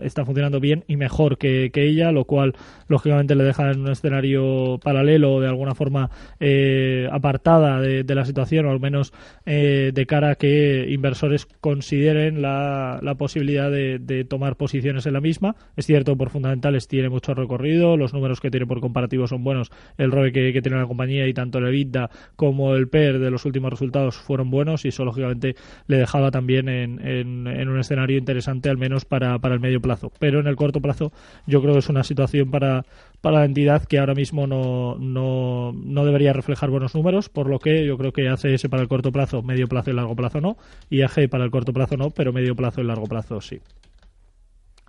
está 0.00 0.24
funcionando 0.24 0.60
bien 0.60 0.84
y 0.86 0.96
mejor 0.96 1.23
que, 1.38 1.70
ella, 1.74 2.12
lo 2.12 2.24
cual 2.24 2.54
lógicamente 2.88 3.34
le 3.34 3.44
deja 3.44 3.70
en 3.70 3.80
un 3.80 3.90
escenario 3.90 4.78
paralelo, 4.82 5.40
de 5.40 5.48
alguna 5.48 5.74
forma 5.74 6.10
eh, 6.40 7.08
apartada 7.10 7.80
de, 7.80 8.14
la 8.14 8.24
situación, 8.24 8.66
o 8.66 8.70
al 8.70 8.80
menos 8.80 9.12
eh, 9.46 9.90
de 9.92 10.06
cara 10.06 10.30
a 10.30 10.34
que 10.36 10.86
inversores 10.90 11.46
consideren 11.60 12.42
la, 12.42 13.00
posibilidad 13.18 13.70
de, 13.70 14.26
tomar 14.28 14.56
posiciones 14.56 15.06
en 15.06 15.14
la 15.14 15.20
misma. 15.20 15.56
Es 15.76 15.86
cierto, 15.86 16.16
por 16.16 16.30
fundamentales 16.30 16.88
tiene 16.88 17.08
mucho 17.08 17.34
recorrido, 17.34 17.96
los 17.96 18.14
números 18.14 18.40
que 18.40 18.50
tiene 18.50 18.66
por 18.66 18.80
comparativo 18.80 19.26
son 19.26 19.44
buenos, 19.44 19.70
el 19.98 20.12
ROE 20.12 20.32
que, 20.32 20.62
tiene 20.62 20.78
la 20.78 20.86
compañía 20.86 21.26
y 21.26 21.34
tanto 21.34 21.58
el 21.58 21.66
EBITDA 21.66 22.10
como 22.36 22.74
el 22.74 22.88
PER 22.88 23.18
de 23.18 23.30
los 23.30 23.44
últimos 23.44 23.70
resultados 23.70 24.16
fueron 24.16 24.50
buenos 24.50 24.84
y 24.84 24.88
eso 24.88 25.04
lógicamente 25.04 25.56
le 25.86 25.98
dejaba 25.98 26.30
también 26.30 26.68
en, 26.68 27.00
en, 27.06 27.68
un 27.68 27.78
escenario 27.78 28.18
interesante, 28.18 28.68
al 28.68 28.78
menos 28.78 29.04
para, 29.04 29.38
para 29.38 29.54
el 29.54 29.60
medio 29.60 29.80
plazo. 29.80 30.12
Pero 30.18 30.40
en 30.40 30.46
el 30.46 30.56
corto 30.56 30.80
plazo 30.80 31.12
yo 31.46 31.60
creo 31.60 31.74
que 31.74 31.80
es 31.80 31.88
una 31.88 32.04
situación 32.04 32.50
para, 32.50 32.84
para 33.20 33.40
la 33.40 33.44
entidad 33.44 33.84
que 33.84 33.98
ahora 33.98 34.14
mismo 34.14 34.46
no, 34.46 34.96
no, 34.98 35.72
no 35.72 36.04
debería 36.04 36.32
reflejar 36.32 36.70
buenos 36.70 36.94
números, 36.94 37.28
por 37.28 37.48
lo 37.48 37.58
que 37.58 37.86
yo 37.86 37.96
creo 37.98 38.12
que 38.12 38.28
ACS 38.28 38.68
para 38.68 38.82
el 38.82 38.88
corto 38.88 39.12
plazo, 39.12 39.42
medio 39.42 39.66
plazo 39.66 39.90
y 39.90 39.94
largo 39.94 40.14
plazo 40.16 40.40
no, 40.40 40.56
y 40.90 41.02
AG 41.02 41.28
para 41.30 41.44
el 41.44 41.50
corto 41.50 41.72
plazo 41.72 41.96
no, 41.96 42.10
pero 42.10 42.32
medio 42.32 42.54
plazo 42.54 42.80
y 42.80 42.84
largo 42.84 43.06
plazo 43.06 43.40
sí. 43.40 43.60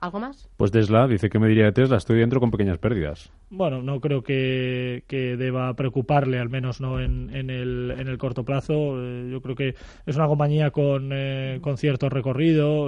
¿Algo 0.05 0.19
más? 0.19 0.47
Pues 0.55 0.69
Tesla, 0.69 1.07
dice 1.07 1.31
que 1.31 1.39
me 1.39 1.47
diría 1.47 1.65
de 1.65 1.71
Tesla, 1.71 1.97
estoy 1.97 2.19
dentro 2.19 2.39
con 2.39 2.51
pequeñas 2.51 2.77
pérdidas. 2.77 3.31
Bueno, 3.49 3.81
no 3.81 3.99
creo 3.99 4.21
que, 4.21 5.03
deba 5.09 5.73
preocuparle, 5.73 6.37
al 6.37 6.49
menos 6.49 6.79
no 6.79 6.99
en, 6.99 7.35
en, 7.35 7.49
el, 7.49 7.91
en 7.97 8.07
el 8.07 8.17
corto 8.19 8.43
plazo. 8.43 9.01
Eh, 9.01 9.29
yo 9.31 9.41
creo 9.41 9.55
que 9.55 9.75
es 10.05 10.15
una 10.15 10.27
compañía 10.27 10.69
con, 10.69 11.09
eh, 11.11 11.57
con 11.61 11.77
cierto 11.77 12.07
recorrido. 12.09 12.87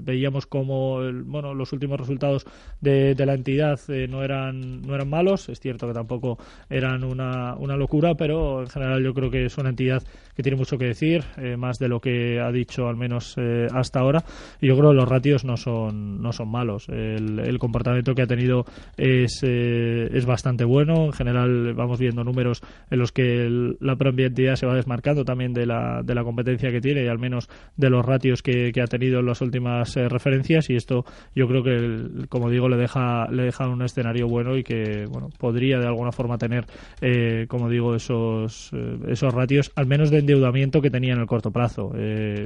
veíamos 0.00 0.46
como 0.46 1.00
bueno, 1.24 1.52
los 1.52 1.74
últimos 1.74 2.00
resultados 2.00 2.46
de, 2.80 3.14
de 3.14 3.26
la 3.26 3.34
entidad 3.34 3.78
eh, 3.88 4.06
no, 4.08 4.22
eran, 4.22 4.80
no 4.80 4.94
eran 4.94 5.10
malos. 5.10 5.50
Es 5.50 5.60
cierto 5.60 5.88
que 5.88 5.92
tampoco 5.92 6.38
eran 6.70 7.04
una, 7.04 7.54
una 7.56 7.76
locura, 7.76 8.14
pero 8.14 8.62
en 8.62 8.68
general 8.68 9.04
yo 9.04 9.12
creo 9.12 9.30
que 9.30 9.44
es 9.44 9.58
una 9.58 9.68
entidad 9.68 10.02
que 10.34 10.42
tiene 10.42 10.56
mucho 10.56 10.78
que 10.78 10.86
decir, 10.86 11.22
más 11.58 11.78
de 11.78 11.88
lo 11.88 12.00
que 12.00 12.40
ha 12.40 12.50
dicho 12.50 12.88
al 12.88 12.96
menos 12.96 13.36
hasta 13.74 14.00
ahora. 14.00 14.24
Y 14.58 14.68
yo 14.68 14.76
creo 14.76 14.90
que 14.90 14.96
los 14.96 15.08
ratios 15.08 15.44
no 15.44 15.58
son, 15.58 16.22
no 16.22 16.29
son 16.32 16.50
malos. 16.50 16.88
El, 16.88 17.38
el 17.40 17.58
comportamiento 17.58 18.14
que 18.14 18.22
ha 18.22 18.26
tenido 18.26 18.64
es 18.96 19.42
eh, 19.42 20.08
es 20.12 20.26
bastante 20.26 20.64
bueno. 20.64 21.06
En 21.06 21.12
general 21.12 21.74
vamos 21.74 21.98
viendo 21.98 22.24
números 22.24 22.62
en 22.90 22.98
los 22.98 23.12
que 23.12 23.48
la 23.80 23.96
propia 23.96 24.26
entidad 24.26 24.56
se 24.56 24.66
va 24.66 24.74
desmarcando 24.74 25.24
también 25.24 25.52
de 25.52 25.66
la, 25.66 26.02
de 26.02 26.14
la 26.14 26.24
competencia 26.24 26.70
que 26.70 26.80
tiene 26.80 27.04
y 27.04 27.08
al 27.08 27.18
menos 27.18 27.48
de 27.76 27.90
los 27.90 28.04
ratios 28.04 28.42
que, 28.42 28.72
ha 28.80 28.86
tenido 28.86 29.20
en 29.20 29.26
las 29.26 29.42
últimas 29.42 29.94
eh, 29.96 30.08
referencias 30.08 30.70
y 30.70 30.74
esto 30.76 31.04
yo 31.34 31.46
creo 31.46 31.62
que, 31.62 32.26
como 32.28 32.48
digo, 32.48 32.68
le 32.68 32.76
deja, 32.76 33.30
le 33.30 33.44
deja 33.44 33.68
un 33.68 33.82
escenario 33.82 34.26
bueno 34.26 34.56
y 34.56 34.62
que 34.62 35.04
bueno 35.06 35.28
podría 35.38 35.78
de 35.78 35.86
alguna 35.86 36.12
forma 36.12 36.38
tener, 36.38 36.64
eh, 37.02 37.44
como 37.46 37.68
digo, 37.68 37.94
esos, 37.94 38.70
esos 39.06 39.34
ratios, 39.34 39.70
al 39.76 39.86
menos 39.86 40.10
de 40.10 40.18
endeudamiento 40.18 40.80
que 40.80 40.90
tenía 40.90 41.12
en 41.12 41.20
el 41.20 41.26
corto 41.26 41.50
plazo. 41.50 41.92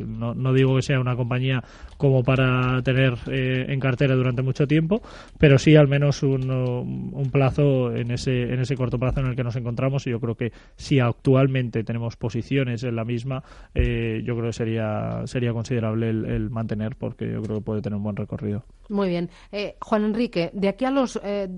no, 0.07 0.35
no 0.35 0.53
digo 0.53 0.75
que 0.75 0.83
sea 0.83 0.99
una 0.99 1.15
compañía 1.15 1.63
como 1.97 2.25
para 2.25 2.83
tener 2.83 3.15
en 3.69 3.81
cartera 3.81 4.15
durante 4.15 4.43
mucho 4.43 4.67
tiempo, 4.67 5.03
pero 5.39 5.59
sí 5.59 5.77
al 5.77 5.89
menos 5.89 6.23
un, 6.23 6.51
un, 6.51 7.31
plazo 7.31 7.95
en 7.95 8.11
ese, 8.11 8.53
en 8.53 8.61
ese 8.61 8.77
corto 8.77 8.99
plazo 8.99 9.21
en 9.21 9.27
el 9.27 9.37
que 9.37 9.45
nos 9.45 9.57
encontramos 9.57 10.07
y 10.07 10.11
yo 10.11 10.21
creo 10.21 10.37
que 10.37 10.53
si 10.77 11.01
actualmente 11.01 11.85
tenemos 11.85 12.17
posiciones 12.17 12.83
en 12.85 12.97
la 12.97 13.05
misma, 13.05 13.43
eh, 13.75 14.23
yo 14.25 14.35
creo 14.35 14.47
que 14.47 14.53
sería, 14.53 15.23
sería 15.27 15.53
considerable 15.53 16.11
el, 16.11 16.51
mantener 16.51 16.97
porque 16.97 17.31
yo 17.31 17.43
creo 17.43 17.59
que 17.59 17.65
puede 17.65 17.83
tener 17.83 17.97
un 17.97 18.03
buen 18.03 18.17
recorrido. 18.17 18.65
Muy 18.89 19.09
bien. 19.09 19.31
Eh, 19.51 19.77
Juan 19.81 20.05
Enrique, 20.05 20.51
de 20.53 20.69
aquí 20.69 20.85
a 20.85 20.91
los 20.91 21.19
eh, 21.25 21.49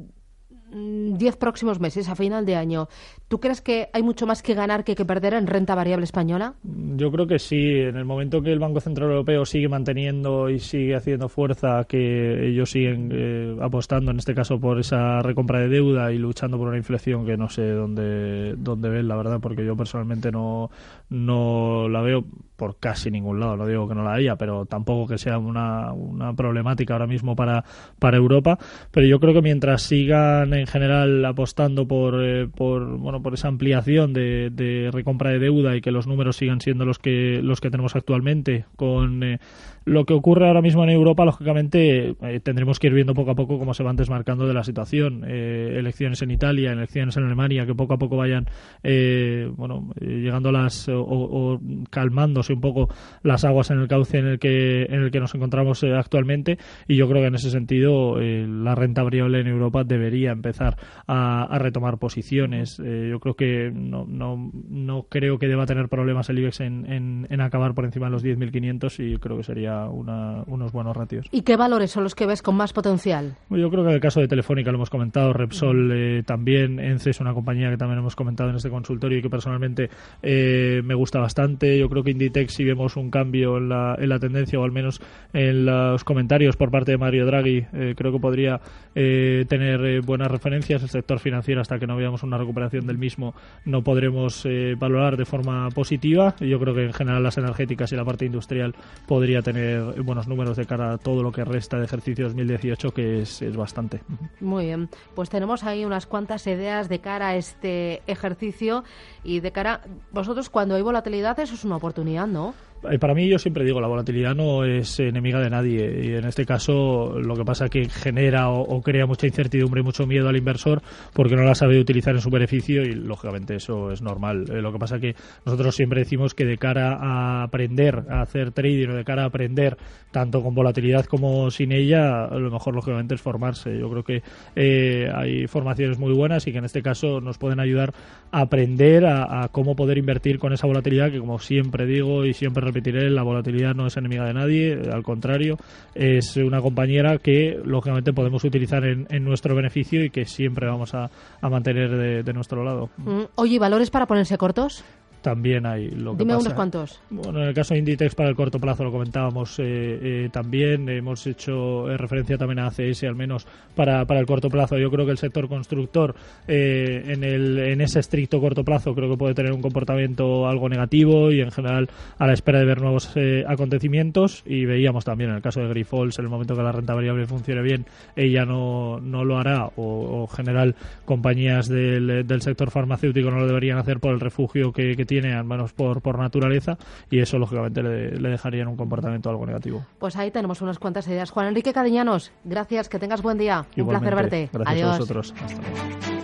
diez 0.71 1.37
próximos 1.37 1.81
meses, 1.81 2.09
a 2.09 2.17
final 2.17 2.45
de 2.45 2.57
año, 2.57 2.89
¿tú 3.29 3.41
crees 3.41 3.61
que 3.61 3.89
hay 3.93 4.03
mucho 4.03 4.27
más 4.27 4.43
que 4.43 4.55
ganar 4.55 4.85
que 4.85 4.95
que 4.95 5.05
perder 5.05 5.35
en 5.35 5.47
renta 5.47 5.75
variable 5.75 6.05
española? 6.05 6.55
Yo 6.63 7.11
creo 7.11 7.27
que 7.27 7.39
sí. 7.39 7.81
En 7.81 7.97
el 7.97 8.05
momento 8.05 8.43
que 8.43 8.53
el 8.53 8.59
Banco 8.59 8.81
Central 8.81 9.11
Europeo 9.11 9.45
sigue 9.45 9.69
manteniendo 9.69 10.51
y 10.51 10.59
sigue 10.59 10.95
haciendo 10.95 11.29
fuerza, 11.29 11.85
que 11.85 12.49
ellos 12.49 12.71
siguen 12.71 13.11
eh, 13.13 13.57
apostando, 13.61 14.11
en 14.11 14.19
este 14.19 14.35
caso, 14.35 14.59
por 14.59 14.79
esa 14.79 15.21
recompra 15.23 15.61
de 15.61 15.69
deuda 15.69 16.13
y 16.13 16.19
luchando 16.19 16.59
por 16.59 16.69
una 16.69 16.77
inflación 16.77 17.25
que 17.27 17.37
no 17.37 17.49
sé 17.49 17.71
dónde, 17.71 18.55
dónde 18.57 18.89
ven, 18.89 19.09
la 19.09 19.17
verdad, 19.17 19.41
porque 19.41 19.65
yo 19.65 19.77
personalmente 19.77 20.31
no, 20.33 20.71
no 21.09 21.89
la 21.89 22.01
veo 22.01 22.25
por 22.57 22.79
casi 22.79 23.11
ningún 23.11 23.41
lado. 23.41 23.57
No 23.57 23.67
digo 23.67 23.89
que 23.89 23.95
no 23.95 24.03
la 24.03 24.15
haya, 24.15 24.37
pero 24.37 24.67
tampoco 24.67 25.07
que 25.07 25.19
sea 25.19 25.39
una, 25.39 25.93
una 25.93 26.35
problemática 26.35 26.95
ahora 26.95 27.07
mismo 27.07 27.37
para, 27.37 27.65
para 27.99 28.17
Europa. 28.17 28.59
Pero 28.91 29.07
yo 29.07 29.21
creo 29.21 29.35
que 29.35 29.43
mientras 29.43 29.83
sigan 29.83 30.55
en 30.55 30.67
general 30.67 31.25
apostando 31.25 31.87
por, 31.87 32.23
eh, 32.25 32.49
por, 32.49 32.99
bueno, 32.99 33.23
por 33.23 33.35
esa 33.35 33.49
ampliación 33.49 34.13
de, 34.13 34.51
de, 34.51 34.91
recompra 34.93 35.31
de 35.31 35.39
deuda 35.39 35.77
y 35.77 35.81
que 35.81 35.91
los 35.91 36.07
números 36.07 36.37
sigan 36.37 36.61
siendo 36.61 36.85
los 36.85 36.99
que, 36.99 37.41
los 37.43 37.61
que 37.61 37.71
tenemos 37.71 37.97
actualmente, 37.97 38.65
con 38.77 39.23
eh, 39.23 39.39
lo 39.87 40.05
que 40.05 40.15
ocurre 40.15 40.49
ahora 40.49 40.63
mismo 40.63 40.83
en 40.83 40.91
Europa, 40.91 41.25
lógicamente, 41.25 42.17
eh, 42.21 42.41
tendremos 42.41 42.81
que 42.81 42.89
ir 42.89 42.93
viendo 42.93 43.15
poco 43.15 43.31
a 43.31 43.35
poco 43.37 43.57
cómo 43.57 43.73
se 43.73 43.85
van 43.85 43.95
desmarcando 43.95 44.45
de 44.49 44.53
la 44.53 44.65
situación. 44.65 45.25
Eh, 45.25 45.77
elecciones 45.79 46.21
en 46.23 46.33
Italia, 46.33 46.73
elecciones 46.73 47.17
en 47.17 47.23
Alemania, 47.23 47.65
que 47.67 47.75
poco 47.75 47.95
a 47.95 47.97
poco 47.97 48.17
vayan, 48.17 48.47
eh, 48.83 49.49
bueno, 49.57 49.93
llegando 50.01 50.49
a 50.49 50.53
las 50.53 50.89
o, 50.93 51.61
calmándose 51.89 52.53
un 52.53 52.61
poco 52.61 52.89
las 53.23 53.45
aguas 53.45 53.71
en 53.71 53.79
el 53.79 53.87
cauce 53.87 54.19
en 54.19 54.27
el 54.27 54.39
que 54.41 54.83
en 54.87 55.05
el 55.05 55.13
que 55.13 55.21
nos 55.21 55.33
encontramos 55.37 55.85
actualmente. 55.85 56.59
Y 56.89 56.97
yo 56.97 57.09
creo 57.09 57.23
que 57.23 57.29
en 57.29 57.37
ese 57.37 57.51
sentido 57.51 58.17
la 58.19 58.75
renta 58.75 59.05
variable 59.05 59.39
en 59.39 59.47
Europa 59.47 59.85
debería 59.85 60.33
empezar 60.33 60.77
a, 61.07 61.57
retomar 61.59 61.99
posiciones. 61.99 62.79
yo 62.79 63.21
creo 63.21 63.35
que 63.35 63.71
no, 63.73 64.05
no, 64.05 64.51
no 64.69 65.05
creo 65.05 65.39
que 65.39 65.47
deba 65.47 65.65
tener 65.65 65.89
problemas 65.89 66.29
el 66.29 66.41
IBEX 66.41 66.61
en, 66.61 66.93
en, 66.93 67.27
en 67.31 67.41
acabar 67.41 67.75
por 67.75 67.85
encima 67.85 68.07
de 68.07 68.13
los 68.13 68.25
10.500 68.25 69.15
y 69.15 69.19
creo 69.19 69.37
que 69.37 69.45
sería 69.45 69.76
unos 69.85 70.73
buenos 70.73 70.97
ratios. 70.97 71.27
¿Y 71.31 71.43
qué 71.43 71.57
valores 71.57 71.91
son 71.91 72.05
los 72.05 72.15
que 72.15 72.27
ves 72.27 72.43
con 72.43 72.57
más 72.57 72.73
potencial? 72.73 73.37
Yo 73.51 73.71
creo 73.71 73.85
que 73.85 73.91
en 73.91 73.95
el 73.95 74.01
caso 74.01 74.21
de 74.21 74.29
Telefónica 74.29 74.71
lo 74.71 74.77
hemos 74.77 74.91
comentado, 74.91 75.33
Repsol 75.33 75.91
eh, 75.93 76.23
también, 76.25 76.81
ENCE 76.81 77.11
es 77.11 77.21
una 77.21 77.35
compañía 77.35 77.71
que 77.71 77.77
también 77.77 77.99
hemos 77.99 78.17
comentado 78.17 78.51
en 78.51 78.57
este 78.57 78.71
consultorio 78.71 79.19
y 79.19 79.23
que 79.23 79.31
personalmente 79.31 79.91
eh, 80.23 80.83
me 80.85 80.95
gusta 80.95 81.21
bastante. 81.21 81.79
Yo 81.79 81.89
creo 81.89 82.03
que 82.03 82.11
Inditex 82.11 82.55
si 82.55 82.65
vemos 82.65 82.97
un 82.97 83.11
cambio 83.11 83.59
en 83.59 83.69
la, 83.69 83.97
en 83.99 84.09
la 84.09 84.19
tendencia 84.19 84.59
o 84.59 84.65
al 84.65 84.73
menos 84.73 85.01
en 85.33 85.67
los 85.67 86.05
comentarios 86.05 86.57
por 86.57 86.71
parte 86.71 86.93
de 86.93 86.99
Mario 86.99 87.27
Draghi, 87.27 87.67
eh, 87.73 87.95
creo 87.97 88.13
que 88.13 88.19
podría 88.19 88.61
tener 88.95 90.01
buenas 90.01 90.31
referencias. 90.31 90.83
El 90.83 90.89
sector 90.89 91.19
financiero 91.19 91.61
hasta 91.61 91.79
que 91.79 91.87
no 91.87 91.97
veamos 91.97 92.23
una 92.23 92.39
recuperación 92.39 92.87
del 92.87 92.97
mismo 92.97 93.35
no 93.67 93.83
podremos 93.83 94.49
valorar 94.79 95.19
de 95.19 95.27
forma 95.27 95.69
positiva. 95.69 96.35
Y 96.41 96.49
yo 96.49 96.59
creo 96.59 96.75
que 96.75 96.85
en 96.85 96.95
general 96.95 97.23
las 97.23 97.37
energéticas 97.37 97.93
y 97.93 97.97
la 97.97 98.07
parte 98.07 98.25
industrial 98.25 98.75
podría 99.07 99.43
tener 99.43 99.66
buenos 100.05 100.29
números 100.29 100.57
de 100.57 100.67
cara 100.67 100.93
a 100.93 100.99
todo 100.99 101.23
lo 101.23 101.33
que 101.33 101.45
resta 101.45 101.79
de 101.79 101.85
ejercicio 101.85 102.27
2018, 102.27 102.93
que 102.93 103.23
es, 103.23 103.43
es 103.43 103.57
bastante. 103.57 104.01
Muy 104.41 104.67
bien, 104.67 104.89
pues 105.15 105.31
tenemos 105.31 105.65
ahí 105.65 105.85
unas 105.85 106.07
cuantas 106.07 106.47
ideas 106.47 106.89
de 106.89 107.01
cara 107.01 107.29
a 107.29 107.37
este 107.37 108.03
ejercicio 108.07 108.85
y 109.25 109.41
de 109.41 109.53
cara, 109.53 109.83
vosotros 110.13 110.51
cuando 110.51 110.75
hay 110.75 110.83
volatilidad 110.83 111.39
eso 111.41 111.55
es 111.55 111.65
una 111.65 111.77
oportunidad, 111.77 112.27
¿no? 112.27 112.55
Eh, 112.91 112.99
para 112.99 113.15
mí 113.15 113.29
yo 113.29 113.39
siempre 113.39 113.65
digo, 113.65 113.81
la 113.81 113.89
volatilidad 113.89 114.35
no 114.35 114.65
es 114.65 115.01
enemiga 115.01 115.41
de 115.41 115.51
nadie 115.51 116.01
y 116.05 116.15
en 116.15 116.25
este 116.25 116.45
caso 116.45 117.19
lo 117.21 117.35
que 117.35 117.45
pasa 117.45 117.67
es 117.67 117.71
que 117.71 117.89
genera 117.89 118.51
o, 118.51 118.81
crea 118.83 119.07
mucha 119.07 119.27
incertidumbre 119.27 119.81
y 119.81 119.85
mucho 119.85 120.07
miedo 120.07 120.29
al 120.29 120.37
inversor 120.37 120.83
porque 121.13 121.37
no 121.37 121.43
la 121.43 121.55
sabe 121.55 121.79
utilizar 121.79 122.15
en 122.15 122.21
su 122.21 122.31
beneficio 122.31 122.83
y 122.83 122.95
lógicamente 122.95 123.57
eso 123.57 123.91
es 123.91 124.03
normal. 124.03 124.45
Eh, 124.51 124.61
lo 124.61 124.73
que 124.73 124.79
pasa 124.79 124.97
es 124.97 125.01
que 125.01 125.17
nosotros 125.45 125.75
siempre 125.75 126.01
decimos 126.01 126.35
que 126.35 126.45
de 126.45 126.59
cara 126.59 126.99
a 127.01 127.43
aprender 127.43 128.05
a 128.11 128.23
hacer 128.23 128.53
trading 128.53 128.89
o 128.89 128.95
de 128.95 129.05
cara 129.05 129.23
a 129.23 129.27
aprender 129.27 129.77
tanto 130.11 130.43
con 130.43 130.55
volatilidad 130.55 131.05
como 131.05 131.51
sin 131.51 131.73
ella, 131.73 132.27
lo 132.29 132.51
mejor 132.51 132.75
lógicamente 132.75 133.15
es 133.15 133.21
formarse. 133.21 133.79
Yo 133.79 133.91
creo 133.91 134.03
que 134.03 134.23
eh, 134.55 135.11
hay 135.15 135.47
formaciones 135.47 135.99
muy 135.99 136.15
buenas 136.15 136.47
y 136.47 136.53
que 136.53 136.59
en 136.59 136.65
este 136.65 136.83
caso 136.83 137.21
nos 137.21 137.39
pueden 137.39 137.61
ayudar 137.61 137.93
a 138.31 138.41
aprender 138.41 139.05
a, 139.05 139.45
a 139.45 139.49
cómo 139.49 139.77
poder 139.77 139.99
invertir 139.99 140.39
con 140.39 140.53
esa 140.53 140.67
volatilidad 140.67 141.11
que 141.11 141.19
como 141.19 141.39
siempre 141.39 141.87
digo 141.87 142.25
y 142.25 142.33
siempre 142.33 142.65
repetiré, 142.77 143.11
la 143.11 143.23
volatilidad 143.23 143.75
no 143.75 143.87
es 143.87 143.97
enemiga 143.97 144.25
de 144.25 144.35
nadie, 144.35 144.79
al 144.93 145.03
contrario, 145.03 145.57
es 145.95 146.37
una 146.37 146.61
compañera 146.61 147.19
que 147.19 147.59
lógicamente 147.65 148.13
podemos 148.13 148.45
utilizar 148.45 148.85
en, 148.85 149.25
nuestro 149.25 149.55
beneficio 149.55 150.05
y 150.05 150.11
que 150.11 150.27
siempre 150.27 150.67
vamos 150.67 150.95
a, 150.95 151.11
mantener 151.43 152.25
de, 152.25 152.33
nuestro 152.33 152.65
lado. 152.65 152.91
Mm, 152.99 153.23
oye, 153.37 153.59
¿valores 153.59 153.91
para 153.91 154.07
ponerse 154.07 154.37
cortos? 154.37 154.85
También 155.27 155.67
hay 155.67 155.91
lo 155.91 156.13
que 156.13 156.19
Dime 156.23 156.37
unos 156.37 156.55
cuantos. 156.55 157.01
Bueno, 157.11 157.43
en 157.43 157.49
el 157.49 157.55
caso 157.55 157.75
de 157.75 157.81
Inditex 157.81 158.15
para 158.15 158.29
el 158.29 158.37
corto 158.37 158.61
plazo 158.61 158.85
lo 158.85 158.93
comentábamos 158.93 159.59
eh, 159.59 159.65
eh, 159.67 160.29
también. 160.31 160.89
Hemos 160.89 161.27
hecho 161.27 161.91
eh, 161.91 161.97
referencia 161.97 162.39
también 162.39 162.61
a 162.61 162.69
ACS, 162.69 163.03
al 163.03 163.17
menos 163.17 163.45
para, 163.75 164.05
para 164.05 164.21
el 164.21 164.27
corto 164.27 164.49
plazo. 164.49 164.79
Yo 164.79 164.89
creo 164.89 165.05
que 165.05 165.11
el 165.11 165.19
sector 165.19 165.49
constructor 165.49 166.15
en, 166.47 167.25
el, 167.25 167.59
en 167.59 167.81
ese 167.81 167.99
estricto 167.99 168.41
corto 168.41 168.63
plazo 168.63 168.95
creo 168.95 169.11
que 169.11 169.17
puede 169.17 169.35
tener 169.35 169.51
un 169.51 169.61
comportamiento 169.61 170.47
algo 170.47 170.69
negativo 170.69 171.33
y 171.33 171.41
en 171.41 171.51
general 171.51 171.91
a 172.19 172.27
la 172.29 172.33
espera 172.33 172.61
de 172.61 172.67
ver 172.67 172.81
nuevos 172.81 173.13
acontecimientos. 173.49 174.45
Y 174.47 174.65
veíamos 174.65 175.05
también 175.05 175.31
en 175.31 175.37
el 175.37 175.43
caso 175.43 175.59
de 175.59 175.67
Grifols, 175.67 176.21
en 176.21 176.27
el 176.27 176.31
momento 176.31 176.55
que 176.55 176.63
la 176.63 176.71
renta 176.71 176.95
variable 176.95 177.27
funcione 177.27 177.63
bien, 177.63 177.85
ella 178.15 178.45
no, 178.45 179.01
no 179.01 179.25
lo 179.25 179.39
hará 179.39 179.71
o, 179.75 180.29
en 180.31 180.37
general 180.37 180.77
compañías 181.05 181.67
del, 181.67 182.25
del 182.25 182.43
sector 182.43 182.71
farmacéutico 182.71 183.29
no 183.29 183.41
lo 183.41 183.49
deberían 183.49 183.79
hacer 183.79 183.99
por 183.99 184.13
el 184.13 184.21
refugio 184.21 184.73
que, 184.73 184.95
que 184.95 185.05
tiene 185.05 185.16
tiene, 185.21 185.35
al 185.35 185.45
menos 185.45 185.73
por, 185.73 186.03
por 186.03 186.19
naturaleza, 186.19 186.77
y 187.11 187.21
eso 187.21 187.39
lógicamente 187.39 187.83
le, 187.83 188.19
le 188.19 188.29
dejaría 188.29 188.63
en 188.63 188.69
un 188.69 188.77
comportamiento 188.77 189.31
algo 189.31 189.47
negativo. 189.47 189.85
Pues 189.99 190.17
ahí 190.17 190.31
tenemos 190.31 190.61
unas 190.61 190.79
cuantas 190.79 191.07
ideas. 191.09 191.31
Juan 191.31 191.47
Enrique 191.49 191.73
Cadiñanos, 191.73 192.33
gracias, 192.45 192.89
que 192.89 192.99
tengas 192.99 193.23
buen 193.23 193.39
día. 193.39 193.65
un 193.77 193.89
placer 193.89 194.15
verte. 194.15 194.51
Gracias 194.53 194.83
a 194.83 194.99
vosotros. 194.99 195.35
Hasta 195.43 195.63
luego. 195.63 196.16